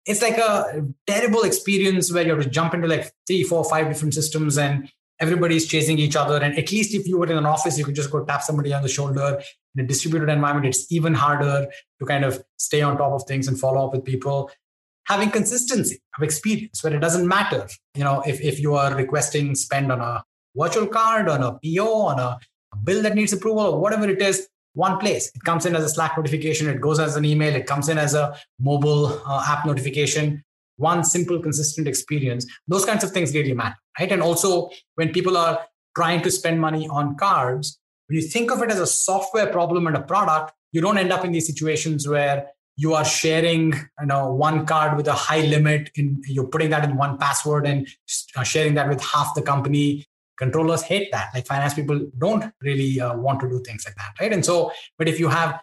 It's 0.05 0.21
like 0.21 0.37
a 0.37 0.85
terrible 1.05 1.43
experience 1.43 2.11
where 2.11 2.23
you 2.23 2.33
have 2.33 2.43
to 2.43 2.49
jump 2.49 2.73
into 2.73 2.87
like 2.87 3.11
three, 3.27 3.43
four, 3.43 3.63
five 3.65 3.89
different 3.89 4.13
systems 4.13 4.57
and 4.57 4.89
everybody's 5.19 5.67
chasing 5.67 5.99
each 5.99 6.15
other. 6.15 6.37
And 6.37 6.57
at 6.57 6.71
least 6.71 6.93
if 6.93 7.07
you 7.07 7.17
were 7.17 7.27
in 7.27 7.37
an 7.37 7.45
office, 7.45 7.77
you 7.77 7.85
could 7.85 7.95
just 7.95 8.09
go 8.09 8.23
tap 8.23 8.41
somebody 8.41 8.73
on 8.73 8.81
the 8.81 8.89
shoulder 8.89 9.41
in 9.77 9.85
a 9.85 9.87
distributed 9.87 10.29
environment, 10.29 10.65
it's 10.65 10.91
even 10.91 11.13
harder 11.13 11.67
to 11.99 12.05
kind 12.05 12.25
of 12.25 12.43
stay 12.57 12.81
on 12.81 12.97
top 12.97 13.13
of 13.13 13.23
things 13.27 13.47
and 13.47 13.59
follow 13.59 13.85
up 13.85 13.93
with 13.93 14.03
people. 14.03 14.49
Having 15.05 15.31
consistency 15.31 16.01
of 16.17 16.23
experience 16.23 16.83
where 16.83 16.93
it 16.93 16.99
doesn't 16.99 17.27
matter, 17.27 17.67
you 17.95 18.03
know, 18.03 18.21
if, 18.25 18.41
if 18.41 18.59
you 18.59 18.75
are 18.75 18.93
requesting 18.95 19.55
spend 19.55 19.91
on 19.91 20.01
a 20.01 20.23
virtual 20.55 20.87
card, 20.87 21.29
on 21.29 21.43
a 21.43 21.53
PO, 21.63 21.87
on 21.87 22.19
a, 22.19 22.39
bill 22.83 23.01
that 23.01 23.15
needs 23.15 23.33
approval, 23.33 23.61
or 23.61 23.79
whatever 23.79 24.07
it 24.07 24.21
is, 24.21 24.47
one 24.73 24.99
place. 24.99 25.31
It 25.33 25.41
comes 25.43 25.65
in 25.65 25.75
as 25.75 25.83
a 25.83 25.89
Slack 25.89 26.15
notification, 26.15 26.69
it 26.69 26.79
goes 26.79 26.99
as 26.99 27.15
an 27.15 27.25
email, 27.25 27.55
it 27.55 27.65
comes 27.65 27.89
in 27.89 27.97
as 27.97 28.13
a 28.13 28.37
mobile 28.59 29.19
uh, 29.25 29.43
app 29.47 29.65
notification. 29.65 30.43
One 30.75 31.03
simple, 31.03 31.41
consistent 31.41 31.87
experience. 31.87 32.45
Those 32.67 32.85
kinds 32.85 33.03
of 33.03 33.11
things 33.11 33.33
really 33.33 33.53
matter, 33.53 33.77
right? 33.99 34.11
And 34.11 34.21
also, 34.21 34.69
when 34.93 35.11
people 35.11 35.35
are 35.37 35.65
trying 35.95 36.21
to 36.21 36.29
spend 36.29 36.61
money 36.61 36.87
on 36.87 37.15
cards, 37.15 37.79
when 38.07 38.19
you 38.19 38.27
think 38.27 38.51
of 38.51 38.61
it 38.61 38.71
as 38.71 38.79
a 38.79 38.87
software 38.87 39.47
problem 39.47 39.87
and 39.87 39.95
a 39.95 40.01
product, 40.01 40.53
you 40.71 40.81
don't 40.81 40.97
end 40.97 41.11
up 41.11 41.25
in 41.25 41.31
these 41.31 41.45
situations 41.45 42.07
where 42.07 42.47
you 42.75 42.93
are 42.93 43.05
sharing 43.05 43.73
you 43.73 44.05
know 44.05 44.33
one 44.33 44.65
card 44.65 44.95
with 44.95 45.07
a 45.07 45.13
high 45.13 45.41
limit 45.41 45.89
in 45.95 46.21
you're 46.27 46.47
putting 46.47 46.69
that 46.69 46.83
in 46.83 46.95
1Password 46.95 47.67
and 47.67 47.87
uh, 48.35 48.43
sharing 48.43 48.75
that 48.75 48.87
with 48.87 49.01
half 49.01 49.33
the 49.35 49.41
company. 49.41 50.05
Controllers 50.37 50.83
hate 50.83 51.11
that. 51.11 51.31
Like 51.33 51.47
finance 51.47 51.73
people 51.73 51.99
don't 52.19 52.53
really 52.61 53.01
uh, 53.01 53.17
want 53.17 53.39
to 53.39 53.49
do 53.49 53.59
things 53.65 53.83
like 53.85 53.95
that 53.95 54.13
right? 54.21 54.31
And 54.31 54.45
so 54.45 54.71
but 54.97 55.07
if 55.07 55.19
you 55.19 55.27
have 55.27 55.59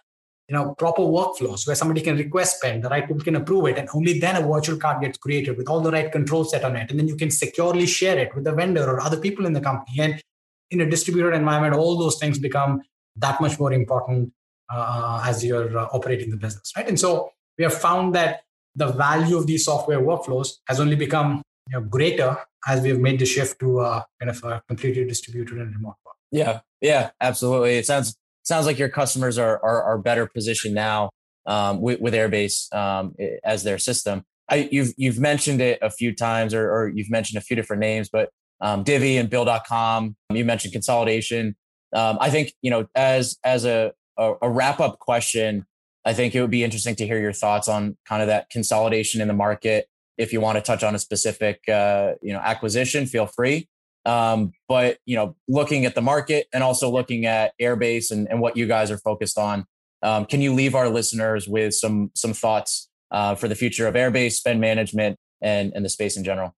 you 0.49 0.55
know 0.55 0.75
proper 0.75 1.03
workflows 1.03 1.67
where 1.67 1.77
somebody 1.77 2.03
can 2.03 2.17
request 2.17 2.59
spend 2.59 2.85
the 2.85 2.89
right 2.89 3.07
people 3.07 3.23
can 3.23 3.37
approve 3.37 3.67
it 3.67 3.79
and 3.79 3.89
only 3.95 4.19
then 4.19 4.37
a 4.37 4.47
virtual 4.47 4.77
card 4.77 5.01
gets 5.01 5.17
created 5.17 5.57
with 5.57 5.71
all 5.71 5.81
the 5.81 5.91
right 5.91 6.13
controls 6.13 6.51
set 6.51 6.65
on 6.65 6.77
it 6.77 6.91
and 6.91 6.99
then 7.01 7.09
you 7.09 7.17
can 7.17 7.31
securely 7.31 7.87
share 7.87 8.19
it 8.19 8.35
with 8.35 8.45
the 8.45 8.53
vendor 8.53 8.85
or 8.85 9.01
other 9.01 9.19
people 9.19 9.47
in 9.47 9.55
the 9.55 9.61
company 9.61 10.01
and 10.01 10.23
in 10.71 10.81
a 10.81 10.89
distributed 10.89 11.35
environment, 11.35 11.75
all 11.75 11.97
those 11.99 12.19
things 12.19 12.39
become 12.39 12.83
that 13.17 13.41
much 13.41 13.59
more 13.59 13.73
important 13.73 14.33
uh, 14.73 15.23
as 15.25 15.45
you're 15.45 15.77
uh, 15.79 15.89
operating 15.93 16.31
the 16.31 16.37
business, 16.37 16.73
right? 16.77 16.89
And 16.89 16.99
so 16.99 17.31
we 17.59 17.65
have 17.65 17.75
found 17.75 18.15
that 18.15 18.43
the 18.75 18.89
value 18.89 19.37
of 19.37 19.47
these 19.47 19.65
software 19.65 20.01
workflows 20.01 20.55
has 20.69 20.81
only 20.81 20.97
become 20.97 21.43
you 21.71 21.79
know, 21.79 21.87
greater 21.87 22.37
as 22.67 22.81
we 22.81 22.89
have 22.89 22.99
made 22.99 23.19
the 23.19 23.27
shift 23.27 23.61
to 23.61 23.81
uh, 23.81 24.03
kind 24.21 24.31
of 24.31 24.43
a 24.45 24.63
completely 24.69 25.05
distributed 25.05 25.59
and 25.59 25.75
remote 25.75 25.97
work. 26.05 26.17
Yeah, 26.33 26.61
yeah, 26.81 27.11
absolutely. 27.21 27.77
It 27.77 27.87
sounds 27.87 28.17
sounds 28.43 28.67
like 28.67 28.79
your 28.79 28.89
customers 28.89 29.39
are 29.39 29.63
are, 29.63 29.83
are 29.83 29.99
better 29.99 30.27
positioned 30.27 30.75
now 30.75 31.11
um, 31.47 31.81
with, 31.81 32.01
with 32.01 32.15
Airbase 32.15 32.73
um, 32.75 33.15
as 33.45 33.63
their 33.63 33.79
system. 33.79 34.25
I, 34.49 34.69
you've 34.71 34.93
you've 34.97 35.19
mentioned 35.19 35.61
it 35.61 35.79
a 35.81 35.91
few 35.91 36.15
times, 36.15 36.53
or, 36.53 36.71
or 36.71 36.89
you've 36.89 37.11
mentioned 37.11 37.39
a 37.39 37.45
few 37.45 37.57
different 37.57 37.81
names, 37.81 38.09
but 38.13 38.31
um, 38.61 38.83
Divvy 38.83 39.17
and 39.17 39.29
Bill.com. 39.29 40.17
You 40.33 40.45
mentioned 40.45 40.73
consolidation. 40.73 41.57
Um, 41.93 42.19
I 42.21 42.31
think 42.31 42.53
you 42.63 42.71
know 42.71 42.87
as 42.95 43.39
as 43.45 43.65
a 43.65 43.93
a, 44.17 44.35
a 44.43 44.51
wrap 44.51 44.81
up 44.81 44.99
question. 44.99 45.67
I 46.05 46.13
think 46.13 46.35
it 46.35 46.41
would 46.41 46.51
be 46.51 46.65
interesting 46.65 46.95
to 46.97 47.07
hear 47.07 47.19
your 47.19 47.33
thoughts 47.33 47.67
on 47.67 47.97
kind 48.07 48.21
of 48.21 48.29
that 48.29 48.51
consolidation 48.51 49.23
in 49.23 49.29
the 49.29 49.35
market. 49.35 49.89
If 50.19 50.33
you 50.33 50.41
want 50.41 50.57
to 50.57 50.63
touch 50.63 50.85
on 50.85 50.95
a 50.95 50.99
specific 50.99 51.67
uh, 51.69 52.13
you 52.23 52.33
know 52.33 52.41
acquisition, 52.41 53.07
feel 53.07 53.27
free. 53.27 53.69
Um, 54.07 54.53
but 54.69 54.99
you 55.07 55.17
know, 55.17 55.35
looking 55.49 55.87
at 55.87 55.95
the 55.95 56.03
market 56.03 56.47
and 56.53 56.63
also 56.63 56.91
looking 56.91 57.25
at 57.27 57.53
Airbase 57.61 58.11
and, 58.11 58.29
and 58.29 58.41
what 58.41 58.57
you 58.57 58.67
guys 58.67 58.91
are 58.91 58.99
focused 58.99 59.39
on, 59.39 59.65
um, 60.03 60.27
can 60.27 60.43
you 60.43 60.53
leave 60.53 60.75
our 60.75 60.89
listeners 60.89 61.49
with 61.49 61.75
some 61.75 62.11
some 62.15 62.35
thoughts 62.35 62.89
uh, 63.11 63.35
for 63.35 63.49
the 63.49 63.55
future 63.55 63.87
of 63.87 63.95
Airbase 63.95 64.33
spend 64.33 64.61
management 64.61 65.17
and 65.41 65.73
and 65.75 65.85
the 65.85 65.89
space 65.89 66.17
in 66.17 66.25
general? 66.25 66.55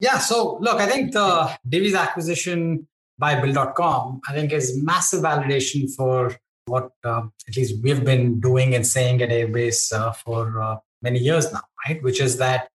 Yeah. 0.00 0.18
So 0.18 0.58
look, 0.60 0.80
I 0.80 0.86
think 0.86 1.12
the 1.12 1.56
Divvy's 1.68 1.94
acquisition 1.94 2.86
by 3.18 3.40
Bill.com, 3.40 4.20
I 4.28 4.32
think 4.32 4.52
is 4.52 4.82
massive 4.82 5.22
validation 5.22 5.90
for 5.94 6.36
what 6.66 6.90
uh, 7.04 7.22
at 7.48 7.56
least 7.56 7.82
we've 7.82 8.04
been 8.04 8.40
doing 8.40 8.74
and 8.74 8.86
saying 8.86 9.22
at 9.22 9.30
Airbase 9.30 9.92
uh, 9.92 10.12
for 10.12 10.60
uh, 10.60 10.76
many 11.02 11.18
years 11.18 11.52
now, 11.52 11.62
right? 11.86 12.02
Which 12.02 12.20
is 12.20 12.36
that 12.38 12.68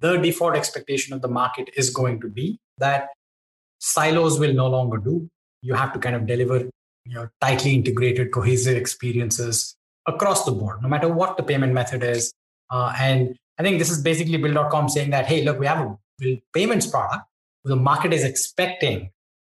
the 0.00 0.16
default 0.16 0.54
expectation 0.54 1.14
of 1.14 1.22
the 1.22 1.28
market 1.28 1.70
is 1.76 1.90
going 1.90 2.20
to 2.20 2.28
be 2.28 2.58
that 2.78 3.08
silos 3.78 4.38
will 4.38 4.52
no 4.52 4.66
longer 4.66 4.98
do. 4.98 5.28
You 5.62 5.74
have 5.74 5.92
to 5.92 5.98
kind 5.98 6.16
of 6.16 6.26
deliver 6.26 6.68
you 7.04 7.14
know, 7.14 7.28
tightly 7.40 7.74
integrated, 7.74 8.32
cohesive 8.32 8.76
experiences 8.76 9.76
across 10.06 10.44
the 10.44 10.52
board, 10.52 10.82
no 10.82 10.88
matter 10.88 11.08
what 11.08 11.36
the 11.36 11.42
payment 11.42 11.72
method 11.72 12.02
is. 12.02 12.32
Uh, 12.70 12.94
and 12.98 13.36
I 13.58 13.62
think 13.62 13.78
this 13.78 13.90
is 13.90 14.02
basically 14.02 14.38
Bill.com 14.38 14.88
saying 14.88 15.10
that, 15.10 15.26
hey, 15.26 15.42
look, 15.44 15.58
we 15.58 15.66
have 15.66 15.78
a 15.78 15.96
bill 16.20 16.36
payments 16.52 16.86
product. 16.86 17.24
The 17.64 17.76
market 17.76 18.12
is 18.12 18.24
expecting 18.24 19.10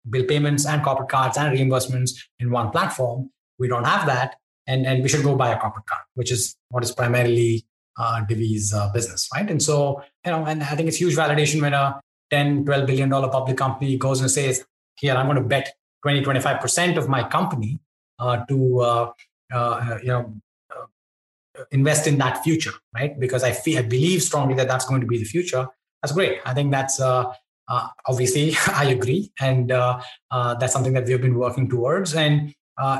bill 0.09 0.25
payments 0.25 0.65
and 0.65 0.83
corporate 0.83 1.09
cards 1.09 1.37
and 1.37 1.57
reimbursements 1.57 2.11
in 2.39 2.51
one 2.51 2.69
platform. 2.71 3.29
We 3.57 3.67
don't 3.67 3.83
have 3.83 4.05
that. 4.07 4.35
And, 4.67 4.85
and 4.85 5.01
we 5.01 5.09
should 5.09 5.23
go 5.23 5.35
buy 5.35 5.49
a 5.49 5.59
corporate 5.59 5.87
card, 5.87 6.03
which 6.13 6.31
is 6.31 6.55
what 6.69 6.83
is 6.83 6.91
primarily 6.91 7.65
uh, 7.97 8.23
Divvy's 8.25 8.73
uh, 8.73 8.89
business, 8.93 9.27
right? 9.33 9.49
And 9.49 9.61
so, 9.61 10.01
you 10.25 10.31
know, 10.31 10.45
and 10.45 10.63
I 10.63 10.75
think 10.75 10.87
it's 10.87 10.97
huge 10.97 11.15
validation 11.15 11.61
when 11.61 11.73
a 11.73 11.99
10, 12.29 12.65
12 12.65 12.87
billion 12.87 13.09
dollar 13.09 13.29
public 13.29 13.57
company 13.57 13.97
goes 13.97 14.21
and 14.21 14.29
says, 14.29 14.63
here, 14.95 15.15
I'm 15.15 15.25
going 15.25 15.41
to 15.41 15.47
bet 15.47 15.73
20, 16.03 16.21
25% 16.21 16.97
of 16.97 17.09
my 17.09 17.27
company 17.27 17.79
uh, 18.19 18.45
to, 18.45 18.79
uh, 18.79 19.11
uh, 19.51 19.97
you 20.01 20.09
know, 20.09 20.33
uh, 20.71 20.85
invest 21.71 22.07
in 22.07 22.17
that 22.19 22.43
future, 22.43 22.73
right? 22.93 23.19
Because 23.19 23.43
I 23.43 23.51
feel, 23.51 23.79
I 23.79 23.81
believe 23.81 24.21
strongly 24.21 24.53
that 24.55 24.67
that's 24.67 24.85
going 24.85 25.01
to 25.01 25.07
be 25.07 25.17
the 25.17 25.25
future. 25.25 25.67
That's 26.01 26.13
great. 26.13 26.39
I 26.45 26.53
think 26.53 26.71
that's, 26.71 26.99
uh, 26.99 27.33
uh, 27.67 27.87
obviously, 28.07 28.55
I 28.67 28.85
agree. 28.85 29.31
And 29.39 29.69
that's 29.69 30.73
something 30.73 30.93
that 30.93 31.05
we've 31.05 31.21
been 31.21 31.37
working 31.37 31.69
towards. 31.69 32.15
And 32.15 32.53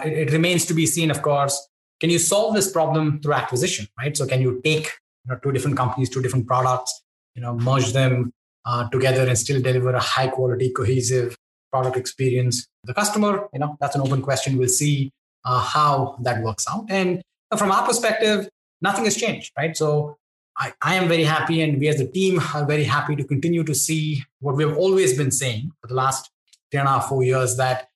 it, 0.06 0.14
it 0.14 0.32
remains 0.32 0.66
to 0.66 0.74
be 0.74 0.86
seen, 0.86 1.12
of 1.12 1.22
course, 1.22 1.68
can 2.00 2.10
you 2.10 2.20
solve 2.20 2.56
this 2.56 2.72
problem 2.72 3.22
through 3.22 3.34
acquisition, 3.34 3.88
right? 3.98 4.16
So 4.16 4.26
can 4.26 4.42
you 4.42 4.62
take 4.64 4.86
you 5.26 5.34
know, 5.34 5.40
two 5.44 5.52
different 5.52 5.76
companies, 5.76 6.10
two 6.10 6.22
different 6.22 6.48
products, 6.48 7.04
you 7.36 7.42
know, 7.42 7.56
merge 7.56 7.92
them, 7.92 8.32
uh, 8.66 8.90
together 8.90 9.26
and 9.28 9.38
still 9.38 9.62
deliver 9.62 9.92
a 9.92 10.00
high 10.00 10.28
quality, 10.28 10.70
cohesive 10.72 11.36
product 11.72 11.98
experience. 11.98 12.64
to 12.64 12.68
The 12.86 12.94
customer, 12.94 13.48
you 13.54 13.60
know, 13.60 13.78
that's 13.80 13.96
an 13.96 14.02
open 14.02 14.22
question. 14.22 14.58
We'll 14.58 14.70
see 14.70 15.12
uh, 15.46 15.60
how 15.60 16.18
that 16.22 16.44
works 16.44 16.66
out. 16.70 16.86
And 16.90 17.22
from 17.58 17.72
our 17.72 17.86
perspective, 17.86 18.50
nothing 18.82 19.06
has 19.06 19.16
changed, 19.16 19.52
right? 19.58 19.76
So 19.76 20.18
I, 20.60 20.74
I 20.82 20.96
am 20.96 21.08
very 21.08 21.24
happy, 21.24 21.62
and 21.62 21.80
we 21.80 21.88
as 21.88 22.00
a 22.02 22.08
team 22.08 22.42
are 22.54 22.66
very 22.66 22.84
happy 22.84 23.16
to 23.16 23.24
continue 23.24 23.64
to 23.64 23.74
see 23.74 24.24
what 24.42 24.56
we've 24.56 24.76
always 24.76 25.18
been 25.18 25.32
saying 25.32 25.72
for 25.80 25.88
the 25.88 25.94
last 25.94 26.30
three 26.70 26.80
and 26.80 26.88
a 26.88 26.92
half, 26.92 27.08
four 27.08 27.24
years 27.24 27.56
that 27.58 27.88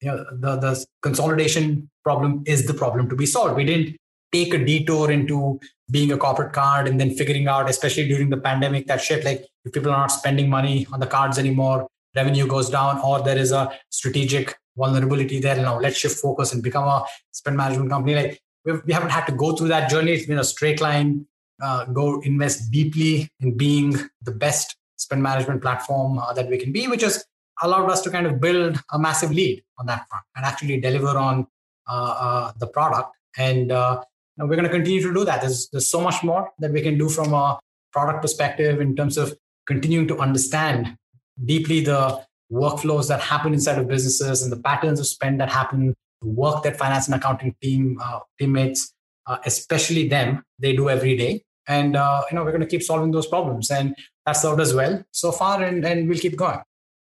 you 0.00 0.10
know, 0.10 0.24
the, 0.32 0.56
the 0.56 0.86
consolidation 1.02 1.90
problem 2.04 2.42
is 2.46 2.66
the 2.66 2.74
problem 2.74 3.08
to 3.08 3.16
be 3.16 3.26
solved. 3.26 3.56
We 3.56 3.64
didn't 3.64 3.96
take 4.32 4.54
a 4.54 4.64
detour 4.64 5.10
into 5.10 5.60
being 5.90 6.12
a 6.12 6.16
corporate 6.16 6.52
card 6.52 6.86
and 6.86 7.00
then 7.00 7.10
figuring 7.14 7.48
out, 7.48 7.68
especially 7.68 8.06
during 8.06 8.30
the 8.30 8.36
pandemic, 8.36 8.86
that 8.86 9.00
shit, 9.00 9.24
like 9.24 9.46
if 9.64 9.72
people 9.72 9.90
are 9.90 9.98
not 9.98 10.12
spending 10.12 10.48
money 10.48 10.86
on 10.92 11.00
the 11.00 11.06
cards 11.06 11.38
anymore, 11.38 11.86
revenue 12.14 12.46
goes 12.46 12.70
down, 12.70 13.00
or 13.00 13.22
there 13.22 13.38
is 13.38 13.52
a 13.52 13.72
strategic 13.90 14.56
vulnerability 14.76 15.40
there. 15.40 15.56
Now 15.56 15.78
let's 15.78 15.96
shift 15.96 16.18
focus 16.18 16.52
and 16.52 16.62
become 16.62 16.84
a 16.84 17.04
spend 17.32 17.56
management 17.56 17.90
company. 17.90 18.14
Like 18.14 18.40
we 18.64 18.92
haven't 18.92 19.10
had 19.10 19.26
to 19.26 19.32
go 19.32 19.56
through 19.56 19.68
that 19.68 19.90
journey. 19.90 20.12
It's 20.12 20.26
been 20.26 20.38
a 20.38 20.44
straight 20.44 20.80
line. 20.80 21.26
Uh, 21.62 21.84
go 21.86 22.20
invest 22.20 22.70
deeply 22.70 23.28
in 23.40 23.56
being 23.56 23.94
the 24.22 24.30
best 24.30 24.76
spend 24.96 25.22
management 25.22 25.60
platform 25.60 26.18
uh, 26.18 26.32
that 26.32 26.48
we 26.48 26.56
can 26.56 26.72
be, 26.72 26.88
which 26.88 27.02
has 27.02 27.24
allowed 27.62 27.90
us 27.90 28.00
to 28.00 28.10
kind 28.10 28.26
of 28.26 28.40
build 28.40 28.80
a 28.92 28.98
massive 28.98 29.30
lead 29.30 29.62
on 29.78 29.86
that 29.86 30.06
front 30.08 30.24
and 30.36 30.44
actually 30.44 30.80
deliver 30.80 31.18
on 31.18 31.46
uh, 31.88 31.92
uh 31.92 32.52
the 32.58 32.66
product. 32.66 33.10
And 33.36 33.72
uh, 33.72 34.02
we're 34.38 34.56
going 34.56 34.64
to 34.64 34.70
continue 34.70 35.02
to 35.02 35.12
do 35.12 35.24
that. 35.24 35.42
There's, 35.42 35.68
there's 35.70 35.90
so 35.90 36.00
much 36.00 36.22
more 36.22 36.50
that 36.60 36.72
we 36.72 36.80
can 36.80 36.96
do 36.96 37.08
from 37.08 37.34
a 37.34 37.58
product 37.92 38.22
perspective 38.22 38.80
in 38.80 38.96
terms 38.96 39.18
of 39.18 39.34
continuing 39.66 40.08
to 40.08 40.18
understand 40.18 40.96
deeply 41.44 41.80
the 41.80 42.20
workflows 42.50 43.08
that 43.08 43.20
happen 43.20 43.52
inside 43.52 43.78
of 43.78 43.86
businesses 43.86 44.42
and 44.42 44.50
the 44.50 44.56
patterns 44.56 44.98
of 44.98 45.06
spend 45.06 45.40
that 45.40 45.50
happen, 45.50 45.94
the 46.22 46.28
work 46.28 46.62
that 46.62 46.76
finance 46.76 47.06
and 47.06 47.14
accounting 47.14 47.54
team 47.62 47.98
uh, 48.02 48.20
teammates, 48.38 48.92
especially 49.44 50.08
them, 50.08 50.42
they 50.58 50.74
do 50.74 50.88
every 50.88 51.16
day. 51.16 51.42
And 51.70 51.94
uh, 51.94 52.24
you 52.28 52.34
know, 52.34 52.42
we're 52.42 52.50
going 52.50 52.62
to 52.62 52.66
keep 52.66 52.82
solving 52.82 53.12
those 53.12 53.28
problems, 53.28 53.70
and 53.70 53.94
that's 54.26 54.42
served 54.42 54.60
us 54.60 54.74
well 54.74 55.04
so 55.12 55.30
far, 55.30 55.62
and, 55.62 55.84
and 55.84 56.08
we'll 56.08 56.18
keep 56.18 56.36
going. 56.36 56.58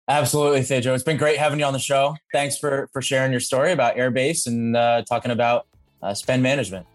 Absolutely, 0.08 0.60
Thejo. 0.62 0.93
It's 0.93 1.03
been 1.03 1.17
great 1.17 1.39
having 1.39 1.60
you 1.60 1.65
on 1.65 1.73
the 1.73 1.79
show. 1.79 2.15
Thanks 2.32 2.55
for 2.60 2.88
for 2.93 3.01
sharing 3.01 3.32
your 3.32 3.39
story 3.39 3.71
about 3.71 3.95
Airbase 3.95 4.45
and 4.45 4.77
uh, 4.77 5.01
talking 5.10 5.32
about 5.32 5.65
uh, 6.03 6.13
spend 6.13 6.43
management. 6.43 6.86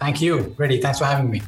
Thank 0.00 0.22
you, 0.22 0.54
Reddy. 0.56 0.80
Thanks 0.80 1.00
for 1.00 1.06
having 1.06 1.28
me. 1.28 1.42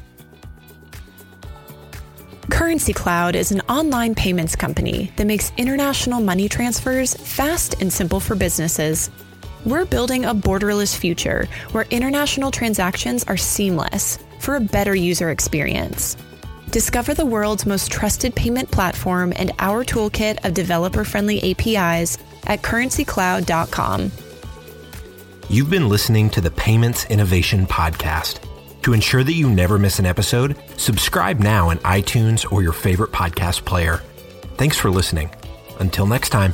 Currency 2.49 2.91
Cloud 2.91 3.37
is 3.37 3.53
an 3.53 3.61
online 3.69 4.15
payments 4.15 4.57
company 4.57 5.09
that 5.15 5.25
makes 5.25 5.53
international 5.55 6.19
money 6.19 6.49
transfers 6.49 7.13
fast 7.13 7.81
and 7.81 7.93
simple 7.93 8.19
for 8.19 8.35
businesses. 8.35 9.09
We're 9.65 9.85
building 9.85 10.25
a 10.25 10.35
borderless 10.35 10.97
future 10.97 11.47
where 11.71 11.85
international 11.91 12.51
transactions 12.51 13.23
are 13.25 13.37
seamless 13.37 14.19
for 14.39 14.55
a 14.55 14.61
better 14.61 14.95
user 14.95 15.29
experience. 15.29 16.17
Discover 16.71 17.15
the 17.15 17.25
world's 17.25 17.65
most 17.65 17.91
trusted 17.91 18.35
payment 18.35 18.69
platform 18.71 19.33
and 19.35 19.51
our 19.59 19.83
toolkit 19.83 20.45
of 20.45 20.53
developer 20.53 21.03
friendly 21.03 21.51
APIs 21.51 22.17
at 22.45 22.61
currencycloud.com. 22.61 24.11
You've 25.49 25.69
been 25.69 25.89
listening 25.89 26.29
to 26.31 26.41
the 26.41 26.51
Payments 26.51 27.05
Innovation 27.05 27.65
Podcast. 27.65 28.39
To 28.83 28.93
ensure 28.93 29.23
that 29.23 29.33
you 29.33 29.49
never 29.49 29.79
miss 29.79 29.99
an 29.99 30.05
episode, 30.05 30.55
subscribe 30.77 31.39
now 31.39 31.71
in 31.71 31.79
iTunes 31.79 32.49
or 32.51 32.61
your 32.61 32.71
favorite 32.71 33.11
podcast 33.11 33.65
player. 33.65 34.03
Thanks 34.57 34.77
for 34.77 34.91
listening. 34.91 35.31
Until 35.79 36.05
next 36.05 36.29
time. 36.29 36.53